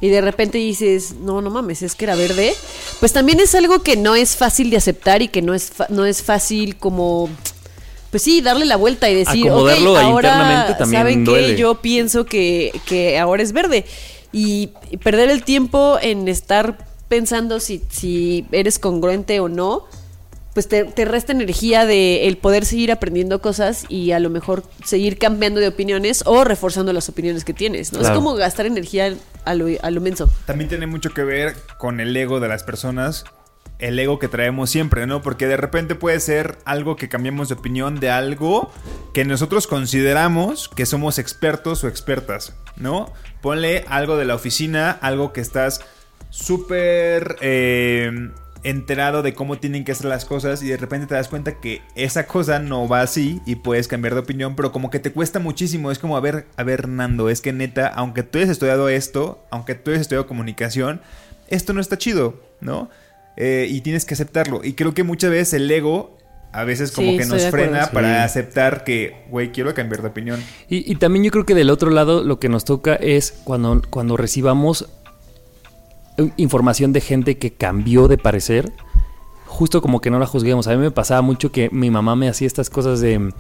y 0.02 0.10
de 0.10 0.22
repente 0.22 0.58
dices, 0.58 1.16
no, 1.20 1.42
no 1.42 1.50
mames, 1.50 1.82
es 1.82 1.96
que 1.96 2.06
era 2.06 2.16
verde, 2.16 2.54
pues 3.00 3.12
también 3.14 3.40
es 3.40 3.54
algo 3.56 3.80
que 3.84 3.98
no 3.98 4.16
es 4.16 4.36
fácil 4.36 4.70
de 4.70 4.78
aceptar 4.78 5.22
y 5.22 5.28
que 5.28 5.42
no 5.42 5.54
es, 5.54 5.72
fa- 5.72 5.88
no 5.90 6.06
es 6.06 6.22
fácil 6.24 6.78
como, 6.78 7.30
pues 8.12 8.24
sí, 8.24 8.42
darle 8.42 8.66
la 8.66 8.78
vuelta 8.78 9.10
y 9.10 9.16
decir, 9.16 9.46
ok, 9.52 9.58
ahora, 10.06 10.34
¿saben 11.00 11.26
duele. 11.26 11.48
Yo 11.58 11.76
pienso 11.82 12.26
que, 12.26 12.72
que 12.86 13.20
ahora 13.20 13.44
es 13.44 13.52
verde. 13.52 13.86
Y, 14.32 14.70
y 14.92 14.98
perder 14.98 15.30
el 15.32 15.44
tiempo 15.44 15.98
en 16.02 16.28
estar 16.28 16.86
pensando 17.08 17.60
si, 17.60 17.82
si 17.90 18.46
eres 18.52 18.78
congruente 18.80 19.40
o 19.40 19.50
no, 19.50 19.86
pues 20.60 20.68
te, 20.68 20.84
te 20.84 21.06
resta 21.06 21.32
energía 21.32 21.86
de 21.86 22.28
el 22.28 22.36
poder 22.36 22.66
seguir 22.66 22.92
aprendiendo 22.92 23.42
cosas 23.42 23.86
y 23.88 24.12
a 24.12 24.20
lo 24.20 24.30
mejor 24.30 24.64
seguir 24.84 25.18
cambiando 25.18 25.62
de 25.62 25.70
opiniones 25.70 26.22
o 26.26 26.44
reforzando 26.44 26.92
las 26.92 27.08
opiniones 27.08 27.46
que 27.46 27.54
tienes, 27.54 27.94
¿no? 27.94 28.00
Claro. 28.00 28.14
Es 28.14 28.20
como 28.20 28.36
gastar 28.36 28.66
energía 28.66 29.16
a 29.46 29.54
lo, 29.54 29.68
a 29.82 29.90
lo 29.90 30.02
menso. 30.02 30.30
También 30.46 30.68
tiene 30.68 30.86
mucho 30.86 31.12
que 31.12 31.24
ver 31.24 31.56
con 31.78 32.02
el 32.02 32.14
ego 32.18 32.42
de 32.42 32.50
las 32.50 32.64
personas. 32.64 33.24
El 33.78 33.98
ego 33.98 34.20
que 34.20 34.28
traemos 34.28 34.70
siempre, 34.70 35.08
¿no? 35.08 35.22
Porque 35.22 35.48
de 35.48 35.56
repente 35.56 35.96
puede 35.96 36.20
ser 36.20 36.58
algo 36.66 36.98
que 36.98 37.08
cambiamos 37.08 37.48
de 37.48 37.56
opinión 37.56 38.02
de 38.02 38.10
algo 38.10 38.70
que 39.14 39.24
nosotros 39.24 39.66
consideramos 39.66 40.68
que 40.68 40.86
somos 40.86 41.20
expertos 41.20 41.86
o 41.86 41.88
expertas, 41.88 42.54
¿no? 42.76 43.14
Ponle 43.40 43.86
algo 43.88 44.18
de 44.18 44.26
la 44.26 44.36
oficina, 44.36 44.92
algo 44.92 45.32
que 45.32 45.40
estás 45.40 45.80
súper 46.30 47.38
eh, 47.40 48.12
enterado 48.64 49.22
de 49.22 49.34
cómo 49.34 49.58
tienen 49.58 49.86
que 49.86 49.92
hacer 49.94 50.06
las 50.08 50.26
cosas 50.26 50.62
y 50.64 50.68
de 50.68 50.78
repente 50.78 51.08
te 51.08 51.16
das 51.16 51.28
cuenta 51.30 51.60
que 51.62 51.82
esa 51.96 52.28
cosa 52.28 52.60
no 52.60 52.88
va 52.88 53.02
así 53.02 53.42
y 53.46 53.56
puedes 53.56 53.88
cambiar 53.88 54.14
de 54.16 54.20
opinión, 54.22 54.56
pero 54.56 54.72
como 54.72 54.90
que 54.90 55.00
te 55.00 55.12
cuesta 55.12 55.40
muchísimo. 55.40 55.92
Es 55.92 56.00
como, 56.00 56.18
a 56.18 56.20
ver, 56.20 56.46
a 56.58 56.64
ver, 56.64 56.88
Nando, 56.90 57.30
es 57.30 57.42
que 57.42 57.54
neta, 57.54 57.88
aunque 57.88 58.24
tú 58.24 58.38
hayas 58.38 58.50
estudiado 58.50 58.90
esto, 58.90 59.44
aunque 59.50 59.76
tú 59.76 59.92
hayas 59.92 60.02
estudiado 60.02 60.28
comunicación, 60.28 61.02
esto 61.48 61.74
no 61.74 61.82
está 61.82 61.98
chido, 61.98 62.42
¿no? 62.60 62.90
Eh, 63.38 63.68
y 63.70 63.82
tienes 63.82 64.04
que 64.06 64.14
aceptarlo. 64.14 64.62
Y 64.64 64.74
creo 64.74 64.94
que 64.94 65.04
muchas 65.04 65.32
veces 65.32 65.54
el 65.54 65.72
ego 65.72 66.18
a 66.52 66.64
veces 66.64 66.92
como 66.92 67.12
Sí, 67.12 67.18
que 67.20 67.26
nos 67.26 67.44
acuerdo. 67.46 67.52
frena 67.52 67.86
Sí. 67.86 67.92
para 67.94 68.24
aceptar 68.24 68.84
que, 68.84 69.24
güey, 69.30 69.52
quiero 69.52 69.74
cambiar 69.76 70.02
de 70.02 70.08
opinión. 70.08 70.44
Y, 70.68 70.92
y 70.92 70.96
también 70.96 71.24
yo 71.24 71.32
creo 71.32 71.46
que 71.46 71.54
del 71.54 71.70
otro 71.70 71.92
lado 71.92 72.24
lo 72.24 72.40
que 72.40 72.50
nos 72.50 72.66
toca 72.66 72.96
es 72.96 73.40
cuando, 73.44 73.82
cuando 73.90 74.18
recibamos 74.18 74.90
información 76.38 76.94
de 76.94 77.02
gente 77.02 77.38
que 77.38 77.54
cambió 77.54 78.08
de 78.08 78.18
parecer, 78.18 78.74
justo 79.46 79.82
como 79.82 80.02
que 80.02 80.12
no 80.12 80.20
la 80.20 80.26
juzguemos. 80.26 80.68
A 80.68 80.72
mí 80.72 80.78
me 80.78 80.92
pasaba 80.92 81.22
mucho 81.22 81.52
que 81.52 81.70
mi 81.72 81.90
mamá 81.90 82.16
me 82.16 82.30
hacía 82.30 82.48
estas 82.48 82.70
cosas 82.70 83.02
de... 83.02 83.34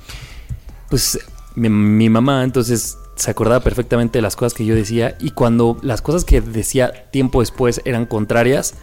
Pues 0.90 1.20
mi, 1.56 2.10
mamá 2.10 2.44
entonces 2.44 2.98
se 3.16 3.32
acordaba 3.32 3.64
perfectamente 3.64 4.20
de 4.20 4.22
las 4.22 4.36
cosas 4.36 4.54
que 4.54 4.66
yo 4.66 4.76
decía 4.76 5.18
y 5.20 5.32
cuando 5.32 5.78
las 5.82 6.02
cosas 6.02 6.24
que 6.24 6.42
decía 6.42 7.10
tiempo 7.12 7.42
después 7.42 7.82
eran 7.86 8.06
contrarias, 8.06 8.76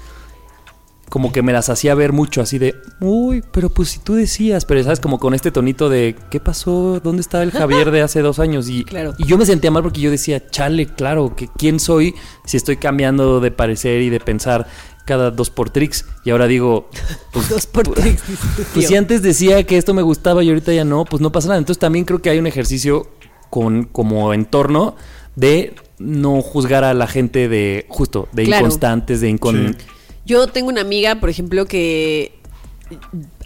como 1.09 1.33
que 1.33 1.43
me 1.43 1.53
las 1.53 1.69
hacía 1.69 1.95
ver 1.95 2.13
mucho 2.13 2.41
así 2.43 2.59
de, 2.59 2.75
uy, 3.01 3.43
pero 3.53 3.71
pues 3.71 3.91
si 3.91 3.99
tú 4.01 4.15
decías, 4.15 4.65
pero 4.65 4.83
sabes, 4.83 4.99
como 5.01 5.19
con 5.21 5.35
este 5.35 5.51
tonito 5.53 5.89
de, 5.89 6.17
¿qué 6.31 6.41
pasó? 6.41 7.01
¿Dónde 7.03 7.21
está 7.23 7.43
el 7.43 7.53
Javier 7.53 7.91
de 7.93 8.03
hace 8.03 8.23
dos 8.23 8.39
años? 8.41 8.69
Y, 8.69 8.85
Claro. 8.85 9.15
y 9.19 9.25
yo 9.27 9.39
me 9.39 9.47
sentía 9.47 9.71
mal 9.71 9.83
porque 9.83 10.01
yo 10.01 10.11
decía, 10.11 10.49
chale, 10.51 10.87
claro, 10.87 11.35
que 11.37 11.49
quién 11.57 11.79
soy 11.81 12.15
si 12.45 12.57
estoy 12.57 12.77
cambiando 12.77 13.41
de 13.41 13.51
parecer 13.53 14.03
y 14.03 14.11
de 14.11 14.19
pensar 14.21 14.67
cada 15.05 15.31
dos 15.31 15.51
por 15.51 15.71
tricks. 15.71 16.05
Y 16.25 16.31
ahora 16.31 16.49
digo, 16.49 16.91
pues, 17.33 17.49
Dos 17.51 17.67
por 17.67 17.87
tricks, 17.87 18.27
dice 18.27 18.43
tu 18.57 18.63
pues 18.75 18.87
si 18.89 18.97
antes 18.97 19.23
decía 19.23 19.63
que 19.65 19.79
esto 19.79 19.95
me 19.95 20.03
gustaba 20.03 20.43
y 20.43 20.49
ahorita 20.49 20.73
ya 20.73 20.85
no, 20.85 21.05
pues 21.05 21.23
no 21.23 21.31
pasa 21.31 21.47
nada. 21.49 21.59
Entonces 21.59 21.79
también 21.79 22.05
creo 22.05 22.21
que 22.21 22.31
hay 22.31 22.39
un 22.41 22.49
ejercicio 22.49 23.09
con 23.49 23.85
como 23.85 24.35
entorno 24.35 24.97
de 25.37 25.75
no 26.01 26.43
juzgar 26.43 26.83
a 26.83 26.93
la 26.95 27.07
gente 27.07 27.49
de 27.49 27.87
justo, 27.89 28.29
de 28.33 28.45
Claro. 28.45 28.67
inconstantes, 28.67 29.21
de 29.21 29.29
incon... 29.29 29.77
Sí. 29.79 29.85
Yo 30.27 30.49
tengo 30.49 30.69
una 30.69 30.81
amiga, 30.81 31.21
por 31.21 31.31
ejemplo, 31.31 31.67
que 31.67 32.33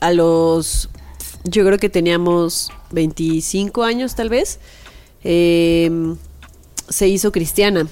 a 0.01 0.13
los. 0.13 0.89
Yo 1.45 1.65
creo 1.65 1.79
que 1.79 1.91
teníamos 1.91 2.71
25 2.91 3.85
años, 3.85 4.15
tal 4.15 4.31
vez. 4.31 4.59
eh, 5.23 5.91
se 6.89 7.07
hizo 7.07 7.33
cristiana. 7.33 7.87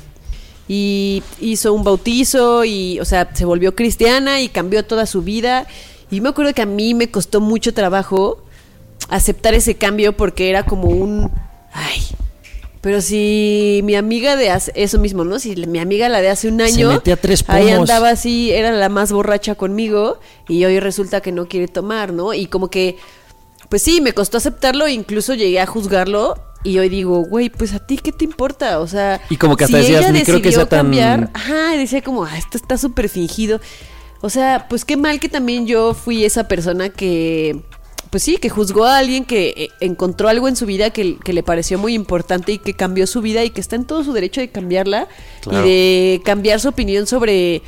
Y 0.69 1.23
hizo 1.41 1.73
un 1.73 1.85
bautizo 1.85 2.65
y, 2.65 2.99
o 3.01 3.05
sea, 3.05 3.31
se 3.35 3.45
volvió 3.45 3.75
cristiana 3.75 4.41
y 4.41 4.49
cambió 4.49 4.85
toda 4.85 5.07
su 5.07 5.23
vida. 5.23 5.67
Y 6.11 6.21
me 6.21 6.31
acuerdo 6.31 6.53
que 6.55 6.63
a 6.63 6.67
mí 6.67 6.95
me 6.95 7.11
costó 7.11 7.41
mucho 7.41 7.73
trabajo 7.75 8.43
aceptar 9.11 9.55
ese 9.55 9.77
cambio 9.77 10.17
porque 10.17 10.49
era 10.49 10.65
como 10.65 10.89
un. 10.89 11.31
Ay. 11.73 12.01
Pero 12.81 13.01
si 13.01 13.81
mi 13.85 13.97
amiga 13.97 14.37
de 14.37 14.51
hace, 14.51 14.73
eso 14.77 14.99
mismo, 14.99 15.25
¿no? 15.25 15.39
Si 15.39 15.55
mi 15.67 15.81
amiga 15.81 16.09
la 16.09 16.21
de 16.21 16.29
hace 16.29 16.49
un 16.49 16.59
Se 16.59 16.65
año 16.65 16.93
metía 16.93 17.17
tres 17.17 17.45
ahí 17.49 17.65
pomos. 17.67 17.81
andaba 17.91 18.11
así, 18.11 18.53
era 18.53 18.71
la 18.73 18.89
más 18.89 19.11
borracha 19.13 19.57
conmigo 19.57 20.21
y 20.49 20.65
hoy 20.65 20.79
resulta 20.79 21.21
que 21.21 21.33
no 21.33 21.49
quiere 21.49 21.67
tomar, 21.69 22.13
¿no? 22.13 22.35
Y 22.35 22.47
como 22.47 22.69
que 22.69 22.97
pues 23.69 23.83
sí, 23.83 24.01
me 24.01 24.13
costó 24.13 24.39
aceptarlo, 24.39 24.89
incluso 24.89 25.35
llegué 25.35 25.61
a 25.61 25.67
juzgarlo 25.67 26.37
y 26.65 26.79
hoy 26.79 26.89
digo, 26.89 27.21
güey, 27.25 27.51
pues 27.51 27.75
a 27.75 27.85
ti 27.87 27.99
qué 27.99 28.13
te 28.13 28.25
importa, 28.25 28.81
o 28.81 28.87
sea, 28.87 29.21
Y 29.29 29.37
como 29.37 29.57
que 29.57 29.65
hasta 29.65 29.77
decías, 29.77 30.01
ella 30.01 30.11
"Ni 30.13 30.23
creo 30.23 30.37
que 30.37 30.43
decidió 30.45 30.61
sea 30.61 30.69
tan- 30.69 30.79
cambiar, 30.87 31.31
ajá, 31.35 31.77
decía 31.77 32.01
como, 32.03 32.25
ah, 32.25 32.39
esto 32.39 32.57
está 32.57 32.79
súper 32.79 33.09
fingido. 33.11 33.61
O 34.23 34.31
sea, 34.31 34.67
pues 34.71 34.85
qué 34.85 34.97
mal 34.97 35.21
que 35.21 35.29
también 35.29 35.67
yo 35.67 35.93
fui 35.95 36.25
esa 36.25 36.49
persona 36.49 36.89
que, 36.89 37.61
pues 38.11 38.23
sí, 38.23 38.37
que 38.39 38.49
juzgó 38.49 38.85
a 38.85 38.99
alguien 38.99 39.25
que 39.25 39.49
eh, 39.57 39.69
encontró 39.81 40.29
algo 40.29 40.49
en 40.49 40.57
su 40.57 40.65
vida 40.67 40.91
que, 40.91 41.17
que 41.23 41.33
le 41.33 41.43
pareció 41.43 41.79
muy 41.79 41.95
importante 41.95 42.53
y 42.53 42.59
que 42.59 42.75
cambió 42.75 43.07
su 43.07 43.21
vida 43.21 43.45
y 43.45 43.51
que 43.51 43.61
está 43.61 43.77
en 43.77 43.85
todo 43.85 44.03
su 44.05 44.13
derecho 44.13 44.41
de 44.41 44.49
cambiarla 44.49 45.09
Claro. 45.43 45.67
y 45.67 45.69
de 45.71 46.23
cambiar 46.25 46.61
su 46.61 46.69
opinión 46.69 47.07
sobre 47.07 47.63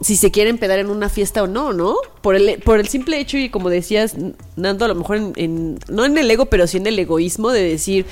si 0.00 0.16
se 0.16 0.30
quiere 0.30 0.50
empedar 0.50 0.78
en 0.80 0.90
una 0.90 1.08
fiesta 1.08 1.42
o 1.42 1.46
no, 1.46 1.72
¿no? 1.72 1.94
Por 2.20 2.34
el, 2.34 2.58
por 2.62 2.80
el 2.80 2.88
simple 2.88 3.18
hecho 3.20 3.36
y 3.38 3.48
como 3.48 3.70
decías, 3.70 4.16
Nando, 4.56 4.84
a 4.84 4.88
lo 4.88 4.94
mejor 4.96 5.16
en, 5.18 5.32
en- 5.36 5.78
no 5.88 6.04
en 6.04 6.18
el 6.18 6.30
ego, 6.30 6.46
pero 6.46 6.66
sí 6.66 6.78
en 6.78 6.86
el 6.86 6.98
egoísmo 6.98 7.50
de 7.50 7.62
decir, 7.62 8.04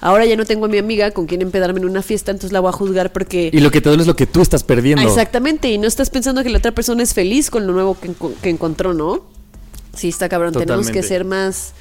ahora 0.00 0.24
ya 0.24 0.34
no 0.36 0.44
tengo 0.46 0.64
a 0.64 0.68
mi 0.68 0.78
amiga 0.78 1.10
con 1.10 1.26
quien 1.26 1.42
empedarme 1.42 1.80
en 1.80 1.86
una 1.86 2.00
fiesta, 2.02 2.30
entonces 2.30 2.52
la 2.52 2.60
voy 2.60 2.70
a 2.70 2.72
juzgar 2.72 3.12
porque... 3.12 3.50
Y 3.52 3.60
lo 3.60 3.70
que 3.70 3.80
te 3.82 3.88
duele 3.90 4.02
es 4.02 4.06
lo 4.06 4.16
que 4.16 4.26
tú 4.26 4.40
estás 4.40 4.62
perdiendo. 4.64 5.02
Ah, 5.02 5.06
Exactamente, 5.06 5.68
y 5.70 5.76
no 5.78 5.86
estás 5.86 6.08
pensando 6.08 6.42
que 6.42 6.48
la 6.50 6.58
otra 6.58 6.72
persona 6.72 7.02
es 7.02 7.12
feliz 7.12 7.50
con 7.50 7.66
lo 7.66 7.72
nuevo 7.74 7.96
que 8.42 8.48
encontró, 8.48 8.94
¿no? 8.94 9.24
Sí, 9.96 10.08
está 10.08 10.28
cabrón, 10.28 10.52
tenemos 10.52 10.90
que 10.90 11.02
ser 11.02 11.24
más 11.24 11.72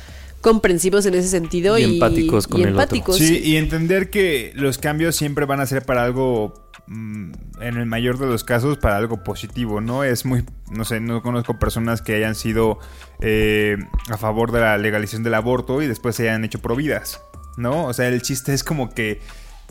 comprensivos 0.41 1.05
en 1.07 1.15
ese 1.15 1.27
sentido 1.27 1.75
Y 1.77 1.81
y, 1.83 1.93
empáticos 1.95 2.47
con 2.47 2.59
y 2.59 2.63
el 2.63 2.69
otro. 2.69 2.81
empáticos. 2.83 3.17
Sí, 3.17 3.41
y 3.43 3.55
entender 3.57 4.11
que 4.11 4.51
los 4.55 4.77
cambios 4.77 5.15
siempre 5.15 5.45
van 5.45 5.59
a 5.59 5.65
ser 5.65 5.83
para 5.83 6.03
algo, 6.03 6.53
mm, 6.85 7.31
en 7.61 7.77
el 7.77 7.85
mayor 7.87 8.19
de 8.19 8.27
los 8.27 8.43
casos, 8.43 8.77
para 8.77 8.97
algo 8.97 9.23
positivo, 9.23 9.81
¿no? 9.81 10.03
Es 10.03 10.23
muy, 10.23 10.45
no 10.69 10.85
sé, 10.85 10.99
no 10.99 11.23
conozco 11.23 11.57
personas 11.57 12.03
que 12.03 12.13
hayan 12.15 12.35
sido 12.35 12.77
eh, 13.21 13.77
a 14.09 14.17
favor 14.17 14.51
de 14.51 14.59
la 14.59 14.77
legalización 14.77 15.23
del 15.23 15.33
aborto 15.33 15.81
y 15.81 15.87
después 15.87 16.15
se 16.15 16.29
hayan 16.29 16.45
hecho 16.45 16.59
providas, 16.59 17.21
¿no? 17.57 17.85
O 17.87 17.93
sea, 17.93 18.07
el 18.07 18.21
chiste 18.21 18.53
es 18.53 18.63
como 18.63 18.93
que 18.93 19.21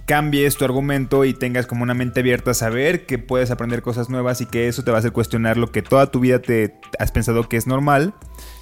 cambies 0.06 0.56
tu 0.56 0.64
argumento 0.64 1.24
y 1.24 1.32
tengas 1.34 1.66
como 1.66 1.82
una 1.82 1.94
mente 1.94 2.20
abierta 2.20 2.50
a 2.50 2.54
saber 2.54 3.06
que 3.06 3.18
puedes 3.18 3.50
aprender 3.50 3.82
cosas 3.82 4.08
nuevas 4.10 4.40
y 4.40 4.46
que 4.46 4.68
eso 4.68 4.84
te 4.84 4.90
va 4.90 4.98
a 4.98 5.00
hacer 5.00 5.12
cuestionar 5.12 5.56
lo 5.56 5.70
que 5.72 5.82
toda 5.82 6.10
tu 6.10 6.20
vida 6.20 6.40
te 6.40 6.78
has 6.98 7.10
pensado 7.12 7.48
que 7.48 7.56
es 7.56 7.66
normal 7.66 8.14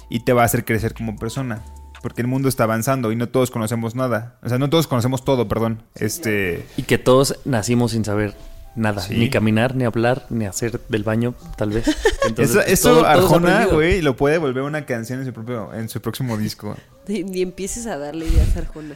y 0.09 0.21
te 0.23 0.33
va 0.33 0.43
a 0.43 0.45
hacer 0.45 0.65
crecer 0.65 0.93
como 0.93 1.15
persona. 1.17 1.63
Porque 2.01 2.21
el 2.21 2.27
mundo 2.27 2.49
está 2.49 2.65
avanzando 2.65 3.11
y 3.11 3.15
no 3.15 3.29
todos 3.29 3.49
conocemos 3.49 3.95
nada. 3.95 4.37
O 4.43 4.49
sea, 4.49 4.57
no 4.57 4.69
todos 4.69 4.87
conocemos 4.87 5.23
todo, 5.23 5.47
perdón. 5.47 5.83
Este. 5.95 6.65
Y 6.75 6.83
que 6.83 6.97
todos 6.97 7.39
nacimos 7.45 7.91
sin 7.91 8.03
saber 8.03 8.35
nada. 8.75 9.01
Sí. 9.01 9.15
Ni 9.15 9.29
caminar, 9.29 9.73
ni 9.75 9.85
hablar, 9.85 10.25
ni 10.29 10.45
hacer 10.45 10.81
del 10.89 11.03
baño, 11.03 11.33
tal 11.55 11.69
vez. 11.69 11.85
Entonces, 12.27 12.55
Eso, 12.55 12.59
pues, 12.59 12.67
eso 12.71 12.89
todo- 12.89 13.01
todo 13.03 13.09
es 13.13 13.17
Arjona, 13.21 13.65
güey, 13.67 14.01
lo 14.01 14.17
puede 14.17 14.37
volver 14.37 14.63
una 14.63 14.85
canción 14.85 15.19
en 15.19 15.25
su 15.25 15.33
propio, 15.33 15.73
en 15.73 15.87
su 15.87 16.01
próximo 16.01 16.37
disco. 16.37 16.75
Ni, 17.07 17.23
ni 17.23 17.41
empieces 17.41 17.85
a 17.85 17.97
darle 17.97 18.27
ideas 18.27 18.55
a 18.57 18.59
Arjona. 18.59 18.95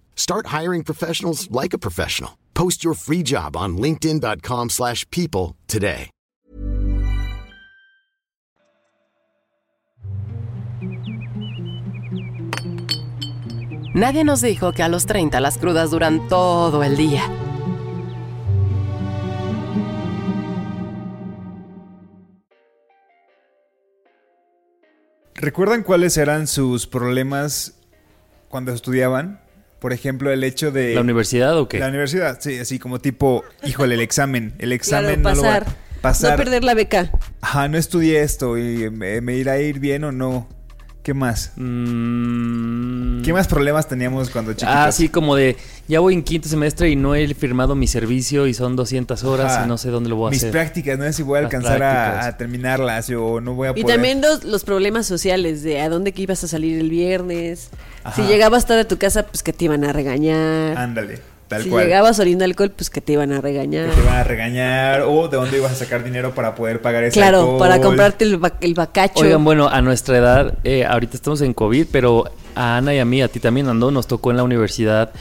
Start 0.15 0.47
hiring 0.47 0.83
professionals 0.83 1.51
like 1.51 1.73
a 1.73 1.79
professional. 1.79 2.37
Post 2.53 2.85
your 2.85 2.93
free 2.93 3.23
job 3.23 3.57
on 3.57 3.75
linkedin.com/people 3.75 4.69
slash 4.69 5.05
people 5.09 5.55
today. 5.67 6.09
Nadie 13.93 14.23
nos 14.23 14.39
dijo 14.39 14.71
que 14.71 14.83
a 14.83 14.87
los 14.87 15.05
30 15.05 15.41
las 15.41 15.57
crudas 15.57 15.91
duran 15.91 16.29
todo 16.29 16.81
el 16.81 16.95
día. 16.95 17.23
¿Recuerdan 25.35 25.83
cuáles 25.83 26.15
eran 26.17 26.47
sus 26.47 26.87
problemas 26.87 27.81
cuando 28.47 28.71
estudiaban? 28.71 29.40
Por 29.81 29.93
ejemplo, 29.93 30.31
el 30.31 30.43
hecho 30.43 30.69
de. 30.71 30.93
¿La 30.93 31.01
universidad 31.01 31.57
o 31.57 31.67
qué? 31.67 31.79
La 31.79 31.87
universidad, 31.87 32.37
sí, 32.39 32.59
así 32.59 32.77
como 32.77 32.99
tipo, 32.99 33.43
híjole, 33.63 33.95
el 33.95 34.01
examen. 34.01 34.53
El 34.59 34.73
examen 34.73 35.21
Claro, 35.21 35.35
no 35.35 35.41
lo 35.41 35.47
va- 35.47 35.59
pasar. 35.61 35.75
pasar. 36.01 36.31
No 36.31 36.37
perder 36.37 36.63
la 36.63 36.75
beca. 36.75 37.09
Ajá, 37.41 37.67
no 37.67 37.79
estudié 37.79 38.21
esto 38.21 38.59
y 38.59 38.91
me, 38.91 39.21
me 39.21 39.35
irá 39.37 39.53
a 39.53 39.59
ir 39.59 39.79
bien 39.79 40.03
o 40.03 40.11
no. 40.11 40.47
¿Qué 41.03 41.15
más? 41.15 41.51
Mm, 41.55 43.23
¿Qué 43.23 43.33
más 43.33 43.47
problemas 43.47 43.87
teníamos 43.87 44.29
cuando 44.29 44.53
chiquitos? 44.53 44.75
Ah, 44.75 44.91
sí, 44.91 45.09
como 45.09 45.35
de, 45.35 45.57
ya 45.87 45.99
voy 45.99 46.13
en 46.13 46.21
quinto 46.21 46.47
semestre 46.47 46.89
y 46.91 46.95
no 46.95 47.15
he 47.15 47.33
firmado 47.33 47.73
mi 47.73 47.87
servicio 47.87 48.45
y 48.45 48.53
son 48.53 48.75
200 48.75 49.23
horas 49.23 49.53
Ajá. 49.53 49.65
y 49.65 49.67
no 49.67 49.79
sé 49.79 49.89
dónde 49.89 50.09
lo 50.09 50.15
voy 50.17 50.27
a 50.27 50.29
Mis 50.31 50.39
hacer. 50.41 50.51
prácticas, 50.51 50.99
no 50.99 51.05
sé 51.05 51.13
si 51.13 51.23
voy 51.23 51.39
a 51.39 51.41
Las 51.41 51.53
alcanzar 51.53 51.81
a, 51.81 52.37
terminarlas 52.37 53.09
o 53.09 53.41
no 53.41 53.55
voy 53.55 53.69
a 53.69 53.71
Y 53.71 53.81
poder. 53.81 53.95
también 53.95 54.21
los, 54.21 54.43
los 54.43 54.63
problemas 54.63 55.07
sociales 55.07 55.63
de 55.63 55.81
a 55.81 55.89
dónde 55.89 56.11
que 56.11 56.21
ibas 56.21 56.43
a 56.43 56.47
salir 56.47 56.79
el 56.79 56.91
viernes. 56.91 57.71
Ajá. 58.03 58.15
Si 58.21 58.27
llegabas 58.27 58.67
tarde 58.67 58.81
a 58.81 58.87
tu 58.87 58.97
casa, 58.99 59.23
pues 59.25 59.41
que 59.41 59.53
te 59.53 59.65
iban 59.65 59.83
a 59.83 59.93
regañar. 59.93 60.77
Ándale. 60.77 61.19
Tal 61.51 61.63
si 61.63 61.69
cual. 61.69 61.83
llegabas 61.85 62.19
oliendo 62.19 62.43
alcohol, 62.45 62.71
pues 62.75 62.89
que 62.89 62.99
te 63.01 63.13
iban 63.13 63.31
a 63.31 63.39
regañar. 63.41 63.89
Que 63.89 63.95
te 63.95 64.01
iban 64.01 64.15
a 64.15 64.23
regañar 64.23 65.01
o 65.01 65.27
de 65.27 65.37
dónde 65.37 65.57
ibas 65.57 65.71
a 65.71 65.75
sacar 65.75 66.03
dinero 66.03 66.33
para 66.33 66.55
poder 66.55 66.81
pagar 66.81 67.03
ese 67.03 67.13
Claro, 67.19 67.39
alcohol. 67.41 67.59
para 67.59 67.79
comprarte 67.81 68.25
el, 68.25 68.37
ba- 68.37 68.53
el 68.61 68.73
bacacho. 68.73 69.21
Oigan, 69.23 69.43
bueno, 69.43 69.67
a 69.67 69.81
nuestra 69.81 70.17
edad, 70.17 70.57
eh, 70.63 70.85
ahorita 70.85 71.15
estamos 71.17 71.41
en 71.41 71.53
COVID, 71.53 71.85
pero 71.91 72.25
a 72.55 72.77
Ana 72.77 72.93
y 72.95 72.99
a 72.99 73.05
mí, 73.05 73.21
a 73.21 73.27
ti 73.27 73.39
también, 73.39 73.67
Ando, 73.67 73.91
nos 73.91 74.07
tocó 74.07 74.31
en 74.31 74.37
la 74.37 74.43
universidad 74.43 75.11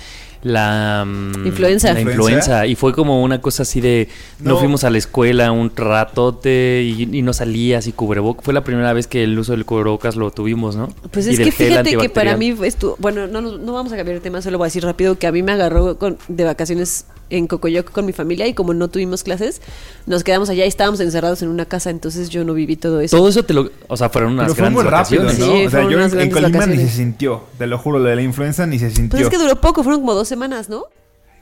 la 0.43 1.05
mm, 1.07 1.47
Influenza. 1.47 1.93
La 1.93 2.01
¿Influenza? 2.01 2.24
influenza. 2.30 2.66
Y 2.66 2.74
fue 2.74 2.93
como 2.93 3.22
una 3.22 3.41
cosa 3.41 3.62
así 3.64 3.80
de 3.80 4.09
no, 4.41 4.51
No. 4.55 4.59
fuimos 4.59 4.84
a 4.84 4.91
la 4.91 4.99
escuela 4.99 5.53
un 5.53 5.70
ratote 5.74 6.82
y, 6.82 7.03
y 7.18 7.22
no 7.22 7.32
salías 7.32 7.86
y 7.86 7.93
cubrebocas. 7.93 8.45
Fue 8.45 8.55
la 8.55 8.64
primera 8.64 8.93
vez 8.93 9.07
que 9.07 9.22
el 9.24 9.38
uso 9.38 9.53
del 9.53 9.64
cubrebocas 9.64 10.16
lo 10.16 10.30
tuvimos, 10.30 10.76
¿no? 10.76 10.88
Pues 11.11 11.26
Y 11.26 11.30
es 11.30 11.41
que 11.41 11.53
fíjate 11.53 11.97
que 11.97 12.09
para 12.09 12.36
mí 12.36 12.55
esto, 12.62 12.97
bueno, 12.99 13.26
no, 13.26 13.41
no, 13.41 13.59
no 13.59 13.72
vamos 13.72 13.93
a 13.93 13.97
cambiar 13.97 14.16
de 14.16 14.20
tema, 14.22 14.41
solo 14.43 14.59
voy 14.59 14.66
a 14.66 14.68
decir 14.68 14.82
rápido 14.84 15.18
que 15.18 15.26
a 15.26 15.32
mí 15.32 15.43
me 15.43 15.53
agarró 15.53 15.99
con- 15.99 16.18
de 16.28 16.45
vacaciones 16.45 17.05
en 17.31 17.47
Cocoyoc 17.47 17.91
con 17.91 18.05
mi 18.05 18.12
familia 18.12 18.47
y 18.47 18.55
como 18.55 18.74
no 18.74 18.89
tuvimos 18.89 19.22
clases, 19.22 19.62
nos 20.07 20.24
quedamos 20.24 20.51
allá 20.51 20.64
y 20.64 20.68
estábamos 20.68 21.01
encerrados 21.01 21.43
en 21.43 21.49
una 21.49 21.64
casa, 21.64 21.91
entonces 21.91 22.28
yo 22.28 22.45
no 22.45 22.53
viví 22.55 22.76
todo 22.76 23.01
eso. 23.01 23.16
Todo 23.16 23.28
eso 23.28 23.45
te 23.45 23.55
lo... 23.55 23.70
O 23.89 23.97
sea, 23.97 24.09
fueron 24.11 24.33
unas 24.35 24.47
Pero 24.47 24.55
fue 24.55 24.62
grandes 24.62 24.83
muy 24.83 24.91
rápido, 24.91 25.22
¿no? 25.22 25.28
vacaciones. 25.28 25.61
Sí, 25.61 25.66
o 25.66 25.70
sea, 25.70 25.70
fueron 25.70 25.91
yo 25.91 25.97
unas 25.99 26.12
en, 26.12 26.20
en 26.20 26.28
grandes 26.31 26.35
Colima 26.43 26.49
ni 26.49 26.59
vacaciones. 26.59 26.91
se 26.91 26.97
sintió. 26.97 27.45
Te 27.59 27.66
lo 27.66 27.78
juro, 27.78 27.99
lo 27.99 28.09
de 28.09 28.16
la 28.16 28.22
influenza 28.22 28.66
ni 28.66 28.78
se 28.78 28.91
sintió. 28.91 29.11
Pues 29.18 29.22
es 29.22 29.28
que 29.31 29.39
duró 29.39 29.61
poco, 29.61 29.83
fueron 29.83 30.01
como 30.01 30.14
dos 30.14 30.28
semanas, 30.28 30.68
¿no? 30.68 30.85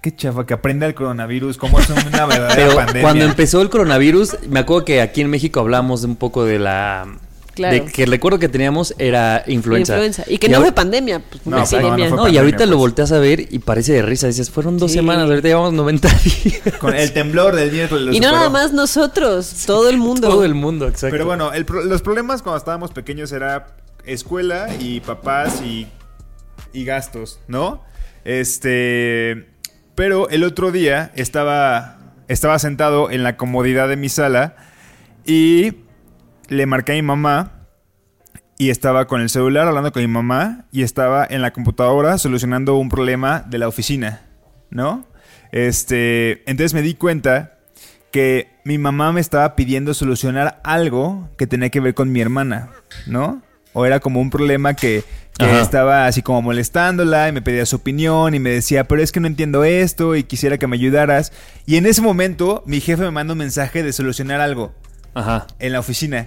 Qué 0.00 0.14
chafa, 0.14 0.46
que 0.46 0.54
aprenda 0.54 0.86
el 0.86 0.94
coronavirus, 0.94 1.56
cómo 1.58 1.80
es 1.80 1.88
una 1.90 2.00
verdadera 2.26 2.54
Pero 2.54 2.74
pandemia. 2.76 3.02
cuando 3.02 3.24
empezó 3.24 3.60
el 3.62 3.68
coronavirus, 3.68 4.36
me 4.48 4.60
acuerdo 4.60 4.84
que 4.84 5.00
aquí 5.00 5.22
en 5.22 5.30
México 5.30 5.58
hablamos 5.60 6.04
un 6.04 6.14
poco 6.16 6.44
de 6.44 6.58
la... 6.60 7.06
Claro. 7.58 7.74
De 7.84 7.84
que 7.92 8.04
el 8.04 8.10
recuerdo 8.10 8.38
que 8.38 8.48
teníamos 8.48 8.94
era 8.98 9.42
influenza. 9.46 9.94
Influenza. 9.94 10.24
Y 10.28 10.38
que 10.38 10.48
no 10.48 10.60
fue 10.60 10.72
pandemia, 10.72 11.20
pues 11.20 11.44
No, 11.46 11.58
epidemia. 11.62 12.08
no 12.08 12.16
fue 12.16 12.16
No, 12.16 12.28
y 12.28 12.38
ahorita 12.38 12.64
lo 12.66 12.72
pues. 12.72 12.78
volteas 12.78 13.12
a 13.12 13.18
ver 13.18 13.40
y 13.52 13.58
parece 13.58 13.92
de 13.92 14.02
risa. 14.02 14.28
Dices, 14.28 14.48
fueron 14.50 14.78
dos 14.78 14.92
Sí. 14.92 14.98
semanas, 14.98 15.28
ahorita 15.28 15.48
llevamos 15.48 15.72
90 15.72 16.08
días. 16.24 16.60
Con 16.78 16.94
el 16.94 17.12
temblor 17.12 17.54
del 17.56 17.70
miércoles 17.72 18.14
Y 18.14 18.20
no 18.20 18.30
nada 18.32 18.48
más 18.48 18.72
nosotros, 18.72 19.64
todo 19.66 19.88
el 19.90 19.98
mundo. 19.98 20.28
Todo 20.28 20.44
el 20.44 20.54
mundo, 20.54 20.86
exacto. 20.88 21.10
Pero 21.12 21.26
bueno, 21.26 21.52
el 21.52 21.64
pro- 21.64 21.82
los 21.84 22.00
problemas 22.00 22.42
cuando 22.42 22.58
estábamos 22.58 22.92
pequeños 22.92 23.32
era 23.32 23.74
escuela 24.06 24.68
y 24.80 25.00
papás 25.00 25.60
y, 25.62 25.86
y 26.72 26.84
gastos, 26.84 27.40
¿no? 27.48 27.82
Este. 28.24 29.48
Pero 29.94 30.28
el 30.28 30.44
otro 30.44 30.70
día 30.70 31.10
estaba, 31.16 31.98
estaba 32.28 32.58
sentado 32.60 33.10
en 33.10 33.24
la 33.24 33.36
comodidad 33.36 33.88
de 33.88 33.96
mi 33.96 34.08
sala 34.08 34.54
y 35.26 35.72
le 36.48 36.66
marqué 36.66 36.92
a 36.92 36.94
mi 36.96 37.02
mamá 37.02 37.52
y 38.58 38.70
estaba 38.70 39.06
con 39.06 39.20
el 39.20 39.30
celular 39.30 39.68
hablando 39.68 39.92
con 39.92 40.02
mi 40.02 40.08
mamá 40.08 40.66
y 40.72 40.82
estaba 40.82 41.26
en 41.28 41.42
la 41.42 41.52
computadora 41.52 42.18
solucionando 42.18 42.76
un 42.76 42.88
problema 42.88 43.44
de 43.46 43.58
la 43.58 43.68
oficina, 43.68 44.22
¿no? 44.70 45.06
Este, 45.52 46.42
entonces 46.50 46.74
me 46.74 46.82
di 46.82 46.94
cuenta 46.94 47.58
que 48.10 48.48
mi 48.64 48.78
mamá 48.78 49.12
me 49.12 49.20
estaba 49.20 49.54
pidiendo 49.54 49.94
solucionar 49.94 50.60
algo 50.64 51.28
que 51.36 51.46
tenía 51.46 51.70
que 51.70 51.80
ver 51.80 51.94
con 51.94 52.10
mi 52.10 52.20
hermana, 52.20 52.70
¿no? 53.06 53.42
O 53.72 53.86
era 53.86 54.00
como 54.00 54.20
un 54.20 54.30
problema 54.30 54.74
que, 54.74 55.04
estaba 55.38 56.08
así 56.08 56.20
como 56.20 56.42
molestándola 56.42 57.28
y 57.28 57.32
me 57.32 57.42
pedía 57.42 57.64
su 57.64 57.76
opinión 57.76 58.34
y 58.34 58.40
me 58.40 58.50
decía, 58.50 58.88
pero 58.88 59.00
es 59.02 59.12
que 59.12 59.20
no 59.20 59.28
entiendo 59.28 59.62
esto 59.62 60.16
y 60.16 60.24
quisiera 60.24 60.58
que 60.58 60.66
me 60.66 60.74
ayudaras. 60.74 61.32
Y 61.64 61.76
en 61.76 61.86
ese 61.86 62.02
momento 62.02 62.64
mi 62.66 62.80
jefe 62.80 63.04
me 63.04 63.12
manda 63.12 63.34
un 63.34 63.38
mensaje 63.38 63.84
de 63.84 63.92
solucionar 63.92 64.40
algo 64.40 64.74
Ajá. 65.14 65.46
en 65.60 65.72
la 65.74 65.78
oficina. 65.78 66.26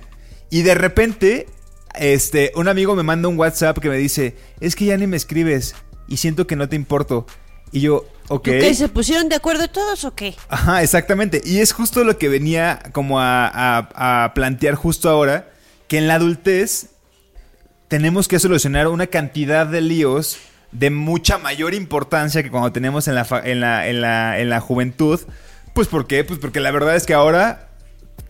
Y 0.51 0.61
de 0.61 0.75
repente, 0.75 1.47
este, 1.95 2.51
un 2.55 2.67
amigo 2.67 2.95
me 2.95 3.01
manda 3.03 3.27
un 3.27 3.39
WhatsApp 3.39 3.79
que 3.79 3.89
me 3.89 3.97
dice, 3.97 4.35
es 4.59 4.75
que 4.75 4.85
ya 4.85 4.97
ni 4.97 5.07
me 5.07 5.17
escribes 5.17 5.73
y 6.07 6.17
siento 6.17 6.45
que 6.45 6.55
no 6.55 6.69
te 6.69 6.75
importo. 6.75 7.25
Y 7.71 7.79
yo, 7.79 8.05
ok. 8.27 8.43
¿Qué, 8.43 8.75
¿Se 8.75 8.89
pusieron 8.89 9.29
de 9.29 9.35
acuerdo 9.37 9.67
todos 9.69 10.03
o 10.03 10.13
qué? 10.13 10.35
Ajá, 10.49 10.83
exactamente. 10.83 11.41
Y 11.43 11.59
es 11.59 11.71
justo 11.71 12.03
lo 12.03 12.17
que 12.17 12.27
venía 12.29 12.83
como 12.91 13.19
a, 13.19 13.47
a- 13.47 14.23
a 14.25 14.33
plantear 14.33 14.75
justo 14.75 15.09
ahora, 15.09 15.49
que 15.87 15.97
en 15.97 16.07
la 16.07 16.15
adultez 16.15 16.87
tenemos 17.87 18.27
que 18.27 18.39
solucionar 18.39 18.87
una 18.87 19.07
cantidad 19.07 19.65
de 19.65 19.81
líos 19.81 20.37
de 20.71 20.89
mucha 20.89 21.37
mayor 21.37 21.73
importancia 21.73 22.43
que 22.43 22.51
cuando 22.51 22.71
tenemos 22.71 23.07
en 23.07 23.15
la, 23.15 23.27
en 23.43 23.59
la, 23.61 23.87
en 23.87 24.01
la, 24.01 24.39
en 24.39 24.49
la 24.49 24.59
juventud. 24.61 25.19
Pues 25.73 25.87
¿por 25.87 26.07
qué? 26.07 26.23
Pues 26.23 26.39
porque 26.39 26.59
la 26.59 26.71
verdad 26.71 26.95
es 26.95 27.05
que 27.05 27.13
ahora 27.13 27.69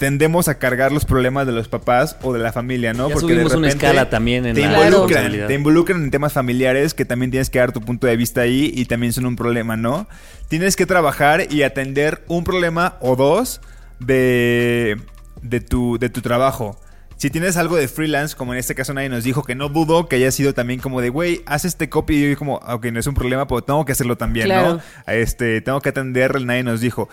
tendemos 0.02 0.48
a 0.48 0.58
cargar 0.58 0.92
los 0.92 1.06
problemas 1.06 1.46
de 1.46 1.52
los 1.52 1.68
papás 1.68 2.18
o 2.24 2.34
de 2.34 2.40
la 2.40 2.52
familia, 2.52 2.92
¿no? 2.92 3.08
Ya 3.08 3.14
porque 3.14 3.36
subimos 3.36 3.54
una 3.54 3.68
escala 3.68 4.10
también 4.10 4.48
en 4.48 4.56
te 4.56 4.62
la 4.62 4.88
involucran, 4.88 5.32
te 5.46 5.54
involucran 5.54 6.04
en 6.04 6.10
temas 6.10 6.34
familiares 6.34 6.96
que 6.96 7.06
también 7.06 7.30
tienes 7.30 7.52
que 7.52 7.60
dar 7.60 7.72
tu 7.72 7.82
punto 7.82 8.08
de 8.08 8.18
vista 8.18 8.42
ahí 8.42 8.72
y 8.74 8.86
también 8.86 9.14
son 9.14 9.28
un 9.28 9.36
problema, 9.36 9.78
¿no? 9.78 10.08
Tienes 10.48 10.76
que 10.76 10.88
trabajar 10.88 11.54
y 11.54 11.62
atender 11.62 12.24
un 12.28 12.44
problema 12.44 12.98
o 13.00 13.16
dos 13.16 13.62
de, 14.00 15.00
de, 15.44 15.60
tu, 15.60 16.00
de 16.00 16.10
tu 16.10 16.22
trabajo. 16.22 16.80
Si 17.22 17.30
tienes 17.30 17.56
algo 17.56 17.76
de 17.76 17.88
freelance, 17.88 18.36
como 18.36 18.54
en 18.54 18.58
este 18.58 18.74
caso 18.74 18.96
nadie 18.96 19.08
nos 19.08 19.24
dijo, 19.24 19.44
que 19.44 19.54
no 19.54 19.70
dudo 19.70 20.08
que 20.08 20.16
haya 20.16 20.32
sido 20.32 20.56
también 20.56 20.80
como 20.80 21.02
de, 21.02 21.10
güey, 21.10 21.44
haz 21.46 21.66
este 21.66 21.88
copy 21.88 22.16
y 22.16 22.32
yo 22.32 22.36
como, 22.40 22.56
ok, 22.56 22.88
no 22.88 23.00
es 23.00 23.06
un 23.06 23.14
problema, 23.14 23.46
pero 23.48 23.62
tengo 23.62 23.86
que 23.86 23.92
hacerlo 23.92 24.18
también, 24.18 24.48
Claro. 24.48 24.74
¿no? 24.74 24.82
Este, 25.14 25.62
tengo 25.62 25.80
que 25.80 25.90
atender, 25.90 26.42
nadie 26.42 26.64
nos 26.64 26.82
dijo. 26.82 27.08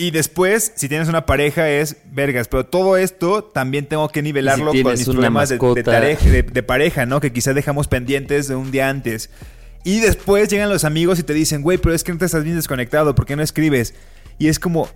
Y 0.00 0.12
después, 0.12 0.72
si 0.76 0.88
tienes 0.88 1.08
una 1.08 1.26
pareja, 1.26 1.68
es 1.68 1.96
vergas. 2.12 2.46
Pero 2.48 2.64
todo 2.64 2.96
esto 2.96 3.42
también 3.42 3.86
tengo 3.86 4.08
que 4.08 4.22
nivelarlo 4.22 4.66
con 4.66 4.72
tienes 4.74 5.00
mis 5.00 5.08
problemas 5.08 5.48
de, 5.48 5.56
de 5.56 5.60
mascota. 5.60 5.82
tare- 5.82 6.16
de- 6.16 6.42
de 6.44 6.62
pareja, 6.62 7.04
¿no? 7.04 7.20
Que 7.20 7.32
quizás 7.32 7.54
dejamos 7.56 7.88
pendientes 7.88 8.46
de 8.46 8.54
un 8.54 8.70
día 8.70 8.88
antes. 8.88 9.28
Y 9.84 9.98
después 10.00 10.48
llegan 10.48 10.68
los 10.68 10.84
amigos 10.84 11.18
y 11.18 11.24
te 11.24 11.34
dicen, 11.34 11.62
güey, 11.62 11.78
pero 11.78 11.94
es 11.94 12.04
que 12.04 12.12
no 12.12 12.18
te 12.18 12.26
estás 12.26 12.44
bien 12.44 12.54
desconectado, 12.56 13.14
¿por 13.16 13.26
qué 13.26 13.34
no 13.34 13.42
escribes? 13.42 13.94
Y 14.38 14.46
es 14.46 14.60
como, 14.60 14.88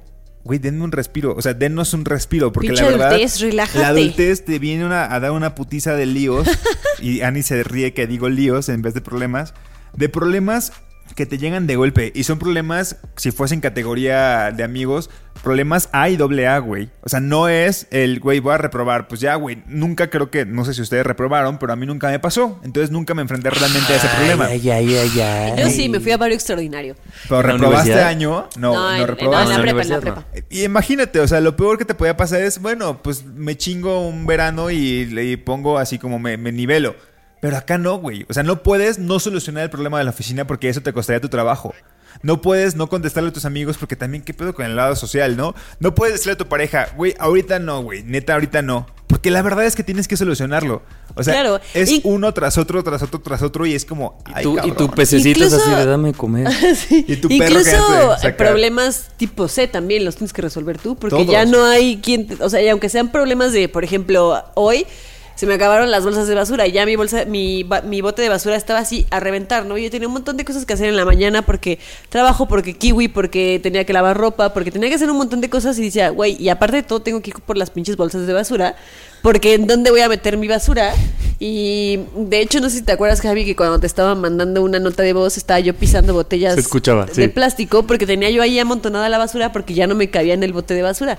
güey, 0.45 0.61
denme 0.61 0.85
un 0.85 0.93
respiro. 0.93 1.35
O 1.37 1.43
sea, 1.43 1.55
dennos 1.55 1.95
un 1.95 2.05
respiro. 2.05 2.53
Porque 2.53 2.69
Pinche 2.69 2.85
la 2.85 2.91
verdad, 2.91 3.09
adultez, 3.09 3.41
relájate. 3.41 3.79
la 3.81 3.89
adultez 3.89 4.45
te 4.45 4.61
viene 4.61 4.85
una- 4.87 5.13
a 5.13 5.19
dar 5.19 5.33
una 5.33 5.57
putiza 5.57 5.97
de 5.97 6.07
líos. 6.07 6.47
y 7.01 7.23
Ani 7.23 7.43
se 7.43 7.65
ríe 7.65 7.93
que 7.93 8.07
digo 8.07 8.29
líos 8.29 8.69
en 8.69 8.83
vez 8.83 8.95
de 8.95 9.01
problemas. 9.01 9.53
De 9.97 10.09
problemas 10.09 10.73
que 11.15 11.27
te 11.27 11.39
llegan 11.39 11.67
de 11.67 11.77
golpe. 11.77 12.13
Y 12.15 12.25
son 12.25 12.39
problemas, 12.39 12.97
si 13.17 13.31
fuesen 13.31 13.61
categoría 13.61 14.51
de 14.51 14.63
amigos, 14.63 15.11
problemas 15.43 15.89
A 15.93 16.09
y 16.09 16.17
doble 16.17 16.47
A, 16.47 16.59
güey. 16.59 16.91
O 17.03 17.09
sea, 17.09 17.21
no 17.21 17.49
es 17.49 17.87
el, 17.91 18.21
güey, 18.21 18.41
voy 18.41 18.55
a 18.55 18.59
reprobar. 18.59 19.09
Pues 19.09 19.21
ya, 19.21 19.35
güey, 19.35 19.63
nunca 19.67 20.11
creo 20.11 20.31
que, 20.31 20.45
no 20.45 20.65
sé 20.65 20.75
si 20.75 20.83
ustedes 20.83 21.05
reprobaron, 21.05 21.59
pero 21.59 21.73
a 21.73 21.77
mí 21.77 21.87
nunca 21.87 22.09
me 22.09 22.19
pasó. 22.19 22.61
Entonces 22.65 22.91
nunca 22.91 23.15
me 23.15 23.23
enfrenté 23.23 23.51
realmente 23.51 23.93
a 23.93 23.97
ese 23.97 24.09
problema. 24.09 24.47
Ay, 24.47 24.71
ay, 24.71 24.97
ay, 24.97 25.21
ay. 25.21 25.53
Yo 25.59 25.71
sí, 25.71 25.89
me 25.89 26.01
fui 26.01 26.13
a 26.13 26.17
barrio 26.17 26.35
extraordinario. 26.35 26.97
Pero 27.29 27.41
¿En 27.41 27.47
la 27.47 27.53
reprobaste 27.53 28.01
año, 28.01 28.49
no, 28.57 28.99
no, 28.99 29.07
reprobaste. 29.07 29.53
en 29.53 29.59
la 29.59 29.63
prepa, 29.63 29.83
en 29.83 29.89
la 29.89 30.01
prepa. 30.01 30.27
Y 30.51 30.65
imagínate, 30.65 31.21
o 31.21 31.29
sea, 31.29 31.41
lo 31.41 31.57
peor 31.57 31.79
que 31.79 31.85
te 31.85 31.95
podía 31.95 32.17
pasar 32.17 32.41
es, 32.43 32.61
bueno, 32.61 33.03
pues 33.03 33.25
me 33.25 33.57
chingo 33.57 34.07
un 34.07 34.27
verano 34.27 34.71
y 34.71 35.07
le 35.07 35.37
pongo 35.39 35.79
así 35.79 35.99
como 35.99 36.19
me, 36.19 36.37
me 36.37 36.53
nivelo. 36.53 36.95
Pero 37.43 37.57
acá 37.57 37.77
no, 37.77 37.97
güey. 37.99 38.25
O 38.29 38.33
sea, 38.33 38.45
no 38.45 38.63
puedes 38.63 39.01
no 39.01 39.19
solucionar 39.19 39.65
el 39.65 39.71
problema 39.71 39.99
de 39.99 40.05
la 40.05 40.11
oficina 40.11 40.47
porque 40.47 40.69
eso 40.69 40.81
te 40.81 40.93
costaría 40.93 41.21
tu 41.21 41.29
trabajo. 41.29 41.75
No 42.23 42.41
puedes 42.41 42.77
no 42.77 42.89
contestarle 42.89 43.31
a 43.31 43.33
tus 43.33 43.47
amigos 43.47 43.79
porque 43.79 43.97
también, 43.97 44.23
¿qué 44.23 44.33
pedo 44.33 44.55
con 44.55 44.65
el 44.65 44.77
lado 44.77 44.95
social, 44.95 45.37
no? 45.37 45.53
No 45.81 45.93
puedes 45.93 46.15
decirle 46.15 46.35
a 46.35 46.37
tu 46.37 46.47
pareja, 46.47 46.89
güey, 46.97 47.15
ahorita 47.19 47.59
no, 47.59 47.83
güey, 47.83 48.05
neta, 48.05 48.35
ahorita 48.35 48.63
no. 48.63 48.87
Porque 49.09 49.33
la 49.33 49.43
verdad 49.43 49.65
es 49.65 49.75
que 49.75 49.83
tienes 49.83 50.07
que 50.07 50.17
solucionarlo. 50.17 50.83
O 51.17 51.23
sea, 51.25 51.35
Claro, 51.35 51.61
es 51.75 51.91
y- 51.91 52.01
uno 52.05 52.33
tras 52.33 52.59
otro, 52.59 52.85
tras 52.85 53.03
otro, 53.03 53.21
tras 53.21 53.43
otro 53.43 53.67
y 53.67 53.75
es 53.75 53.85
como, 53.85 54.23
ay, 54.33 54.45
Tú- 54.45 54.57
y 54.65 54.71
tu 54.71 54.89
pececito 54.91 55.45
es 55.45 55.53
así 55.53 55.63
Incluso- 55.65 55.79
de 55.81 55.87
dame 55.87 56.13
comer. 56.13 56.49
Sí. 56.77 57.05
Y 57.09 57.17
tu 57.17 57.29
perro 57.29 57.39
que 57.65 57.71
Incluso 57.71 58.17
problemas 58.37 59.09
tipo 59.17 59.49
C 59.49 59.67
también 59.67 60.05
los 60.05 60.15
tienes 60.15 60.33
que 60.33 60.43
resolver 60.43 60.79
tú, 60.79 60.95
porque 60.97 61.17
Todos. 61.17 61.31
ya 61.33 61.45
no 61.45 61.65
hay 61.65 61.99
quien, 62.01 62.29
o 62.41 62.49
sea, 62.49 62.63
y 62.63 62.69
aunque 62.69 62.89
sean 62.89 63.11
problemas 63.11 63.53
de, 63.53 63.69
por 63.69 63.83
ejemplo, 63.85 64.45
hoy 64.55 64.87
se 65.35 65.47
me 65.47 65.55
acabaron 65.55 65.91
las 65.91 66.05
bolsas 66.05 66.29
de 66.29 66.35
basura 66.35 66.67
y 66.67 66.73
ya 66.73 66.87
mi 66.87 66.97
bolsa, 66.97 67.25
mi, 67.25 67.67
mi 67.85 68.01
bote 68.01 68.23
de 68.23 68.29
basura 68.29 68.57
estaba 68.57 68.81
así 68.81 69.07
a 69.11 69.21
reventar, 69.21 69.65
¿no? 69.67 69.79
Yo 69.79 69.91
tenía 69.91 70.09
un 70.09 70.15
montón 70.15 70.37
de 70.37 70.45
cosas 70.45 70.67
que 70.67 70.75
hacer 70.75 70.89
en 70.89 70.97
la 70.97 71.05
mañana 71.05 71.43
porque 71.43 71.79
trabajo, 72.09 72.47
porque 72.47 72.75
kiwi, 72.75 73.09
porque 73.09 73.61
tenía 73.63 73.85
que 73.85 73.93
lavar 73.93 74.17
ropa, 74.17 74.53
porque 74.53 74.71
tenía 74.71 74.89
que 74.89 74.95
hacer 74.97 75.11
un 75.11 75.17
montón 75.17 75.41
de 75.41 75.51
cosas 75.51 75.79
y 75.79 75.85
decía, 75.85 76.11
güey, 76.11 76.37
y 76.41 76.49
aparte 76.49 76.77
de 76.77 76.83
todo 76.83 77.01
tengo 77.01 77.21
que 77.23 77.31
ir 77.31 77.37
por 77.37 77.57
las 77.57 77.71
pinches 77.71 77.97
bolsas 77.97 78.27
de 78.27 78.33
basura, 78.33 78.77
porque 79.23 79.55
¿en 79.55 79.67
dónde 79.67 79.91
voy 79.91 80.01
a 80.01 80.09
meter 80.09 80.37
mi 80.37 80.49
basura? 80.49 80.93
Y 81.39 81.99
de 82.15 82.41
hecho, 82.41 82.61
no 82.61 82.71
sé 82.71 82.77
si 82.79 82.83
te 82.83 82.93
acuerdas, 82.93 83.21
Javi, 83.21 83.45
que 83.45 83.57
cuando 83.57 83.81
te 83.81 83.87
estaba 83.89 84.15
mandando 84.15 84.63
una 84.63 84.79
nota 84.79 85.03
de 85.03 85.13
voz 85.13 85.37
estaba 85.37 85.59
yo 85.59 85.75
pisando 85.75 86.15
botellas 86.15 86.55
Se 86.55 86.61
escuchaba, 86.61 87.07
de 87.07 87.15
sí. 87.15 87.29
plástico 87.29 87.85
porque 87.85 88.07
tenía 88.07 88.31
yo 88.31 88.43
ahí 88.43 88.61
amontonada 88.61 89.09
la 89.09 89.19
basura 89.19 89.51
porque 89.51 89.75
ya 89.75 89.89
no 89.89 89.97
me 89.97 90.09
cabía 90.09 90.35
en 90.35 90.45
el 90.45 90.53
bote 90.53 90.75
de 90.75 90.83
basura. 90.83 91.19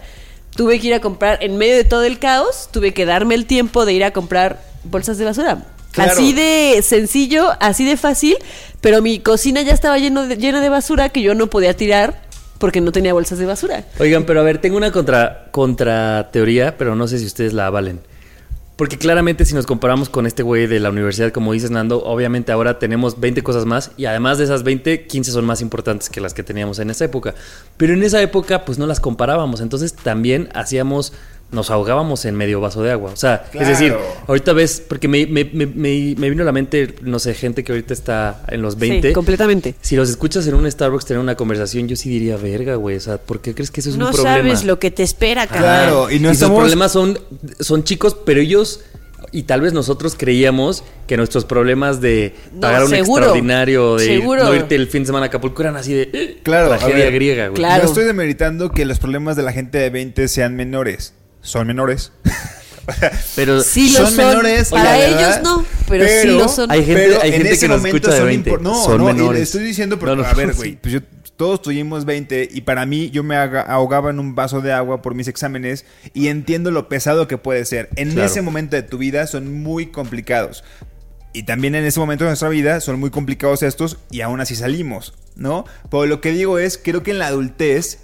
Tuve 0.55 0.79
que 0.79 0.87
ir 0.87 0.93
a 0.93 0.99
comprar, 0.99 1.43
en 1.43 1.57
medio 1.57 1.75
de 1.75 1.83
todo 1.83 2.03
el 2.03 2.19
caos, 2.19 2.69
tuve 2.71 2.93
que 2.93 3.05
darme 3.05 3.35
el 3.35 3.45
tiempo 3.45 3.85
de 3.85 3.93
ir 3.93 4.03
a 4.03 4.11
comprar 4.11 4.63
bolsas 4.83 5.17
de 5.17 5.25
basura. 5.25 5.65
Claro. 5.91 6.11
Así 6.11 6.33
de 6.33 6.81
sencillo, 6.83 7.51
así 7.59 7.85
de 7.85 7.97
fácil, 7.97 8.37
pero 8.81 9.01
mi 9.01 9.19
cocina 9.19 9.61
ya 9.61 9.73
estaba 9.73 9.97
lleno 9.97 10.27
de, 10.27 10.37
llena 10.37 10.59
de 10.59 10.69
basura 10.69 11.09
que 11.09 11.21
yo 11.21 11.35
no 11.35 11.47
podía 11.47 11.75
tirar 11.75 12.21
porque 12.57 12.81
no 12.81 12.91
tenía 12.91 13.13
bolsas 13.13 13.39
de 13.39 13.45
basura. 13.45 13.83
Oigan, 13.99 14.25
pero 14.25 14.39
a 14.39 14.43
ver, 14.43 14.59
tengo 14.59 14.77
una 14.77 14.91
contra, 14.91 15.47
contra 15.51 16.29
teoría, 16.31 16.77
pero 16.77 16.95
no 16.95 17.07
sé 17.07 17.19
si 17.19 17.25
ustedes 17.25 17.53
la 17.53 17.67
avalen. 17.67 17.99
Porque 18.75 18.97
claramente 18.97 19.45
si 19.45 19.53
nos 19.53 19.67
comparamos 19.67 20.09
con 20.09 20.25
este 20.25 20.41
güey 20.41 20.65
de 20.65 20.79
la 20.79 20.89
universidad, 20.89 21.31
como 21.31 21.53
dices 21.53 21.69
Nando, 21.69 22.03
obviamente 22.03 22.51
ahora 22.51 22.79
tenemos 22.79 23.19
20 23.19 23.43
cosas 23.43 23.65
más 23.65 23.91
y 23.97 24.05
además 24.05 24.39
de 24.39 24.45
esas 24.45 24.63
20, 24.63 25.05
15 25.05 25.31
son 25.31 25.45
más 25.45 25.61
importantes 25.61 26.09
que 26.09 26.19
las 26.19 26.33
que 26.33 26.41
teníamos 26.41 26.79
en 26.79 26.89
esa 26.89 27.05
época. 27.05 27.35
Pero 27.77 27.93
en 27.93 28.01
esa 28.01 28.19
época 28.21 28.65
pues 28.65 28.79
no 28.79 28.87
las 28.87 28.99
comparábamos, 28.99 29.61
entonces 29.61 29.93
también 29.93 30.49
hacíamos, 30.55 31.13
nos 31.53 31.69
ahogábamos 31.71 32.25
en 32.25 32.35
medio 32.35 32.59
vaso 32.59 32.81
de 32.83 32.91
agua. 32.91 33.11
O 33.13 33.15
sea, 33.15 33.45
es 33.53 33.67
decir, 33.67 33.95
ahorita 34.27 34.53
ves, 34.53 34.83
porque 34.87 35.07
me, 35.07 35.25
me- 35.27 35.45
me- 35.45 35.65
me- 35.67 36.15
me 36.17 36.29
vino 36.29 36.41
a 36.43 36.45
la 36.45 36.51
mente, 36.51 36.95
no 37.01 37.19
sé, 37.19 37.33
gente 37.33 37.63
que 37.63 37.71
ahorita 37.71 37.93
está 37.93 38.43
en 38.49 38.61
los 38.61 38.77
20. 38.77 39.09
Sí, 39.09 39.13
completamente. 39.13 39.75
Si 39.81 39.95
los 39.95 40.09
escuchas 40.09 40.45
en 40.47 40.55
un 40.55 40.69
Starbucks 40.69 41.05
tener 41.05 41.21
una 41.21 41.35
conversación, 41.35 41.87
yo 41.87 41.95
sí 41.95 42.09
diría, 42.09 42.35
verga, 42.37 42.75
güey, 42.75 42.97
o 42.97 42.99
sea, 43.01 43.17
¿por 43.17 43.39
qué 43.41 43.53
crees 43.53 43.71
que 43.71 43.79
eso 43.81 43.89
es 43.91 43.97
no 43.97 44.07
un 44.07 44.13
problema? 44.13 44.37
sabes 44.37 44.63
lo 44.65 44.79
que 44.79 44.91
te 44.91 45.03
espera, 45.03 45.47
cabrón. 45.47 45.63
Claro, 45.63 46.11
y 46.11 46.19
no 46.19 46.29
sus 46.29 46.37
estamos... 46.39 46.59
problemas 46.59 46.91
son, 46.91 47.19
son 47.59 47.83
chicos, 47.83 48.17
pero 48.25 48.41
ellos 48.41 48.81
y 49.31 49.43
tal 49.43 49.61
vez 49.61 49.73
nosotros 49.73 50.13
creíamos 50.15 50.83
que 51.07 51.17
nuestros 51.17 51.43
problemas 51.45 52.01
de 52.01 52.35
No, 52.53 52.61
pagar 52.61 52.83
un 52.83 52.89
seguro, 52.91 53.23
extraordinario, 53.23 53.95
de 53.95 54.05
seguro. 54.05 54.43
no 54.43 54.53
irte 54.53 54.75
el 54.75 54.87
fin 54.87 55.01
de 55.03 55.07
semana 55.07 55.25
a 55.25 55.27
Acapulco 55.29 55.63
eran 55.63 55.75
así 55.75 55.91
de 55.91 56.09
eh, 56.13 56.39
Claro, 56.43 56.67
tragedia 56.69 57.05
ver, 57.05 57.13
griega, 57.13 57.47
güey. 57.47 57.55
Claro. 57.55 57.81
No 57.83 57.89
estoy 57.89 58.03
demeritando 58.05 58.69
que 58.71 58.85
los 58.85 58.99
problemas 58.99 59.35
de 59.35 59.41
la 59.41 59.51
gente 59.51 59.79
de 59.79 59.89
20 59.89 60.27
sean 60.27 60.55
menores. 60.55 61.13
Son 61.43 61.67
menores. 61.67 62.11
Pero 63.35 63.61
Sí 63.61 63.91
lo 63.91 63.99
son, 63.99 64.07
son. 64.07 64.17
menores. 64.17 64.69
Para 64.69 64.83
la 64.83 65.05
ellos 65.05 65.39
no, 65.43 65.65
pero 65.87 66.05
sí 66.05 66.27
lo 66.27 66.49
son. 66.49 66.69
Hay 66.69 66.83
gente- 66.83 66.93
pero 67.01 67.21
hay 67.21 67.29
en 67.29 67.35
gente 67.37 67.51
ese 67.53 67.61
que 67.61 67.67
nos 67.69 67.77
momento 67.77 67.97
escucha 67.97 68.13
de 68.13 68.19
son 68.19 68.27
20. 68.27 68.51
impor- 68.51 68.59
No, 68.61 68.83
Son 68.83 68.97
no, 68.97 69.09
y 69.09 69.13
menores. 69.13 69.37
le 69.39 69.43
estoy 69.43 69.63
diciendo 69.63 69.97
porque, 69.99 70.15
No, 70.17 70.21
no, 70.23 70.27
a 70.27 70.33
ver, 70.33 70.51
sí. 70.51 70.57
güey, 70.57 70.75
pues 70.81 70.93
yo, 70.95 70.99
todos 71.37 71.61
tuvimos 71.61 72.03
20 72.03 72.49
y 72.51 72.61
para 72.61 72.85
mí 72.85 73.09
yo 73.09 73.23
me 73.23 73.37
ahogaba 73.37 74.09
en 74.09 74.19
un 74.19 74.35
vaso 74.35 74.59
de 74.59 74.73
agua 74.73 75.01
por 75.01 75.15
mis 75.15 75.29
exámenes 75.29 75.85
y 76.13 76.27
entiendo 76.27 76.71
lo 76.71 76.89
pesado 76.89 77.25
que 77.27 77.37
puede 77.37 77.63
ser. 77.63 77.87
En 77.95 78.11
Claro. 78.11 78.27
ese 78.29 78.41
momento 78.41 78.75
de 78.75 78.83
tu 78.83 78.97
vida 78.97 79.27
son 79.27 79.61
muy 79.63 79.85
complicados. 79.87 80.65
Y 81.31 81.43
también 81.43 81.75
en 81.75 81.85
ese 81.85 81.99
momento 82.01 82.25
de 82.25 82.31
nuestra 82.31 82.49
vida 82.49 82.81
son 82.81 82.99
muy 82.99 83.11
complicados 83.11 83.63
estos 83.63 83.97
y 84.11 84.21
aún 84.21 84.41
así 84.41 84.55
salimos, 84.57 85.13
¿no? 85.37 85.63
Pero 85.89 86.05
lo 86.05 86.19
que 86.19 86.31
digo 86.31 86.59
es, 86.59 86.77
creo 86.77 87.01
que 87.01 87.11
en 87.11 87.19
la 87.19 87.27
adultez 87.27 87.99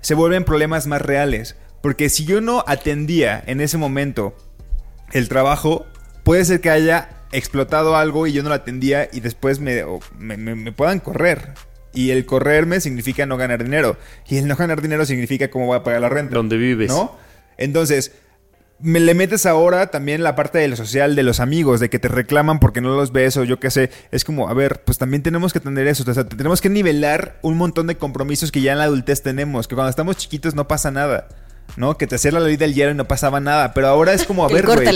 se 0.00 0.14
vuelven 0.14 0.44
problemas 0.44 0.86
más 0.86 1.02
reales. 1.02 1.56
Porque 1.82 2.08
si 2.08 2.24
yo 2.24 2.40
no 2.40 2.64
atendía 2.66 3.42
en 3.46 3.60
ese 3.60 3.76
momento 3.76 4.34
el 5.12 5.28
trabajo, 5.28 5.84
puede 6.22 6.44
ser 6.44 6.60
que 6.60 6.70
haya 6.70 7.08
explotado 7.32 7.96
algo 7.96 8.26
y 8.26 8.32
yo 8.32 8.42
no 8.42 8.50
lo 8.50 8.54
atendía 8.54 9.08
y 9.12 9.20
después 9.20 9.58
me, 9.60 9.82
me, 10.18 10.36
me- 10.36 10.54
me 10.54 10.72
puedan 10.72 11.00
correr. 11.00 11.54
Y 11.94 12.10
el 12.10 12.24
correrme 12.24 12.80
significa 12.80 13.26
no 13.26 13.36
ganar 13.36 13.62
dinero. 13.64 13.98
Y 14.28 14.38
el 14.38 14.48
no 14.48 14.56
ganar 14.56 14.80
dinero 14.80 15.04
significa 15.04 15.50
cómo 15.50 15.66
voy 15.66 15.76
a 15.76 15.82
pagar 15.82 16.00
la 16.00 16.08
renta. 16.08 16.34
Donde 16.34 16.56
vives. 16.56 16.88
¿No? 16.90 17.16
Entonces, 17.58 18.12
me 18.80 18.98
le 18.98 19.12
metes 19.14 19.44
ahora 19.44 19.88
también 19.90 20.22
la 20.22 20.34
parte 20.34 20.58
de 20.58 20.68
lo 20.68 20.76
social 20.76 21.14
de 21.14 21.22
los 21.22 21.38
amigos, 21.38 21.80
de 21.80 21.90
que 21.90 21.98
te 21.98 22.08
reclaman 22.08 22.60
porque 22.60 22.80
no 22.80 22.96
los 22.96 23.12
ves 23.12 23.36
o 23.36 23.44
yo 23.44 23.60
qué 23.60 23.70
sé. 23.70 23.90
Es 24.10 24.24
como, 24.24 24.48
a 24.48 24.54
ver, 24.54 24.82
pues 24.84 24.96
también 24.98 25.22
tenemos 25.22 25.52
que 25.52 25.58
atender 25.58 25.86
eso. 25.86 26.02
O 26.10 26.14
sea, 26.14 26.26
tenemos 26.26 26.60
que 26.62 26.70
nivelar 26.70 27.38
un 27.42 27.58
montón 27.58 27.86
de 27.86 27.96
compromisos 27.98 28.50
que 28.50 28.62
ya 28.62 28.72
en 28.72 28.78
la 28.78 28.84
adultez 28.84 29.22
tenemos. 29.22 29.68
Que 29.68 29.74
cuando 29.74 29.90
estamos 29.90 30.16
chiquitos 30.16 30.54
no 30.54 30.66
pasa 30.66 30.90
nada. 30.90 31.28
¿No? 31.74 31.96
Que 31.96 32.06
te 32.06 32.16
hacía 32.16 32.30
la 32.32 32.40
ley 32.40 32.58
del 32.58 32.74
hierro 32.74 32.92
y 32.92 32.94
no 32.94 33.08
pasaba 33.08 33.40
nada. 33.40 33.72
Pero 33.72 33.86
ahora 33.88 34.12
es 34.12 34.24
como, 34.24 34.44
a 34.44 34.48
ver, 34.52 34.66
güey. 34.66 34.86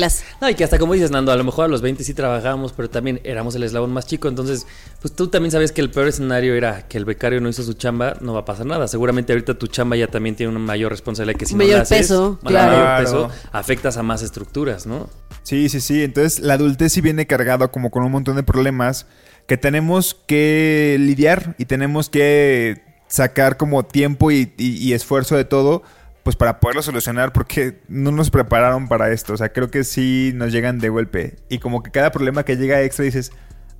No, 0.42 0.50
y 0.50 0.54
que 0.54 0.62
hasta 0.62 0.78
como 0.78 0.92
dices, 0.92 1.10
Nando, 1.10 1.32
a 1.32 1.36
lo 1.36 1.42
mejor 1.42 1.64
a 1.64 1.68
los 1.68 1.80
20 1.80 2.04
sí 2.04 2.12
trabajábamos, 2.12 2.74
pero 2.74 2.90
también 2.90 3.18
éramos 3.24 3.54
el 3.54 3.62
eslabón 3.62 3.92
más 3.92 4.06
chico. 4.06 4.28
Entonces, 4.28 4.66
pues 5.00 5.14
tú 5.16 5.28
también 5.28 5.50
sabes 5.52 5.72
que 5.72 5.80
el 5.80 5.90
peor 5.90 6.08
escenario 6.08 6.54
era 6.54 6.86
que 6.86 6.98
el 6.98 7.06
becario 7.06 7.40
no 7.40 7.48
hizo 7.48 7.62
su 7.62 7.72
chamba, 7.72 8.18
no 8.20 8.34
va 8.34 8.40
a 8.40 8.44
pasar 8.44 8.66
nada. 8.66 8.88
Seguramente 8.88 9.32
ahorita 9.32 9.54
tu 9.54 9.68
chamba 9.68 9.96
ya 9.96 10.08
también 10.08 10.36
tiene 10.36 10.50
una 10.50 10.58
mayor 10.60 10.90
responsabilidad 10.92 11.38
que 11.38 11.46
si 11.46 11.54
no 11.54 11.58
Mayor 11.58 11.76
la 11.76 11.82
haces, 11.84 11.98
peso, 11.98 12.38
claro. 12.44 12.72
mayor 12.76 13.04
peso, 13.04 13.28
Claro. 13.28 13.48
afectas 13.52 13.96
a 13.96 14.02
más 14.02 14.20
estructuras, 14.20 14.86
¿no? 14.86 15.08
Sí, 15.44 15.70
sí, 15.70 15.80
sí. 15.80 16.02
Entonces 16.02 16.40
la 16.40 16.54
adultez 16.54 16.92
sí 16.92 17.00
viene 17.00 17.26
cargado 17.26 17.72
como 17.72 17.90
con 17.90 18.04
un 18.04 18.12
montón 18.12 18.36
de 18.36 18.42
problemas 18.42 19.06
que 19.46 19.56
tenemos 19.56 20.14
que 20.26 20.96
lidiar 21.00 21.54
y 21.56 21.64
tenemos 21.64 22.10
que 22.10 22.82
sacar 23.08 23.56
como 23.56 23.84
tiempo 23.86 24.30
y, 24.32 24.52
y- 24.58 24.76
y 24.78 24.92
esfuerzo 24.92 25.36
de 25.36 25.44
todo, 25.44 25.82
pues 26.26 26.34
para 26.34 26.58
poderlo 26.58 26.82
solucionar 26.82 27.32
porque 27.32 27.78
no 27.86 28.10
nos 28.10 28.30
prepararon 28.30 28.88
para 28.88 29.12
esto. 29.12 29.32
O 29.32 29.36
sea, 29.36 29.52
creo 29.52 29.70
que 29.70 29.84
sí 29.84 30.32
nos 30.34 30.50
llegan 30.50 30.80
de 30.80 30.88
golpe. 30.88 31.36
Y 31.48 31.60
como 31.60 31.84
que 31.84 31.92
cada 31.92 32.10
problema 32.10 32.42
que 32.42 32.56
llega 32.56 32.82
extra 32.82 33.04
dices, 33.04 33.30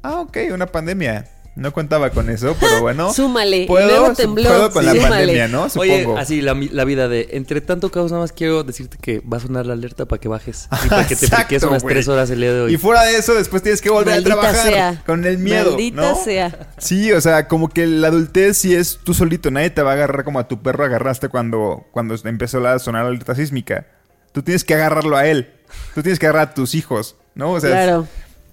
ah, 0.05 0.21
ok, 0.21 0.37
una 0.53 0.67
pandemia. 0.67 1.25
No 1.57 1.73
contaba 1.73 2.11
con 2.11 2.29
eso, 2.29 2.55
pero 2.61 2.83
bueno. 2.83 3.13
Súmale. 3.15 3.63
Y 3.63 3.67
Puedo, 3.67 3.87
luego 3.89 4.13
tembló. 4.13 4.49
puedo 4.49 4.71
con 4.71 4.85
la 4.85 4.93
Súmale. 4.93 5.09
pandemia, 5.09 5.49
¿no? 5.49 5.69
Supongo. 5.71 6.13
Oye, 6.13 6.21
así 6.21 6.43
la, 6.43 6.55
la 6.71 6.85
vida 6.85 7.09
de 7.09 7.29
entre 7.33 7.63
tanto 7.63 7.91
caos, 7.91 8.11
nada 8.13 8.23
más 8.23 8.33
quiero 8.33 8.63
decirte 8.63 8.99
que 9.01 9.21
va 9.21 9.39
a 9.39 9.41
sonar 9.41 9.65
la 9.65 9.73
alerta 9.73 10.05
para 10.05 10.21
que 10.21 10.29
bajes 10.29 10.69
y 10.85 10.89
para 10.89 11.07
que 11.09 11.17
te 11.17 11.27
friques 11.35 11.63
unas 11.63 11.83
tres 11.83 12.07
horas 12.09 12.29
el 12.29 12.41
día 12.41 12.53
de 12.53 12.61
hoy. 12.61 12.75
Y 12.75 12.77
fuera 12.77 13.05
de 13.05 13.17
eso, 13.17 13.35
después 13.35 13.63
tienes 13.63 13.81
que 13.81 13.89
volver 13.89 14.15
Maldita 14.17 14.35
a 14.35 14.41
trabajar 14.41 14.67
sea. 14.73 15.03
con 15.07 15.25
el 15.25 15.39
miedo. 15.39 15.71
Maldita 15.71 16.03
¿no? 16.03 16.15
sea. 16.23 16.69
Sí, 16.77 17.11
o 17.13 17.21
sea, 17.23 17.49
como 17.49 17.71
que 17.71 17.87
la 17.87 18.09
adultez 18.09 18.59
sí 18.59 18.75
es 18.75 19.01
tú 19.03 19.15
solito. 19.15 19.51
Nadie 19.51 19.71
te 19.71 19.81
va 19.83 19.93
a 19.93 19.95
agarrar 19.95 20.25
como 20.25 20.39
a 20.39 20.49
tu 20.49 20.61
perro 20.63 20.85
agarraste 20.85 21.31
cuando, 21.31 21.87
cuando 21.91 22.15
empezó 22.25 22.61
la 22.61 22.79
sonar 22.79 23.05
la 23.05 23.09
alerta 23.09 23.35
sísmica. 23.35 23.87
Tú 24.33 24.43
tienes 24.43 24.63
que 24.63 24.75
agarrarlo 24.75 25.17
a 25.17 25.27
él. 25.27 25.51
Tú 25.95 26.03
tienes 26.03 26.19
que 26.19 26.27
agarrar 26.27 26.49
a 26.51 26.55
tus 26.55 26.75
hijos, 26.75 27.17
¿no? 27.35 27.53
O 27.53 27.61
sea, 27.61 27.71
Claro. 27.71 28.07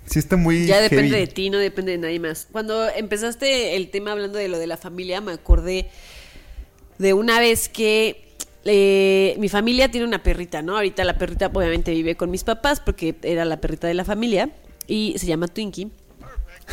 Sí 0.05 0.19
está 0.19 0.35
muy 0.37 0.65
Ya 0.65 0.81
depende 0.81 1.09
heavy. 1.09 1.25
de 1.25 1.27
ti, 1.27 1.49
no 1.49 1.57
depende 1.57 1.93
de 1.93 1.97
nadie 1.97 2.19
más. 2.19 2.47
Cuando 2.51 2.87
empezaste 2.89 3.75
el 3.75 3.89
tema 3.89 4.11
hablando 4.11 4.37
de 4.37 4.47
lo 4.47 4.57
de 4.57 4.67
la 4.67 4.77
familia, 4.77 5.21
me 5.21 5.31
acordé 5.33 5.89
de 6.97 7.13
una 7.13 7.39
vez 7.39 7.69
que 7.69 8.23
eh, 8.65 9.35
mi 9.39 9.49
familia 9.49 9.89
tiene 9.91 10.07
una 10.07 10.23
perrita, 10.23 10.61
¿no? 10.61 10.75
Ahorita 10.75 11.03
la 11.03 11.17
perrita 11.17 11.47
obviamente 11.53 11.91
vive 11.91 12.15
con 12.15 12.31
mis 12.31 12.43
papás 12.43 12.79
porque 12.79 13.15
era 13.23 13.45
la 13.45 13.59
perrita 13.59 13.87
de 13.87 13.93
la 13.93 14.05
familia 14.05 14.49
y 14.87 15.15
se 15.17 15.25
llama 15.25 15.47
Twinkie. 15.47 15.89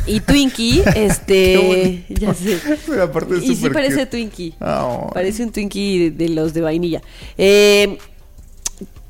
Y 0.06 0.20
Twinkie, 0.20 0.82
este, 0.94 2.04
ya 2.08 2.32
sé. 2.34 2.58
Pero 2.86 3.02
aparte 3.02 3.36
es 3.38 3.42
Y 3.44 3.56
sí 3.56 3.70
parece 3.70 3.94
cute. 3.94 4.06
Twinkie. 4.06 4.54
Oh. 4.60 5.10
Parece 5.12 5.42
un 5.42 5.50
Twinkie 5.50 5.98
de, 5.98 6.10
de 6.10 6.28
los 6.28 6.54
de 6.54 6.60
vainilla. 6.60 7.02
Eh, 7.36 7.98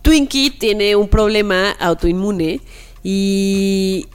Twinkie 0.03 0.51
tiene 0.53 0.97
un 0.97 1.09
problema 1.09 1.73
autoinmune 1.73 2.61
y 3.03 4.07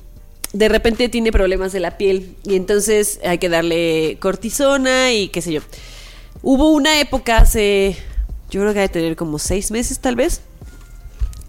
de 0.53 0.69
repente 0.69 1.09
tiene 1.09 1.31
problemas 1.31 1.73
de 1.73 1.79
la 1.79 1.97
piel 1.97 2.35
y 2.45 2.55
entonces 2.55 3.19
hay 3.25 3.37
que 3.39 3.49
darle 3.49 4.17
cortisona 4.19 5.11
y 5.13 5.27
qué 5.29 5.41
sé 5.41 5.51
yo. 5.53 5.61
Hubo 6.41 6.71
una 6.71 6.99
época 6.99 7.37
hace, 7.37 7.97
yo 8.49 8.61
creo 8.61 8.73
que 8.73 8.79
ha 8.79 8.83
de 8.83 8.89
tener 8.89 9.15
como 9.15 9.39
seis 9.39 9.71
meses 9.71 9.99
tal 9.99 10.15
vez, 10.15 10.41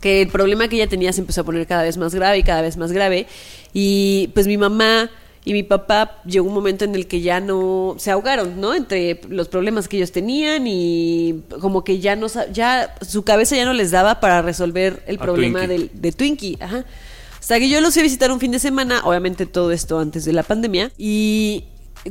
que 0.00 0.22
el 0.22 0.28
problema 0.28 0.68
que 0.68 0.76
ella 0.76 0.88
tenía 0.88 1.12
se 1.12 1.20
empezó 1.20 1.42
a 1.42 1.44
poner 1.44 1.66
cada 1.66 1.82
vez 1.82 1.96
más 1.96 2.14
grave 2.14 2.38
y 2.38 2.42
cada 2.42 2.62
vez 2.62 2.76
más 2.76 2.92
grave. 2.92 3.26
Y 3.72 4.30
pues 4.34 4.46
mi 4.46 4.56
mamá 4.56 5.10
y 5.44 5.52
mi 5.52 5.62
papá 5.62 6.20
llegó 6.24 6.48
un 6.48 6.54
momento 6.54 6.84
en 6.84 6.94
el 6.94 7.06
que 7.06 7.20
ya 7.20 7.38
no 7.40 7.94
se 7.98 8.10
ahogaron, 8.10 8.60
¿no? 8.60 8.74
Entre 8.74 9.20
los 9.28 9.48
problemas 9.48 9.86
que 9.86 9.96
ellos 9.98 10.10
tenían 10.10 10.66
y 10.66 11.42
como 11.60 11.84
que 11.84 12.00
ya 12.00 12.16
no 12.16 12.26
ya 12.52 12.94
su 13.06 13.22
cabeza 13.22 13.54
ya 13.54 13.64
no 13.64 13.72
les 13.72 13.92
daba 13.92 14.18
para 14.18 14.42
resolver 14.42 15.02
el 15.06 15.16
A 15.16 15.20
problema 15.20 15.66
Twinkie. 15.66 15.78
del, 15.78 15.90
de 16.00 16.12
Twinkie, 16.12 16.58
ajá. 16.60 16.84
Hasta 17.46 17.60
que 17.60 17.68
yo 17.68 17.80
los 17.80 17.94
fui 17.94 18.00
a 18.00 18.02
visitar 18.02 18.32
un 18.32 18.40
fin 18.40 18.50
de 18.50 18.58
semana, 18.58 19.02
obviamente 19.04 19.46
todo 19.46 19.70
esto 19.70 20.00
antes 20.00 20.24
de 20.24 20.32
la 20.32 20.42
pandemia, 20.42 20.90
y 20.98 21.62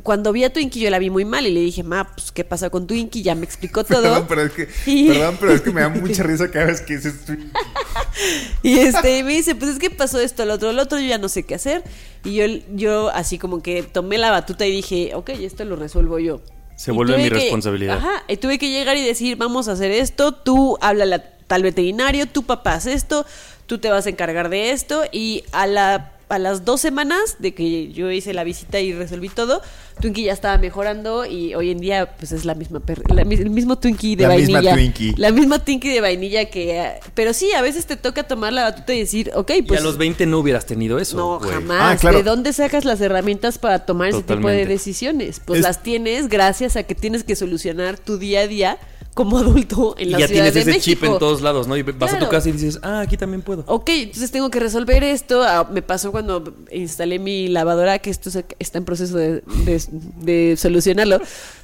cuando 0.02 0.32
vi 0.32 0.46
a 0.46 0.54
Twinkie 0.54 0.80
yo 0.80 0.90
la 0.90 0.98
vi 0.98 1.10
muy 1.10 1.26
mal 1.26 1.46
y 1.46 1.52
le 1.52 1.60
dije, 1.60 1.84
ma, 1.84 2.10
pues, 2.16 2.32
¿qué 2.32 2.46
pasa 2.46 2.70
con 2.70 2.88
Twinkie? 2.88 3.22
Ya 3.22 3.36
me 3.36 3.44
explicó 3.44 3.84
todo. 3.84 4.02
Perdón, 4.02 4.26
pero 4.30 4.42
es 4.44 4.52
que, 4.54 4.70
Y- 4.90 5.10
perdón, 5.10 5.36
pero 5.38 5.52
es 5.54 5.60
que 5.60 5.72
me 5.72 5.82
da 5.82 5.90
mucha 5.90 6.24
risa 6.24 6.50
cada 6.50 6.68
vez 6.68 6.80
que 6.80 6.96
dices 6.96 7.26
Twinkie. 7.26 7.50
Y 8.64 8.80
este 8.80 9.24
me 9.26 9.34
dice, 9.34 9.56
pues 9.56 9.72
es 9.72 9.78
que 9.78 9.90
pasó 9.90 10.22
esto, 10.22 10.44
el 10.44 10.52
otro, 10.52 10.70
el 10.70 10.80
otro, 10.80 11.00
yo 11.00 11.06
ya 11.08 11.18
no 11.18 11.28
sé 11.28 11.44
qué 11.44 11.56
hacer. 11.56 11.84
Y 12.24 12.36
yo, 12.36 12.46
yo 12.74 13.10
así 13.10 13.38
como 13.38 13.62
que 13.62 13.84
tomé 13.84 14.18
la 14.18 14.32
batuta 14.32 14.66
y 14.66 14.72
dije, 14.72 15.12
ok, 15.16 15.32
esto 15.32 15.66
lo 15.66 15.76
resuelvo 15.76 16.18
yo. 16.18 16.40
Se 16.78 16.92
Y 16.92 16.96
vuelve 16.96 17.18
mi 17.18 17.24
que- 17.24 17.30
responsabilidad. 17.32 17.98
Ajá, 17.98 18.24
y 18.30 18.38
tuve 18.38 18.58
que 18.58 18.70
llegar 18.70 18.96
y 18.96 19.04
decir, 19.06 19.36
vamos 19.36 19.68
a 19.68 19.74
hacer 19.74 19.92
esto, 19.92 20.32
tú 20.34 20.78
háblale 20.80 21.16
a 21.16 21.32
tal 21.48 21.62
veterinario, 21.62 22.26
tu 22.26 22.44
papá 22.44 22.74
hace 22.76 22.94
esto, 22.94 23.26
tú 23.66 23.78
te 23.78 23.90
vas 23.90 24.06
a 24.06 24.10
encargar 24.10 24.50
de 24.50 24.72
esto. 24.72 25.04
Y 25.12 25.44
a 25.52 25.68
la 25.68 26.12
a 26.30 26.40
las 26.40 26.66
dos 26.66 26.82
semanas 26.82 27.38
de 27.40 27.54
que 27.54 27.92
yo 27.92 28.12
hice 28.12 28.34
la 28.34 28.44
visita 28.44 28.80
y 28.80 28.94
resolví 28.94 29.30
todo, 29.30 29.62
Twinkie 30.00 30.24
ya 30.24 30.34
estaba 30.34 30.58
mejorando 30.58 31.26
y 31.26 31.56
hoy 31.56 31.72
en 31.72 31.80
día 31.80 32.16
pues 32.18 32.32
es 32.32 32.44
la 32.46 32.54
misma 32.56 32.80
per- 32.80 33.02
la 33.14 33.22
el 33.22 33.50
mismo 33.50 33.78
Twinkie 33.78 34.16
de 34.16 34.28
La 34.28 34.36
misma 34.36 34.54
vainilla. 34.60 34.74
Twinkie. 34.74 35.14
La 35.18 35.32
misma 35.32 35.60
Twinkie 35.60 35.90
de 35.94 36.02
vainilla 36.02 36.46
que... 36.46 36.94
Pero 37.14 37.34
sí, 37.34 37.52
a 37.54 37.62
veces 37.62 37.86
te 37.86 37.96
toca 37.96 38.24
tomar 38.24 38.52
la 38.54 38.64
batuta 38.64 38.94
y 38.94 39.00
decir, 39.00 39.32
ok, 39.36 39.52
y 39.58 39.62
pues... 39.62 39.80
a 39.80 39.84
los 39.84 39.98
20 39.98 40.26
no 40.26 40.40
hubieras 40.40 40.66
tenido 40.66 41.00
eso. 41.00 41.16
No, 41.18 41.40
güey. 41.40 41.52
jamás. 41.52 41.96
Ah, 41.96 41.98
claro. 42.00 42.18
¿De 42.18 42.24
dónde 42.24 42.52
sacas 42.54 42.84
las 42.86 43.00
herramientas 43.02 43.58
para 43.58 43.86
tomar 43.86 44.10
ese 44.10 44.18
tipo 44.20 44.34
de 44.34 44.36
Totalmente. 44.42 44.68
decisiones? 44.74 45.40
Pues 45.44 45.60
Es- 45.60 45.66
las 45.66 45.82
tienes 45.82 46.28
gracias 46.30 46.76
a 46.76 46.84
que 46.84 46.96
tienes 46.96 47.24
que 47.24 47.36
solucionar 47.36 47.98
tu 47.98 48.18
día 48.18 48.42
a 48.42 48.48
día 48.48 48.78
como 49.14 49.38
adulto 49.38 49.96
en 49.98 50.10
Y 50.10 50.12
la 50.12 50.20
ya 50.20 50.28
Ciudad 50.28 50.42
tienes 50.44 50.54
de 50.56 50.60
ese 50.60 50.70
México. 50.72 50.84
chip 50.84 51.04
en 51.06 51.20
todos 51.20 51.42
lados, 51.42 51.70
¿no? 51.70 51.78
Y 51.78 51.84
vas 51.84 52.12
a 52.12 52.16
tu 52.16 52.26
Claro. 52.26 52.30
casa 52.30 52.50
y 52.50 52.52
dices, 52.52 52.80
ah, 52.84 53.00
aquí 53.00 53.16
también 53.16 53.42
puedo. 53.44 53.64
Ok, 53.68 53.88
entonces 53.92 54.30
tengo 54.30 54.50
que 54.50 54.60
resolver 54.60 55.06
esto. 55.06 55.42
Ah, 55.42 55.70
me 55.72 55.82
pasó 55.82 56.12
cuando 56.12 56.54
instalé 56.70 57.18
mi 57.18 57.48
lavadora, 57.48 58.00
que 58.00 58.10
esto 58.10 58.30
está 58.60 58.78
en 58.78 58.84
proceso 58.84 59.16
de, 59.16 59.36
de- 59.64 59.82
de 59.92 60.56
solucionarlo. 60.58 61.20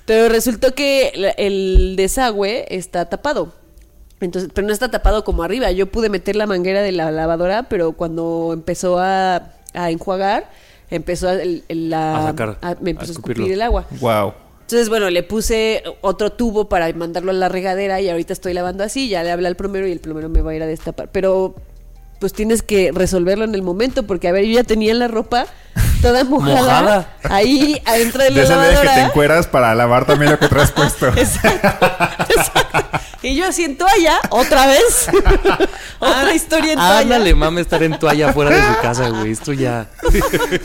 Pero 0.05 0.29
resultó 0.29 0.73
que 0.73 1.33
el 1.37 1.95
desagüe 1.95 2.65
está 2.75 3.05
tapado. 3.05 3.53
Entonces, 4.19 4.51
pero 4.53 4.67
no 4.67 4.73
está 4.73 4.89
tapado 4.91 5.23
como 5.23 5.43
arriba. 5.43 5.71
Yo 5.71 5.87
pude 5.87 6.09
meter 6.09 6.35
la 6.35 6.45
manguera 6.45 6.81
de 6.81 6.91
la 6.91 7.11
lavadora, 7.11 7.63
pero 7.63 7.93
cuando 7.93 8.51
empezó 8.53 8.99
a, 8.99 9.51
a 9.73 9.89
enjuagar, 9.91 10.49
empezó 10.89 11.29
a, 11.29 11.33
el- 11.41 11.63
el- 11.69 11.89
la, 11.89 12.17
A 12.17 12.23
sacar, 12.27 12.57
a- 12.61 12.75
me 12.81 12.91
empezó 12.91 13.11
a 13.11 13.13
a 13.13 13.17
escupir 13.17 13.51
el 13.51 13.61
agua. 13.61 13.87
Wow. 13.99 14.33
Entonces, 14.61 14.89
bueno, 14.89 15.09
le 15.09 15.23
puse 15.23 15.83
otro 16.01 16.31
tubo 16.31 16.69
para 16.69 16.91
mandarlo 16.93 17.31
a 17.31 17.33
la 17.33 17.49
regadera 17.49 17.99
y 17.99 18.09
ahorita 18.09 18.31
estoy 18.31 18.53
lavando 18.53 18.83
así, 18.83 19.09
ya 19.09 19.21
le 19.23 19.31
hablé 19.31 19.47
al 19.47 19.55
plomero 19.55 19.87
y 19.87 19.91
el 19.91 19.99
plomero 19.99 20.29
me 20.29 20.41
va 20.41 20.51
a 20.51 20.55
ir 20.55 20.63
a 20.63 20.67
destapar. 20.67 21.09
Pero 21.11 21.55
pues 22.21 22.31
tienes 22.31 22.61
que 22.61 22.91
resolverlo 22.93 23.43
en 23.43 23.53
el 23.55 23.63
momento 23.63 24.03
porque, 24.07 24.29
a 24.29 24.31
ver, 24.31 24.45
yo 24.45 24.53
ya 24.53 24.63
tenía 24.63 24.93
la 24.93 25.09
ropa 25.09 25.45
toda 26.01 26.23
mojada, 26.25 26.55
Mojada. 26.61 27.09
ahí 27.23 27.81
adentro 27.85 28.23
de 28.23 28.29
De 28.29 28.35
la 28.37 28.43
esa 28.43 28.57
vez 28.57 28.67
que 28.69 28.77
te 28.77 28.85
lavadora. 28.85 29.07
encueras 29.07 29.47
para 29.47 29.75
lavar 29.75 30.05
también 30.05 30.31
lo 30.31 30.39
que 30.39 30.47
traes 30.47 30.71
puesto. 30.75 31.07
Exacto. 31.09 31.67
Y 33.23 33.35
yo 33.35 33.47
así 33.47 33.63
en 33.63 33.77
toalla, 33.77 34.19
otra 34.29 34.65
vez. 34.67 35.07
Otra 35.99 36.33
historia 36.33 36.73
en 36.73 36.79
Ah, 36.79 36.87
toalla. 36.93 37.01
ándale, 37.01 37.35
mame 37.35 37.61
estar 37.61 37.83
en 37.83 37.99
toalla 37.99 38.33
fuera 38.33 38.49
de 38.55 38.73
su 38.75 38.81
casa, 38.81 39.09
güey. 39.09 39.31
Esto 39.31 39.53
ya. 39.53 39.87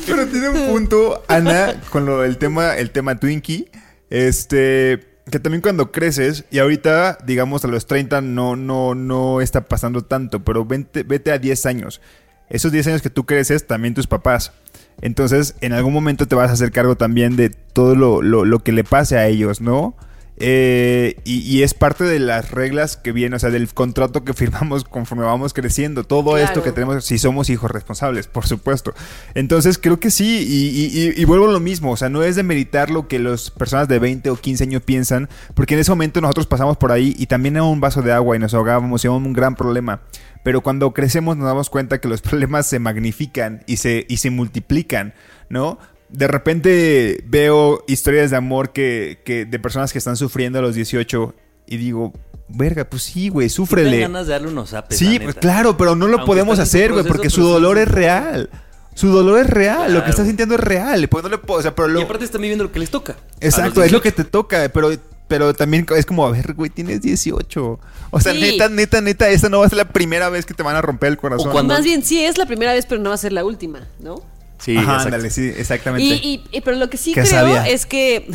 Pero 0.06 0.26
tiene 0.26 0.48
un 0.48 0.66
punto, 0.68 1.22
Ana, 1.28 1.74
con 1.90 2.06
lo 2.06 2.20
del 2.22 2.38
tema, 2.38 2.76
el 2.76 2.90
tema 2.90 3.18
Twinkie. 3.18 3.70
Este. 4.08 5.15
Que 5.30 5.40
también 5.40 5.60
cuando 5.60 5.90
creces, 5.90 6.44
y 6.52 6.60
ahorita, 6.60 7.18
digamos, 7.26 7.64
a 7.64 7.68
los 7.68 7.86
30 7.86 8.20
no, 8.20 8.54
no, 8.54 8.94
no 8.94 9.40
está 9.40 9.62
pasando 9.66 10.02
tanto, 10.02 10.44
pero 10.44 10.64
vente- 10.64 11.02
vete 11.02 11.32
a 11.32 11.38
10 11.38 11.66
años. 11.66 12.00
Esos 12.48 12.70
10 12.70 12.86
años 12.86 13.02
que 13.02 13.10
tú 13.10 13.26
creces, 13.26 13.66
también 13.66 13.92
tus 13.94 14.06
papás. 14.06 14.52
Entonces, 15.00 15.56
en 15.60 15.72
algún 15.72 15.92
momento 15.92 16.26
te 16.28 16.36
vas 16.36 16.50
a 16.50 16.52
hacer 16.52 16.70
cargo 16.70 16.96
también 16.96 17.34
de 17.36 17.50
todo 17.50 17.96
lo, 17.96 18.22
lo- 18.22 18.44
lo 18.44 18.60
que 18.60 18.70
le 18.70 18.84
pase 18.84 19.18
a 19.18 19.26
ellos, 19.26 19.60
¿no? 19.60 19.96
Eh, 20.38 21.16
y, 21.24 21.38
y 21.40 21.62
es 21.62 21.72
parte 21.72 22.04
de 22.04 22.18
las 22.18 22.50
reglas 22.50 22.96
que 22.98 23.12
vienen, 23.12 23.34
o 23.34 23.38
sea, 23.38 23.50
del 23.50 23.72
contrato 23.72 24.22
que 24.24 24.32
firmamos 24.34 24.84
conforme 24.84 25.24
vamos 25.24 25.54
creciendo. 25.54 26.04
Todo 26.04 26.32
Claro. 26.32 26.38
esto 26.44 26.62
que 26.62 26.72
tenemos, 26.72 27.04
si 27.04 27.18
somos 27.18 27.48
hijos 27.50 27.70
responsables, 27.70 28.26
por 28.26 28.46
supuesto. 28.46 28.94
Entonces, 29.34 29.78
creo 29.78 29.98
que 29.98 30.10
sí, 30.10 30.46
y, 30.46 30.68
y- 30.68 31.08
y- 31.10 31.20
y 31.22 31.24
vuelvo 31.24 31.48
a 31.48 31.52
lo 31.52 31.60
mismo, 31.60 31.92
o 31.92 31.96
sea, 31.96 32.08
no 32.08 32.22
es 32.22 32.36
de 32.36 32.42
meditar 32.42 32.90
lo 32.90 33.08
que 33.08 33.18
las 33.18 33.50
personas 33.50 33.88
de 33.88 33.98
20 33.98 34.30
o 34.30 34.36
15 34.36 34.64
años 34.64 34.82
piensan, 34.82 35.28
porque 35.54 35.74
en 35.74 35.80
ese 35.80 35.90
momento 35.90 36.20
nosotros 36.20 36.46
pasamos 36.46 36.76
por 36.76 36.92
ahí 36.92 37.14
y 37.18 37.26
también 37.26 37.56
era 37.56 37.64
un 37.64 37.80
vaso 37.80 38.02
de 38.02 38.12
agua 38.12 38.36
y 38.36 38.38
nos 38.38 38.52
ahogábamos 38.54 39.02
y 39.04 39.06
era 39.06 39.14
un 39.16 39.32
gran 39.32 39.54
problema. 39.56 40.02
Pero 40.42 40.60
cuando 40.60 40.92
crecemos 40.92 41.36
nos 41.36 41.46
damos 41.46 41.70
cuenta 41.70 42.00
que 42.00 42.08
los 42.08 42.20
problemas 42.22 42.66
se 42.66 42.78
magnifican 42.78 43.62
y 43.66 43.78
se, 43.78 44.04
y 44.08 44.18
se 44.18 44.30
multiplican, 44.30 45.14
¿no? 45.48 45.78
De 46.08 46.28
repente 46.28 47.22
veo 47.26 47.82
historias 47.88 48.30
de 48.30 48.36
amor 48.36 48.70
que, 48.72 49.20
que 49.24 49.44
de 49.44 49.58
personas 49.58 49.92
que 49.92 49.98
están 49.98 50.16
sufriendo 50.16 50.58
a 50.58 50.62
los 50.62 50.74
18 50.74 51.34
y 51.66 51.76
digo, 51.78 52.12
verga, 52.48 52.84
pues 52.84 53.02
sí, 53.02 53.28
güey, 53.28 53.48
súfrele. 53.48 54.00
ganas 54.00 54.26
de 54.26 54.32
darle 54.34 54.48
unos 54.48 54.70
zapes. 54.70 54.96
Sí, 54.98 55.18
pues 55.18 55.34
claro, 55.34 55.76
pero 55.76 55.96
no 55.96 56.06
lo 56.06 56.14
Aunque 56.18 56.26
podemos 56.26 56.58
hacer, 56.58 56.92
güey, 56.92 57.04
porque 57.04 57.28
su 57.30 57.42
dolor 57.42 57.76
sí. 57.76 57.82
es 57.82 57.88
real. 57.88 58.50
Su 58.94 59.08
dolor 59.08 59.40
es 59.40 59.46
real, 59.50 59.92
lo 59.92 60.02
que 60.04 60.10
está 60.10 60.24
sintiendo 60.24 60.54
es 60.54 60.60
real. 60.60 61.06
Pues 61.08 61.22
no 61.22 61.28
le 61.28 61.36
puedo, 61.38 61.58
o 61.60 61.62
sea, 61.62 61.74
pero 61.74 61.88
lo- 61.88 62.00
Y 62.00 62.04
aparte 62.04 62.24
están 62.24 62.40
viviendo 62.40 62.64
lo 62.64 62.72
que 62.72 62.78
les 62.78 62.88
toca. 62.90 63.16
Exacto, 63.40 63.82
es 63.82 63.92
lo 63.92 64.00
que 64.00 64.10
18. 64.10 64.14
te 64.16 64.24
toca, 64.24 64.70
pero, 64.72 64.90
pero 65.28 65.52
también 65.54 65.84
es 65.94 66.06
como, 66.06 66.24
a 66.26 66.30
ver, 66.30 66.54
güey, 66.54 66.70
tienes 66.70 67.02
18. 67.02 67.78
O 68.10 68.20
sea, 68.20 68.32
Sí. 68.32 68.40
neta, 68.40 68.68
neta, 68.70 69.00
neta, 69.02 69.28
esta 69.28 69.48
no 69.50 69.58
va 69.58 69.66
a 69.66 69.68
ser 69.68 69.76
la 69.78 69.88
primera 69.88 70.30
vez 70.30 70.46
que 70.46 70.54
te 70.54 70.62
van 70.62 70.76
a 70.76 70.80
romper 70.82 71.10
el 71.10 71.18
corazón. 71.18 71.48
O 71.48 71.52
cuando- 71.52 71.74
Más 71.74 71.84
bien, 71.84 72.02
sí, 72.04 72.24
es 72.24 72.38
la 72.38 72.46
primera 72.46 72.72
vez, 72.72 72.86
pero 72.86 73.02
no 73.02 73.10
va 73.10 73.16
a 73.16 73.18
ser 73.18 73.32
la 73.32 73.44
última, 73.44 73.86
¿no? 74.00 74.22
Sí, 74.58 74.76
Ajá, 74.76 75.02
ándale, 75.02 75.30
sí, 75.30 75.52
exactamente. 75.56 76.04
Y, 76.04 76.12
y- 76.12 76.44
y- 76.56 76.60
pero 76.62 76.76
lo 76.76 76.88
que 76.88 76.96
sí 76.96 77.12
creo 77.12 77.62
es 77.64 77.84
que. 77.86 78.26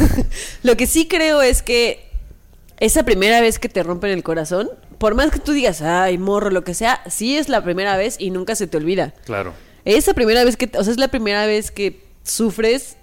lo 0.62 0.76
que 0.76 0.86
sí 0.86 1.06
creo 1.06 1.42
es 1.42 1.62
que 1.62 2.08
esa 2.80 3.04
primera 3.04 3.40
vez 3.40 3.58
que 3.58 3.68
te 3.68 3.82
rompen 3.82 4.10
el 4.10 4.22
corazón, 4.22 4.68
por 4.98 5.14
más 5.14 5.30
que 5.30 5.38
tú 5.38 5.52
digas, 5.52 5.80
ay, 5.82 6.18
morro, 6.18 6.50
lo 6.50 6.64
que 6.64 6.74
sea, 6.74 7.00
sí 7.08 7.36
es 7.36 7.48
la 7.48 7.62
primera 7.62 7.96
vez 7.96 8.16
y 8.18 8.30
nunca 8.30 8.54
se 8.56 8.66
te 8.66 8.76
olvida. 8.76 9.14
Claro. 9.24 9.54
Esa 9.84 10.12
primera 10.14 10.44
vez 10.44 10.56
que. 10.56 10.70
O 10.76 10.82
sea, 10.84 10.92
es 10.92 10.98
la 10.98 11.08
primera 11.08 11.46
vez 11.46 11.70
que 11.70 12.02
sufres 12.24 12.96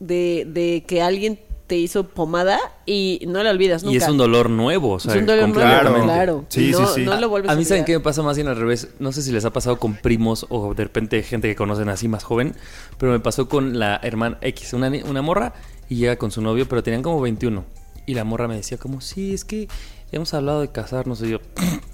de, 0.00 0.44
de 0.46 0.84
que 0.86 1.02
alguien 1.02 1.38
te 1.68 1.76
hizo 1.76 2.04
pomada 2.04 2.58
y 2.86 3.20
no 3.28 3.42
la 3.42 3.50
olvidas 3.50 3.84
nunca. 3.84 3.94
Y 3.94 3.98
es 3.98 4.08
un 4.08 4.16
dolor 4.16 4.48
nuevo, 4.48 4.92
o 4.92 4.98
sea, 4.98 5.12
Es 5.12 5.20
un 5.20 5.26
dolor 5.26 5.50
nuevo, 5.50 6.04
claro. 6.04 6.46
Sí, 6.48 6.70
no, 6.72 6.86
sí, 6.86 6.94
sí. 6.94 7.04
no 7.04 7.20
lo 7.20 7.28
vuelves 7.28 7.50
a 7.50 7.52
A 7.52 7.56
mí 7.56 7.64
saben 7.64 7.84
qué 7.84 7.92
me 7.92 8.00
pasa 8.00 8.22
más 8.22 8.36
bien 8.36 8.48
al 8.48 8.56
revés. 8.56 8.88
No 8.98 9.12
sé 9.12 9.22
si 9.22 9.30
les 9.30 9.44
ha 9.44 9.52
pasado 9.52 9.78
con 9.78 9.94
primos 9.94 10.46
o 10.48 10.72
de 10.74 10.84
repente 10.84 11.22
gente 11.22 11.46
que 11.46 11.54
conocen 11.54 11.90
así 11.90 12.08
más 12.08 12.24
joven, 12.24 12.56
pero 12.96 13.12
me 13.12 13.20
pasó 13.20 13.48
con 13.48 13.78
la 13.78 14.00
hermana 14.02 14.38
X, 14.40 14.72
una, 14.72 14.90
una 15.04 15.20
morra, 15.20 15.52
y 15.90 15.96
llega 15.96 16.16
con 16.16 16.30
su 16.30 16.40
novio, 16.40 16.66
pero 16.66 16.82
tenían 16.82 17.02
como 17.02 17.20
21. 17.20 17.64
Y 18.06 18.14
la 18.14 18.24
morra 18.24 18.48
me 18.48 18.56
decía 18.56 18.78
como, 18.78 19.02
sí, 19.02 19.34
es 19.34 19.44
que 19.44 19.68
hemos 20.10 20.32
hablado 20.32 20.62
de 20.62 20.72
casarnos. 20.72 21.20
Y 21.20 21.28
yo, 21.28 21.38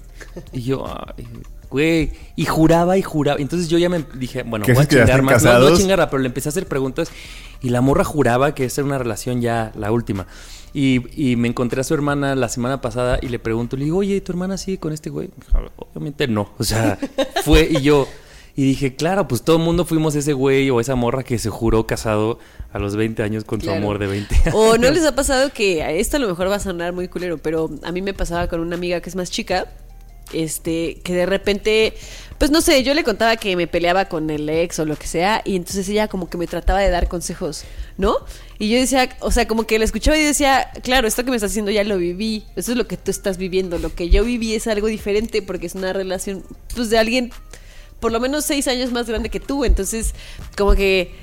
y 0.53 0.61
yo, 0.61 0.85
ay, 0.87 1.27
güey, 1.75 2.11
y 2.37 2.45
juraba 2.45 2.97
y 2.97 3.01
juraba. 3.01 3.39
Entonces 3.39 3.67
yo 3.67 3.77
ya 3.77 3.89
me 3.89 4.05
dije, 4.15 4.43
bueno, 4.43 4.65
¿Qué 4.65 4.71
voy 4.73 4.83
a 4.83 4.87
chingar 4.87 5.21
más. 5.21 5.43
No, 5.43 5.59
no 5.59 5.75
chingarla, 5.77 6.09
pero 6.09 6.21
le 6.21 6.27
empecé 6.27 6.47
a 6.47 6.51
hacer 6.51 6.67
preguntas 6.67 7.09
y 7.61 7.69
la 7.69 7.81
morra 7.81 8.05
juraba 8.05 8.55
que 8.55 8.63
esta 8.63 8.79
era 8.81 8.85
una 8.87 8.97
relación 8.97 9.41
ya 9.41 9.71
la 9.75 9.91
última. 9.91 10.25
Y, 10.73 11.01
y 11.21 11.35
me 11.35 11.47
encontré 11.49 11.81
a 11.81 11.83
su 11.83 11.93
hermana 11.93 12.33
la 12.35 12.47
semana 12.49 12.79
pasada 12.81 13.19
y 13.21 13.27
le 13.27 13.39
pregunto, 13.39 13.75
le 13.77 13.85
digo, 13.85 13.97
oye, 13.97 14.19
¿tu 14.21 14.31
hermana 14.31 14.57
sigue 14.57 14.77
con 14.79 14.93
este 14.93 15.09
güey? 15.09 15.29
Obviamente 15.77 16.27
no. 16.27 16.49
O 16.57 16.63
sea, 16.63 16.97
fue 17.43 17.67
y 17.69 17.81
yo. 17.81 18.07
Y 18.57 18.63
dije, 18.63 18.95
claro, 18.95 19.27
pues 19.27 19.41
todo 19.41 19.57
el 19.57 19.63
mundo 19.63 19.83
fuimos 19.83 20.15
ese 20.15 20.31
güey 20.31 20.69
o 20.69 20.79
esa 20.79 20.95
morra 20.95 21.23
que 21.23 21.37
se 21.39 21.49
juró 21.49 21.85
casado 21.87 22.39
a 22.71 22.79
los 22.79 22.95
20 22.95 23.21
años 23.21 23.43
con 23.43 23.59
su 23.59 23.65
Claro. 23.67 23.81
amor 23.81 23.99
de 23.99 24.07
20 24.07 24.33
años. 24.35 24.53
O 24.55 24.77
no 24.77 24.89
les 24.91 25.03
ha 25.05 25.13
pasado 25.13 25.51
que 25.53 25.83
a 25.83 25.91
esto 25.91 26.15
a 26.15 26.19
lo 26.21 26.29
mejor 26.29 26.49
va 26.49 26.55
a 26.55 26.59
sonar 26.61 26.93
muy 26.93 27.09
culero, 27.09 27.37
pero 27.37 27.69
a 27.83 27.91
mí 27.91 28.01
me 28.01 28.13
pasaba 28.13 28.47
con 28.47 28.61
una 28.61 28.75
amiga 28.77 29.01
que 29.01 29.09
es 29.09 29.15
más 29.17 29.29
chica, 29.29 29.67
este, 30.33 30.99
que 31.03 31.13
de 31.13 31.25
repente, 31.25 31.93
pues 32.37 32.51
no 32.51 32.61
sé, 32.61 32.83
yo 32.83 32.93
le 32.93 33.03
contaba 33.03 33.37
que 33.37 33.55
me 33.55 33.67
peleaba 33.67 34.05
con 34.05 34.29
el 34.29 34.49
ex 34.49 34.79
o 34.79 34.85
lo 34.85 34.95
que 34.95 35.07
sea, 35.07 35.41
y 35.45 35.55
entonces 35.55 35.87
ella 35.89 36.07
como 36.07 36.29
que 36.29 36.37
me 36.37 36.47
trataba 36.47 36.79
de 36.79 36.89
dar 36.89 37.07
consejos, 37.07 37.63
¿no? 37.97 38.17
Y 38.59 38.69
yo 38.69 38.77
decía, 38.77 39.09
o 39.19 39.31
sea, 39.31 39.47
como 39.47 39.65
que 39.65 39.79
la 39.79 39.85
escuchaba 39.85 40.17
y 40.17 40.23
decía, 40.23 40.69
claro, 40.83 41.07
esto 41.07 41.23
que 41.23 41.29
me 41.29 41.37
estás 41.37 41.51
haciendo 41.51 41.71
ya 41.71 41.83
lo 41.83 41.97
viví, 41.97 42.45
eso 42.55 42.71
es 42.71 42.77
lo 42.77 42.87
que 42.87 42.97
tú 42.97 43.11
estás 43.11 43.37
viviendo, 43.37 43.77
lo 43.77 43.93
que 43.93 44.09
yo 44.09 44.23
viví 44.23 44.55
es 44.55 44.67
algo 44.67 44.87
diferente 44.87 45.41
porque 45.41 45.67
es 45.67 45.75
una 45.75 45.93
relación, 45.93 46.43
pues 46.75 46.89
de 46.89 46.97
alguien 46.97 47.31
por 47.99 48.11
lo 48.11 48.19
menos 48.19 48.45
seis 48.45 48.67
años 48.67 48.91
más 48.91 49.07
grande 49.07 49.29
que 49.29 49.39
tú, 49.39 49.65
entonces 49.65 50.13
como 50.55 50.75
que... 50.75 51.13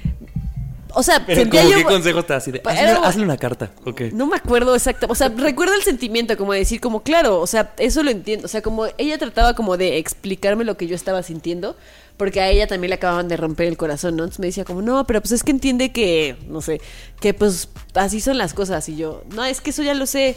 O 0.94 1.02
sea, 1.02 1.24
Pero 1.26 1.40
sentía 1.42 1.60
como 1.62 1.72
yo- 1.72 1.78
qué 1.78 1.84
consejo 1.84 2.22
das 2.22 2.30
así 2.42 2.50
de, 2.52 2.60
Pa- 2.60 2.72
hazle, 2.72 3.24
una 3.24 3.36
carta. 3.36 3.70
Ok. 3.84 4.02
no 4.12 4.26
me 4.26 4.36
acuerdo 4.36 4.74
exacto, 4.74 5.06
o 5.08 5.14
sea, 5.14 5.28
recuerdo 5.36 5.74
el 5.74 5.82
sentimiento, 5.82 6.36
como 6.36 6.52
decir, 6.52 6.80
como 6.80 7.02
claro, 7.02 7.40
o 7.40 7.46
sea, 7.46 7.72
eso 7.78 8.02
lo 8.02 8.10
entiendo, 8.10 8.46
o 8.46 8.48
sea, 8.48 8.62
como 8.62 8.86
ella 8.98 9.18
trataba 9.18 9.54
como 9.54 9.76
de 9.76 9.98
explicarme 9.98 10.64
lo 10.64 10.76
que 10.76 10.86
yo 10.86 10.94
estaba 10.94 11.22
sintiendo, 11.22 11.76
porque 12.16 12.40
a 12.40 12.48
ella 12.50 12.66
también 12.66 12.90
le 12.90 12.96
acababan 12.96 13.28
de 13.28 13.36
romper 13.36 13.66
el 13.68 13.76
corazón, 13.76 14.16
¿no? 14.16 14.24
Entonces 14.24 14.40
me 14.40 14.46
decía 14.46 14.64
como, 14.64 14.82
no, 14.82 15.06
pero 15.06 15.20
pues 15.20 15.32
es 15.32 15.42
que 15.42 15.50
entiende 15.50 15.92
que, 15.92 16.36
no 16.48 16.60
sé, 16.60 16.80
que 17.20 17.34
pues 17.34 17.68
así 17.94 18.20
son 18.20 18.38
las 18.38 18.54
cosas, 18.54 18.88
y 18.88 18.96
yo, 18.96 19.22
no, 19.34 19.44
es 19.44 19.60
que 19.60 19.70
eso 19.70 19.82
ya 19.82 19.94
lo 19.94 20.06
sé. 20.06 20.36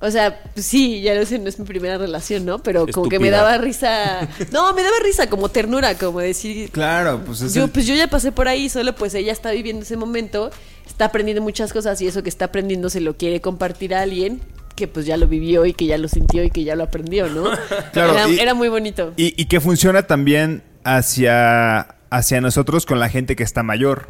O 0.00 0.10
sea, 0.10 0.42
pues 0.52 0.66
sí, 0.66 1.00
ya 1.00 1.14
lo 1.14 1.24
sé, 1.24 1.38
no 1.38 1.48
es 1.48 1.58
mi 1.58 1.64
primera 1.64 1.96
relación, 1.96 2.44
¿no? 2.44 2.58
Pero 2.62 2.86
como 2.88 3.08
que 3.08 3.18
me 3.18 3.30
daba 3.30 3.56
risa. 3.58 4.28
No, 4.52 4.72
me 4.74 4.82
daba 4.82 4.96
risa, 5.02 5.30
como 5.30 5.48
ternura, 5.48 5.96
como 5.96 6.20
decir, 6.20 6.70
Claro, 6.70 7.22
pues 7.24 7.40
es 7.40 7.54
yo, 7.54 7.64
el- 7.64 7.70
pues 7.70 7.86
yo 7.86 7.94
ya 7.94 8.08
pasé 8.08 8.30
por 8.30 8.46
ahí, 8.48 8.68
solo 8.68 8.94
pues 8.94 9.14
ella 9.14 9.32
está 9.32 9.50
viviendo 9.52 9.82
ese 9.84 9.96
momento, 9.96 10.50
está 10.86 11.06
aprendiendo 11.06 11.42
muchas 11.42 11.72
cosas 11.72 12.00
y 12.02 12.06
eso 12.06 12.22
que 12.22 12.28
está 12.28 12.46
aprendiendo 12.46 12.90
se 12.90 13.00
lo 13.00 13.16
quiere 13.16 13.40
compartir 13.40 13.94
a 13.94 14.02
alguien 14.02 14.42
que 14.76 14.88
pues 14.88 15.06
ya 15.06 15.16
lo 15.16 15.26
vivió 15.28 15.64
y 15.64 15.72
que 15.72 15.86
ya 15.86 15.96
lo 15.96 16.08
sintió 16.08 16.42
y 16.44 16.50
que 16.50 16.64
ya 16.64 16.74
lo 16.74 16.82
aprendió, 16.84 17.28
¿no? 17.28 17.44
Claro, 17.92 18.12
era, 18.12 18.28
y- 18.28 18.38
era 18.40 18.52
muy 18.54 18.68
bonito. 18.68 19.12
Y, 19.16 19.40
y 19.40 19.46
que 19.46 19.60
funciona 19.60 20.02
también 20.02 20.64
hacia, 20.82 21.94
hacia 22.10 22.40
nosotros 22.40 22.84
con 22.84 22.98
la 22.98 23.08
gente 23.08 23.36
que 23.36 23.42
está 23.44 23.62
mayor. 23.62 24.08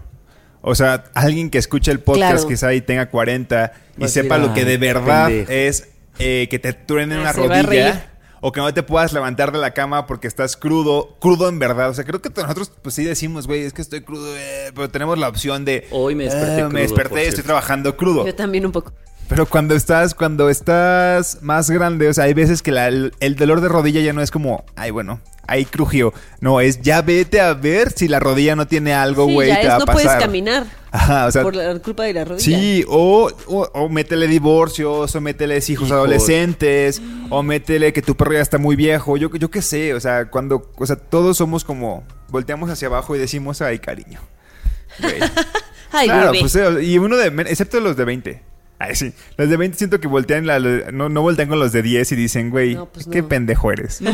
O 0.67 0.75
sea, 0.75 1.05
alguien 1.15 1.51
que 1.51 1.59
escuche 1.59 1.91
el 1.91 2.01
podcast 2.01 2.33
Claro. 2.33 2.49
quizá 2.49 2.73
y 2.73 2.81
tenga 2.81 3.11
40 3.11 3.73
y 3.99 4.05
a 4.05 4.09
sepa 4.09 4.39
lo 4.39 4.55
que 4.55 4.61
"Ay, 4.61 4.67
de 4.67 4.77
verdad 4.79 5.27
pendejo". 5.27 5.53
es 5.53 5.89
eh, 6.19 6.47
que 6.51 6.59
te 6.59 6.73
truenen 6.73 7.19
Ah, 7.19 7.21
una 7.21 7.33
rodilla 7.33 8.11
o 8.41 8.51
que 8.53 8.61
no 8.61 8.73
te 8.73 8.83
puedas 8.83 9.13
levantar 9.13 9.53
de 9.53 9.59
la 9.59 9.73
cama 9.73 10.07
porque 10.07 10.27
estás 10.27 10.57
crudo, 10.57 11.17
crudo 11.21 11.49
en 11.49 11.59
verdad. 11.59 11.91
O 11.91 11.95
sea, 11.95 12.05
creo 12.05 12.23
que 12.23 12.31
nosotros 12.31 12.71
pues 12.83 12.95
sí 12.95 13.05
decimos, 13.05 13.47
güey, 13.47 13.63
es 13.63 13.73
que 13.75 13.83
estoy 13.83 14.01
crudo, 14.03 14.35
eh", 14.37 14.71
pero 14.75 14.89
tenemos 14.91 15.19
la 15.19 15.29
opción 15.29 15.65
de... 15.67 15.87
Hoy 15.91 16.15
me 16.15 16.25
desperté 16.25 16.53
"Ah, 16.53 16.57
crudo, 16.57 16.71
me 16.71 16.81
desperté, 16.81 17.15
estoy 17.21 17.25
cierto". 17.33 17.43
trabajando 17.45 17.97
crudo. 17.97 18.25
Yo 18.27 18.35
también 18.35 18.65
un 18.65 18.73
poco. 18.73 18.93
Pero 19.29 19.47
cuando 19.47 19.75
estás, 19.75 20.15
cuando 20.15 20.51
estás 20.51 21.39
más 21.43 21.71
grande, 21.71 22.09
o 22.09 22.15
sea, 22.15 22.25
hay 22.25 22.35
veces 22.35 22.63
que 22.63 22.71
la- 22.73 22.89
el, 22.89 23.13
el 23.21 23.37
dolor 23.37 23.61
de 23.61 23.69
rodilla 23.69 24.01
ya 24.01 24.13
no 24.13 24.21
es 24.23 24.31
como, 24.31 24.65
ay, 24.77 24.91
bueno, 24.91 25.21
ahí 25.47 25.65
crujió. 25.65 26.13
No, 26.41 26.61
es 26.61 26.83
ya 26.83 27.01
vete 27.03 27.41
a 27.41 27.55
ver 27.55 27.91
si 27.91 28.07
la 28.07 28.21
rodilla 28.21 28.55
no 28.55 28.67
tiene 28.67 28.93
algo, 28.93 29.27
Sí, 29.27 29.33
güey, 29.33 29.49
ya 29.49 29.55
te 29.57 29.63
es, 29.63 29.69
va 29.71 29.77
a 29.77 29.79
no 29.79 29.87
pasar. 29.87 30.03
puedes 30.03 30.23
caminar 30.23 30.65
Ajá, 30.93 31.27
o 31.27 31.31
sea, 31.33 31.43
por 31.43 31.57
la 31.57 31.77
culpa 31.81 32.05
de 32.05 32.13
la 32.13 32.25
rodilla. 32.25 32.45
sí, 32.45 32.85
o, 32.87 33.31
o, 33.47 33.69
o 33.73 33.89
métele 33.89 34.29
divorcios, 34.29 35.17
o 35.17 35.21
métele 35.21 35.59
hijos, 35.67 35.91
adolescentes, 35.91 37.01
o 37.31 37.43
métele 37.43 37.93
que 37.93 38.03
tu 38.03 38.17
perro 38.17 38.35
ya 38.35 38.41
está 38.43 38.59
muy 38.59 38.77
viejo, 38.77 39.17
yo, 39.17 39.35
yo 39.35 39.51
qué 39.51 39.63
sé, 39.63 39.95
o 39.95 40.01
sea, 40.01 40.27
cuando, 40.31 40.71
o 40.77 40.87
sea, 40.87 40.97
todos 40.97 41.39
somos 41.39 41.65
como, 41.65 42.05
volteamos 42.29 42.71
hacia 42.71 42.87
abajo 42.89 43.17
y 43.17 43.19
decimos, 43.19 43.61
ay, 43.63 43.79
cariño. 43.81 44.21
Güey. 45.01 45.15
Ay, 45.97 46.09
claro, 46.09 46.27
bebé. 46.33 46.41
pues, 46.41 46.55
eh, 46.57 46.83
y 46.83 46.99
uno 46.99 47.17
de, 47.17 47.29
excepto 47.51 47.79
los 47.81 47.97
de 47.97 48.05
20. 48.05 48.43
Ay, 48.79 48.95
sí. 48.97 49.13
Los 49.37 49.49
de 49.49 49.57
20 49.57 49.79
siento 49.79 50.01
que 50.01 50.09
voltean, 50.09 50.47
la- 50.47 50.59
no, 50.59 51.09
no 51.09 51.23
voltean 51.23 51.49
con 51.49 51.59
los 51.61 51.73
de 51.73 51.83
10 51.83 52.13
y 52.13 52.17
dicen, 52.17 52.51
güey, 52.51 52.75
No, 52.75 52.87
pues 52.87 53.07
qué 53.07 53.23
no. 53.23 53.29
pendejo 53.29 53.71
eres. 53.73 54.01
No, 54.01 54.13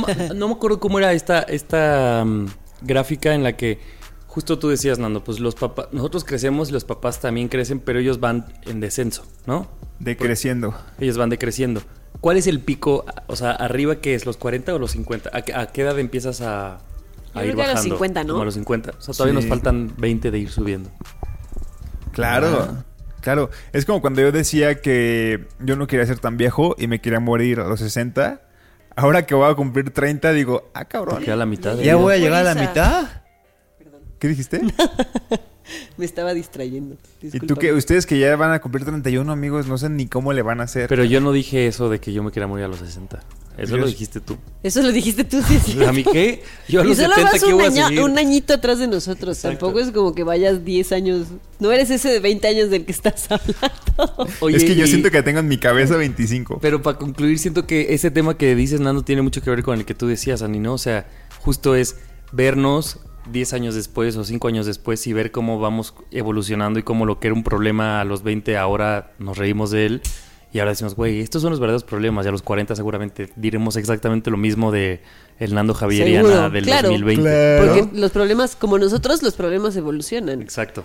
me 0.49 0.55
acuerdo 0.55 0.79
cómo 0.81 0.99
era 0.99 1.13
esta, 1.13 1.41
esta 1.41 2.23
mm, 2.27 2.47
gráfica 2.83 3.35
en 3.35 3.43
la 3.43 3.57
que 3.57 3.79
justo 4.27 4.59
tú 4.59 4.69
decías, 4.69 4.99
Nando, 4.99 5.25
pues 5.25 5.41
los 5.41 5.55
papás, 5.55 5.89
nosotros 5.93 6.25
crecemos 6.25 6.69
y 6.69 6.73
los 6.73 6.85
papás 6.85 7.21
también 7.21 7.49
crecen, 7.49 7.81
pero 7.81 7.99
ellos 7.99 8.21
van 8.21 8.47
en 8.67 8.81
descenso, 8.81 9.25
¿no? 9.47 9.67
Decreciendo. 9.99 10.75
Ellos 11.01 11.17
van 11.17 11.31
decreciendo. 11.31 11.83
¿Cuál 12.21 12.37
es 12.37 12.47
el 12.47 12.61
pico? 12.61 13.05
O 13.29 13.37
sea, 13.37 13.53
arriba 13.53 13.97
qué 13.97 14.15
es, 14.15 14.27
los 14.27 14.37
40 14.37 14.75
o 14.75 14.79
los 14.79 14.91
50? 14.93 15.31
¿A 15.33 15.43
qué, 15.43 15.55
a 15.55 15.67
qué 15.69 15.83
edad 15.83 15.99
empiezas 15.99 16.43
a, 16.43 16.79
Yo 17.35 17.41
a 17.41 17.43
creo 17.43 17.45
ir 17.51 17.55
que 17.57 17.63
a 17.63 17.65
los 17.67 17.75
bajando? 17.75 17.95
50, 17.97 18.25
¿no? 18.25 18.33
Como 18.35 18.43
a 18.43 18.45
los 18.45 18.55
50. 18.55 18.91
O 18.99 19.01
sea, 19.01 19.15
todavía 19.15 19.41
Sí. 19.41 19.47
nos 19.47 19.49
faltan 19.49 19.93
20 19.97 20.31
de 20.31 20.39
ir 20.39 20.51
subiendo. 20.51 20.91
Claro. 22.13 22.85
Claro. 23.21 23.51
Es 23.73 23.85
como 23.85 24.01
cuando 24.01 24.21
yo 24.21 24.33
decía 24.33 24.81
que 24.81 25.47
yo 25.61 25.77
no 25.77 25.87
quería 25.87 26.07
ser 26.07 26.19
tan 26.19 26.37
viejo 26.37 26.75
y 26.79 26.87
me 26.87 27.01
quería 27.01 27.21
morir 27.21 27.61
a 27.61 27.69
los 27.69 27.81
60. 27.81 28.41
Ahora 28.97 29.25
que 29.27 29.35
voy 29.35 29.51
a 29.51 29.55
cumplir 29.55 29.91
30, 29.91 30.33
digo, 30.33 30.71
ah, 30.75 30.81
Te 30.85 30.89
cabrón. 30.89 31.23
queda 31.23 31.37
la 31.37 31.47
mitad. 31.47 31.73
de 31.77 31.85
¿Ya 31.85 31.95
vida. 31.95 32.03
voy 32.03 32.15
a 32.15 32.19
llegar 32.19 32.47
a 32.47 32.55
la 32.55 32.61
mitad? 32.61 33.09
¿Qué 34.19 34.29
dijiste? 34.29 34.61
Me 35.97 36.05
estaba 36.05 36.35
distrayendo. 36.35 36.97
¿Y 37.23 37.39
tú 37.41 37.55
que 37.57 37.73
Ustedes 37.73 38.05
que 38.05 38.19
ya 38.19 38.35
van 38.37 38.53
a 38.53 38.61
cumplir 38.61 38.85
31, 38.85 39.31
amigos, 39.33 39.67
no 39.69 39.79
sé 39.79 39.89
ni 39.89 40.07
cómo 40.09 40.33
le 40.33 40.43
van 40.43 40.61
a 40.61 40.65
hacer. 40.65 40.89
Pero 40.89 41.05
yo 41.05 41.21
no 41.21 41.33
dije 41.33 41.67
eso 41.67 41.89
de 41.89 42.01
que 42.01 42.13
yo 42.13 42.23
me 42.23 42.33
quería 42.33 42.47
morir 42.49 42.65
a 42.65 42.69
los 42.69 42.79
60. 42.81 43.21
Eso 43.61 43.77
lo 43.77 43.87
dijiste 43.87 44.21
tú. 44.21 44.37
Eso 44.63 44.83
lo 44.83 44.91
dijiste 44.93 45.25
tú, 45.25 45.43
sí, 45.43 45.59
sí. 45.65 45.85
¿A 45.87 45.93
mí 45.93 46.03
qué? 46.03 46.43
Yo 46.69 46.81
a 46.81 46.85
Y 46.85 46.89
los 46.89 46.97
solo 46.97 47.15
70 47.15 47.33
vas 47.33 47.43
¿qué 47.45 47.53
un, 47.53 47.59
voy 47.59 47.99
a 47.99 48.05
un 48.05 48.19
añito 48.19 48.55
atrás 48.55 48.79
de 48.79 48.89
nosotros. 48.89 49.37
Exacto. 49.37 49.59
Tampoco 49.67 49.81
es 49.81 49.91
como 49.93 50.15
que 50.15 50.25
vayas 50.25 50.65
10 50.65 50.93
años. 50.93 51.27
No 51.59 51.71
eres 51.71 51.91
ese 51.91 52.09
de 52.09 52.21
20 52.21 52.49
años 52.49 52.71
del 52.71 52.85
que 52.85 52.93
estás 52.93 53.27
hablando. 53.31 54.29
Oye, 54.41 54.57
es 54.57 54.65
que 54.65 54.75
yo 54.75 54.85
y- 54.85 54.89
siento 54.89 55.11
que 55.11 55.23
tengo 55.23 55.41
en 55.41 55.49
mi 55.49 55.59
cabeza 55.59 55.97
25. 55.97 56.59
Pero 56.61 56.83
para 56.83 56.99
concluir, 56.99 57.39
siento 57.39 57.67
que 57.67 57.95
ese 57.95 58.11
tema 58.11 58.37
que 58.37 58.55
dices, 58.55 58.81
Nando, 58.81 59.03
tiene 59.03 59.23
mucho 59.23 59.43
que 59.43 59.51
ver 59.51 59.63
con 59.63 59.79
el 59.79 59.85
que 59.85 59.95
tú 59.95 60.07
decías, 60.07 60.43
Ani, 60.43 60.59
¿no? 60.59 60.75
O 60.75 60.79
sea, 60.79 61.07
justo 61.41 61.75
es 61.75 61.97
vernos 62.33 63.01
10 63.31 63.53
años 63.53 63.75
después 63.75 64.17
o 64.17 64.25
5 64.25 64.49
años 64.49 64.67
después 64.67 65.07
y 65.07 65.13
ver 65.13 65.31
cómo 65.31 65.61
vamos 65.61 65.95
evolucionando 66.11 66.79
y 66.79 66.83
cómo 66.83 67.05
lo 67.05 67.21
que 67.21 67.29
era 67.29 67.35
un 67.35 67.45
problema 67.45 68.01
a 68.01 68.05
los 68.05 68.23
20 68.23 68.57
ahora 68.57 69.13
nos 69.19 69.37
reímos 69.37 69.71
de 69.71 69.87
él. 69.87 70.03
Y 70.53 70.59
ahora 70.59 70.73
decimos, 70.73 70.97
güey, 70.97 71.21
estos 71.21 71.43
son 71.43 71.51
los 71.51 71.61
verdaderos 71.61 71.85
problemas. 71.85 72.27
Y 72.27 72.29
a 72.29 72.33
los 72.33 72.43
40 72.43 72.75
seguramente 72.75 73.31
diremos 73.37 73.77
exactamente 73.77 74.31
lo 74.31 74.37
mismo 74.37 74.73
de 74.73 75.01
el 75.39 75.55
Nando 75.55 75.75
Javier 75.75 76.09
y 76.09 76.15
Seguro, 76.15 76.35
Ana 76.35 76.51
del 76.51 76.65
claro. 76.65 76.89
2020. 76.89 77.23
Claro. 77.23 77.75
Porque 77.75 77.99
los 77.99 78.11
problemas, 78.11 78.57
como 78.57 78.79
nosotros, 78.79 79.23
los 79.23 79.35
problemas 79.35 79.77
evolucionan. 79.77 80.43
Exacto. 80.43 80.85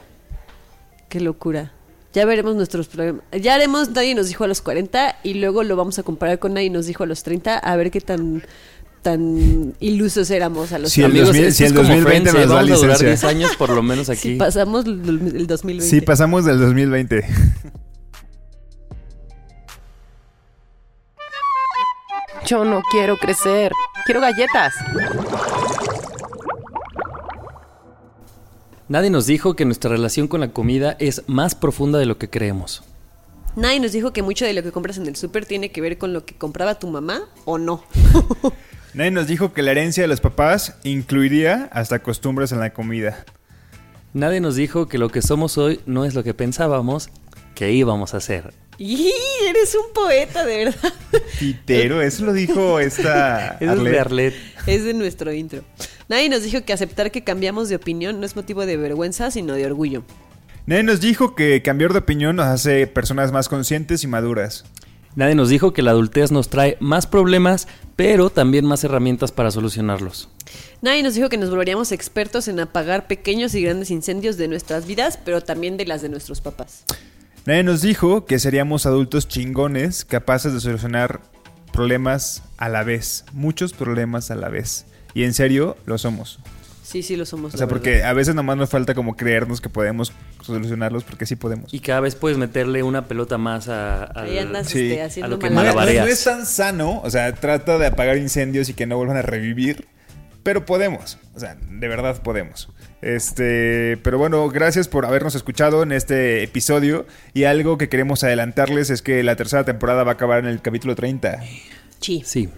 Qué 1.10 1.20
locura. 1.20 1.72
Ya 2.14 2.26
veremos 2.26 2.56
nuestros 2.56 2.88
problemas. 2.88 3.24
Ya 3.42 3.56
haremos 3.56 3.90
Nadie 3.90 4.16
nos 4.16 4.28
dijo 4.28 4.44
a 4.44 4.48
los 4.48 4.62
40 4.62 5.18
y 5.24 5.34
luego 5.34 5.64
lo 5.64 5.76
vamos 5.76 6.00
a 6.00 6.04
comparar 6.04 6.40
con 6.40 6.54
Nadie 6.54 6.70
nos 6.70 6.86
dijo 6.86 7.04
a 7.04 7.08
los 7.08 7.24
30 7.24 7.58
a 7.58 7.76
ver 7.76 7.92
qué 7.92 8.02
tan 8.02 8.44
tan 9.02 9.76
ilusos 9.80 10.32
éramos 10.32 10.72
a 10.72 10.80
los 10.80 10.92
Sí, 10.92 11.04
el 11.04 11.12
30. 11.12 11.28
2000 11.28 11.46
esto 11.46 11.58
si 11.58 11.64
el 11.66 11.74
como 11.76 11.90
2020 11.90 12.10
Friends, 12.10 12.28
¿eh? 12.28 12.40
nos 12.40 12.50
da 12.50 12.56
Vamos 12.56 12.72
a 12.72 12.76
durar 12.76 13.02
licencia. 13.02 13.30
10 13.30 13.36
años 13.36 13.56
por 13.58 13.70
lo 13.70 13.84
menos 13.84 14.10
aquí. 14.10 14.32
Si 14.32 14.36
pasamos 14.36 14.86
el 14.86 14.94
el 15.36 15.48
2020. 15.48 15.86
Sí, 15.86 16.02
pasamos 16.02 16.46
del 16.46 16.60
2020. 16.60 17.26
Yo 22.46 22.64
no 22.64 22.84
quiero 22.92 23.18
crecer. 23.18 23.72
Quiero 24.06 24.22
galletas. 24.22 24.76
Nadie 28.88 29.10
nos 29.10 29.26
dijo 29.26 29.56
que 29.56 29.66
nuestra 29.66 29.90
relación 29.90 30.28
con 30.28 30.42
la 30.42 30.50
comida 30.50 30.96
es 31.00 31.24
más 31.26 31.56
profunda 31.56 31.98
de 31.98 32.06
lo 32.06 32.20
que 32.20 32.30
creemos. 32.30 32.84
Nadie 33.56 33.80
nos 33.80 33.94
dijo 33.94 34.14
que 34.14 34.22
mucho 34.22 34.46
de 34.46 34.54
lo 34.54 34.62
que 34.62 34.72
compras 34.72 34.98
en 34.98 35.08
el 35.08 35.16
súper 35.16 35.48
tiene 35.48 35.72
que 35.72 35.82
ver 35.82 35.98
con 35.98 36.14
lo 36.14 36.24
que 36.24 36.36
compraba 36.36 36.78
tu 36.78 36.88
mamá 36.88 37.22
o 37.46 37.58
no. 37.58 37.84
Nadie 38.94 39.12
nos 39.12 39.26
dijo 39.26 39.52
que 39.52 39.64
la 39.64 39.72
herencia 39.72 40.04
de 40.04 40.08
los 40.08 40.22
papás 40.22 40.76
incluiría 40.84 41.68
hasta 41.72 42.04
costumbres 42.04 42.52
en 42.52 42.60
la 42.60 42.74
comida. 42.74 43.26
Nadie 44.14 44.40
nos 44.40 44.56
dijo 44.56 44.88
que 44.88 45.00
lo 45.00 45.10
que 45.10 45.24
somos 45.24 45.58
hoy 45.58 45.80
no 45.88 46.06
es 46.06 46.14
lo 46.14 46.24
que 46.24 46.36
pensábamos 46.36 47.10
que 47.56 47.72
íbamos 47.72 48.14
a 48.14 48.18
hacer. 48.18 48.54
Y 48.78 49.12
eres 49.48 49.76
un 49.76 49.94
poeta, 49.94 50.46
de 50.46 50.66
verdad. 50.66 50.94
Pitero, 51.40 52.02
eso 52.02 52.26
lo 52.26 52.34
dijo 52.34 52.80
esta 52.80 53.58
Eso 53.60 53.74
es 53.74 53.84
de. 53.84 54.00
Arlet. 54.00 54.36
Es 54.68 54.84
de 54.84 54.94
nuestro 54.94 55.34
intro. 55.34 55.62
Nadie 56.08 56.30
nos 56.30 56.44
dijo 56.44 56.64
que 56.64 56.74
aceptar 56.74 57.12
que 57.12 57.24
cambiamos 57.24 57.70
de 57.70 57.76
opinión 57.76 58.20
no 58.20 58.26
es 58.26 58.36
motivo 58.36 58.66
de 58.66 58.78
vergüenza, 58.78 59.32
sino 59.32 59.54
de 59.54 59.66
orgullo. 59.66 60.04
Nadie 60.66 60.84
nos 60.84 61.00
dijo 61.00 61.36
que 61.36 61.62
cambiar 61.62 61.94
de 61.94 62.00
opinión 62.00 62.36
nos 62.36 62.48
hace 62.48 62.88
personas 62.88 63.32
más 63.32 63.50
conscientes 63.50 64.04
y 64.04 64.08
maduras. 64.08 64.66
Nadie 65.16 65.36
nos 65.36 65.48
dijo 65.48 65.72
que 65.72 65.82
la 65.82 65.92
adultez 65.92 66.32
nos 66.32 66.50
trae 66.50 66.76
más 66.82 67.08
problemas, 67.08 67.68
pero 67.96 68.30
también 68.30 68.66
más 68.66 68.84
herramientas 68.84 69.32
para 69.32 69.50
solucionarlos. 69.50 70.28
Nadie 70.82 71.04
nos 71.04 71.16
dijo 71.16 71.30
que 71.30 71.38
nos 71.38 71.50
volveríamos 71.50 71.94
expertos 71.94 72.50
en 72.50 72.60
apagar 72.60 73.08
pequeños 73.08 73.56
y 73.56 73.62
grandes 73.62 73.92
incendios 73.92 74.36
de 74.36 74.50
nuestras 74.50 74.86
vidas, 74.86 75.18
pero 75.24 75.42
también 75.42 75.78
de 75.78 75.86
las 75.86 76.02
de 76.02 76.10
nuestros 76.10 76.42
papás. 76.42 76.84
Nadie 77.46 77.64
nos 77.64 77.82
dijo 77.82 78.26
que 78.26 78.40
seríamos 78.40 78.86
adultos 78.88 79.28
chingones 79.28 80.04
capaces 80.04 80.54
de 80.54 80.60
solucionar 80.60 81.22
problemas 81.72 82.42
a 82.58 82.70
la 82.70 82.84
vez, 82.84 83.26
muchos 83.34 83.74
problemas 83.74 84.32
a 84.32 84.36
la 84.36 84.50
vez. 84.50 84.86
Y 85.14 85.24
en 85.26 85.34
serio, 85.34 85.78
lo 85.86 85.98
somos. 85.98 86.40
Sí, 86.82 87.04
sí, 87.04 87.16
lo 87.16 87.26
somos. 87.26 87.54
O 87.54 87.58
sea, 87.58 87.66
verdad. 87.66 87.80
porque 87.80 88.04
a 88.04 88.14
veces 88.14 88.34
nomás 88.36 88.58
nos 88.58 88.70
falta 88.70 88.94
como 88.96 89.16
creernos 89.16 89.62
que 89.62 89.70
podemos 89.70 90.12
solucionarlos 90.42 91.04
porque 91.04 91.26
sí 91.26 91.36
podemos. 91.36 91.74
Y 91.74 91.80
cada 91.82 92.00
vez 92.00 92.16
puedes 92.16 92.38
meterle 92.38 92.82
una 92.84 93.08
pelota 93.08 93.38
más 93.38 93.70
a, 93.70 94.12
Ahí 94.20 94.38
andas 94.40 94.68
Sí. 94.68 94.88
este, 94.88 95.02
A 95.02 95.06
haciendo 95.06 95.30
lo 95.36 95.40
que 95.40 95.50
No, 95.50 95.64
no 95.64 95.82
es 95.82 96.24
tan 96.24 96.46
sano, 96.46 97.02
o 97.04 97.10
sea, 97.10 97.34
trata 97.36 97.78
de 97.78 97.88
apagar 97.88 98.18
incendios 98.18 98.70
y 98.70 98.74
que 98.74 98.86
no 98.88 98.98
vuelvan 98.98 99.18
a 99.18 99.22
revivir, 99.24 99.88
pero 100.44 100.66
podemos, 100.66 101.18
o 101.34 101.40
sea, 101.40 101.56
de 101.56 101.88
verdad 101.88 102.22
podemos. 102.22 102.70
Este, 103.06 103.98
pero 104.02 104.18
bueno, 104.18 104.50
gracias 104.50 104.88
por 104.88 105.06
habernos 105.06 105.36
escuchado 105.36 105.84
en 105.84 105.92
este 105.92 106.42
episodio 106.42 107.06
y 107.36 107.44
algo 107.44 107.78
que 107.78 107.88
queremos 107.88 108.24
adelantarles 108.24 108.90
es 108.90 109.04
que 109.04 109.22
la 109.22 109.36
tercera 109.36 109.64
temporada 109.64 110.04
va 110.04 110.14
a 110.14 110.14
acabar 110.16 110.40
en 110.40 110.48
el 110.48 110.60
capítulo 110.60 110.96
30. 110.96 111.40
Sí. 112.02 112.24
Sí. 112.26 112.50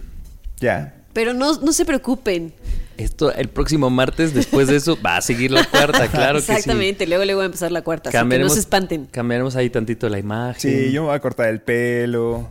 Ya. 0.58 0.94
Pero 1.12 1.34
no, 1.34 1.60
no 1.60 1.70
se 1.72 1.84
preocupen. 1.84 2.54
Esto 2.96 3.30
el 3.30 3.48
próximo 3.48 3.90
martes, 3.90 4.32
después 4.32 4.68
de 4.68 4.76
eso, 4.76 4.98
va 5.04 5.18
a 5.18 5.20
seguir 5.20 5.50
la 5.50 5.64
cuarta, 5.64 6.08
claro 6.08 6.38
que 6.38 6.46
sí. 6.46 6.52
Exactamente. 6.52 7.06
Luego, 7.06 7.26
luego 7.26 7.38
va 7.40 7.44
a 7.44 7.46
empezar 7.46 7.70
la 7.70 7.82
cuarta. 7.82 8.08
Así 8.08 8.28
que 8.28 8.38
no 8.38 8.48
se 8.48 8.60
espanten. 8.60 9.04
Cambiaremos 9.04 9.54
ahí 9.54 9.68
tantito 9.68 10.08
la 10.08 10.18
imagen. 10.18 10.60
Sí, 10.62 10.92
yo 10.92 11.02
me 11.02 11.08
voy 11.08 11.16
a 11.16 11.20
cortar 11.20 11.50
el 11.50 11.60
pelo. 11.60 12.50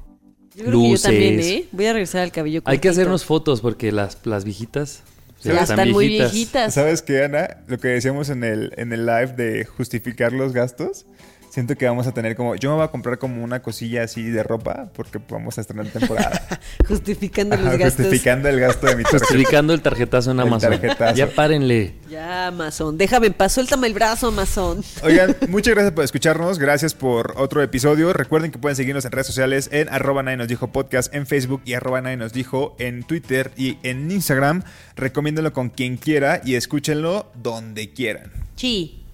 Yo 0.53 0.65
creo 0.65 0.81
que 0.83 0.91
yo 0.91 0.99
también, 0.99 1.39
¿eh? 1.39 1.65
Voy 1.71 1.87
a 1.87 1.93
regresar 1.93 2.21
al 2.21 2.31
cabello 2.31 2.61
Hay 2.65 2.77
que 2.77 2.89
cortito. 2.89 2.91
hacernos 2.91 3.25
fotos 3.25 3.61
porque 3.61 3.91
las, 3.91 4.19
las 4.23 4.43
viejitas 4.45 5.01
Ya 5.43 5.61
están 5.61 5.91
muy 5.91 6.07
viejitas. 6.07 6.73
¿Sabes 6.73 7.01
qué, 7.01 7.23
Ana? 7.23 7.57
Lo 7.67 7.77
que 7.77 7.89
decíamos 7.89 8.29
en 8.29 8.43
el, 8.43 8.73
en 8.77 8.91
el 8.93 9.05
live 9.05 9.33
de 9.33 9.65
justificar 9.65 10.33
los 10.33 10.53
gastos. 10.53 11.05
Siento 11.57 11.75
que 11.75 11.87
vamos 11.87 12.05
a 12.05 12.11
tener 12.11 12.35
como... 12.35 12.53
Yo 12.53 12.69
me 12.69 12.75
voy 12.75 12.85
a 12.85 12.89
comprar 12.89 13.17
como 13.17 13.43
una 13.43 13.63
cosilla 13.63 14.03
así 14.03 14.21
de 14.21 14.43
ropa 14.43 14.91
porque 14.93 15.19
vamos 15.27 15.57
a 15.57 15.61
estrenar 15.61 15.87
temporada. 15.87 16.39
Justificando 16.87 17.55
los 17.57 17.65
Ajá, 17.65 17.77
gastos. 17.77 18.05
justificando 18.05 18.47
el 18.47 18.59
gasto 18.59 18.85
de 18.85 18.95
mi 18.95 19.01
tarjeta. 19.03 19.25
Justificando 19.25 19.73
el 19.73 19.81
tarjetazo 19.81 20.29
en 20.29 20.39
El 20.39 20.45
Amazon. 20.45 20.69
tarjetazo. 20.69 21.15
Ya 21.15 21.25
párenle. 21.33 21.95
Ya, 22.11 22.45
Amazon. 22.49 22.95
Déjame 22.95 23.25
en 23.25 23.33
paz. 23.33 23.53
Suéltame 23.53 23.87
el 23.87 23.95
brazo, 23.95 24.27
Amazon. 24.27 24.83
Oigan, 25.01 25.35
muchas 25.49 25.73
gracias 25.73 25.93
por 25.95 26.03
escucharnos. 26.03 26.59
Gracias 26.59 26.93
por 26.93 27.33
otro 27.37 27.63
episodio. 27.63 28.13
Recuerden 28.13 28.51
que 28.51 28.59
pueden 28.59 28.75
seguirnos 28.75 29.03
en 29.05 29.11
redes 29.13 29.25
sociales 29.25 29.67
en 29.71 29.89
arroba 29.89 30.21
nadie 30.21 30.37
nos 30.37 30.47
dijo 30.49 30.67
podcast 30.71 31.11
en 31.15 31.25
Facebook 31.25 31.63
y 31.65 31.73
arroba 31.73 32.01
nadie 32.01 32.17
nos 32.17 32.33
dijo 32.33 32.75
en 32.77 33.01
Twitter 33.01 33.49
y 33.57 33.79
en 33.81 34.11
Instagram. 34.11 34.61
Recomiéndenlo 34.95 35.53
con 35.53 35.69
quien 35.71 35.97
quiera 35.97 36.39
y 36.45 36.53
escúchenlo 36.53 37.31
donde 37.33 37.93
quieran. 37.93 38.31
Sí. 38.57 39.05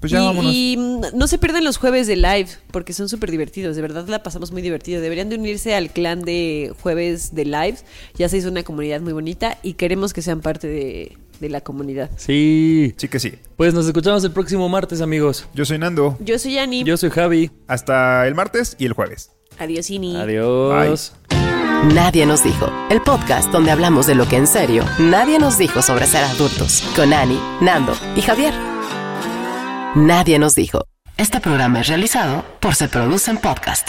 Pues 0.00 0.12
ya 0.12 0.20
y, 0.22 0.24
vámonos. 0.26 0.52
y, 0.54 0.76
mm, 0.78 1.00
no 1.14 1.26
se 1.26 1.38
pierdan 1.38 1.64
los 1.64 1.76
jueves 1.76 2.06
de 2.06 2.16
live, 2.16 2.48
porque 2.70 2.92
son 2.92 3.08
súper 3.08 3.30
divertidos. 3.30 3.76
De 3.76 3.82
verdad 3.82 4.06
la 4.08 4.22
pasamos 4.22 4.52
muy 4.52 4.62
divertido. 4.62 5.00
Deberían 5.00 5.28
de 5.28 5.36
unirse 5.36 5.74
al 5.74 5.90
clan 5.90 6.22
de 6.22 6.72
jueves 6.82 7.34
de 7.34 7.44
live. 7.44 7.76
Ya 8.16 8.28
se 8.28 8.38
hizo 8.38 8.48
una 8.48 8.62
comunidad 8.62 9.00
muy 9.00 9.12
bonita 9.12 9.58
y 9.62 9.74
queremos 9.74 10.12
que 10.12 10.22
sean 10.22 10.40
parte 10.40 10.68
de, 10.68 11.16
de 11.40 11.48
la 11.48 11.60
comunidad. 11.60 12.10
Sí. 12.16 12.94
Sí 12.96 13.08
que 13.08 13.20
sí. 13.20 13.34
Pues 13.56 13.74
nos 13.74 13.86
escuchamos 13.86 14.22
el 14.24 14.30
próximo 14.32 14.68
martes, 14.68 15.00
amigos. 15.00 15.46
Yo 15.54 15.64
soy 15.64 15.78
Nando. 15.78 16.16
Yo 16.20 16.38
soy 16.38 16.58
Ani. 16.58 16.84
Yo 16.84 16.96
soy 16.96 17.10
Javi. 17.10 17.50
Hasta 17.66 18.26
el 18.26 18.34
martes 18.34 18.76
y 18.78 18.86
el 18.86 18.92
jueves. 18.92 19.32
Adiós, 19.58 19.90
Ini. 19.90 20.16
Adiós. 20.16 21.14
Nadie 21.94 22.26
nos 22.26 22.44
dijo. 22.44 22.70
El 22.90 23.00
podcast 23.02 23.50
donde 23.50 23.70
hablamos 23.70 24.06
de 24.06 24.14
lo 24.14 24.28
que 24.28 24.36
en 24.36 24.46
serio 24.46 24.84
nadie 24.98 25.38
nos 25.38 25.58
dijo 25.58 25.82
sobre 25.82 26.06
ser 26.06 26.24
adultos. 26.24 26.82
Con 26.94 27.12
Ani, 27.12 27.38
Nando 27.60 27.92
y 28.16 28.20
Javier. 28.20 28.77
Nadie 29.98 30.38
nos 30.38 30.54
dijo. 30.54 30.84
Este 31.16 31.40
programa 31.40 31.80
es 31.80 31.88
realizado 31.88 32.44
por 32.60 32.76
Se 32.76 32.88
Producen 32.88 33.36
Podcast. 33.36 33.88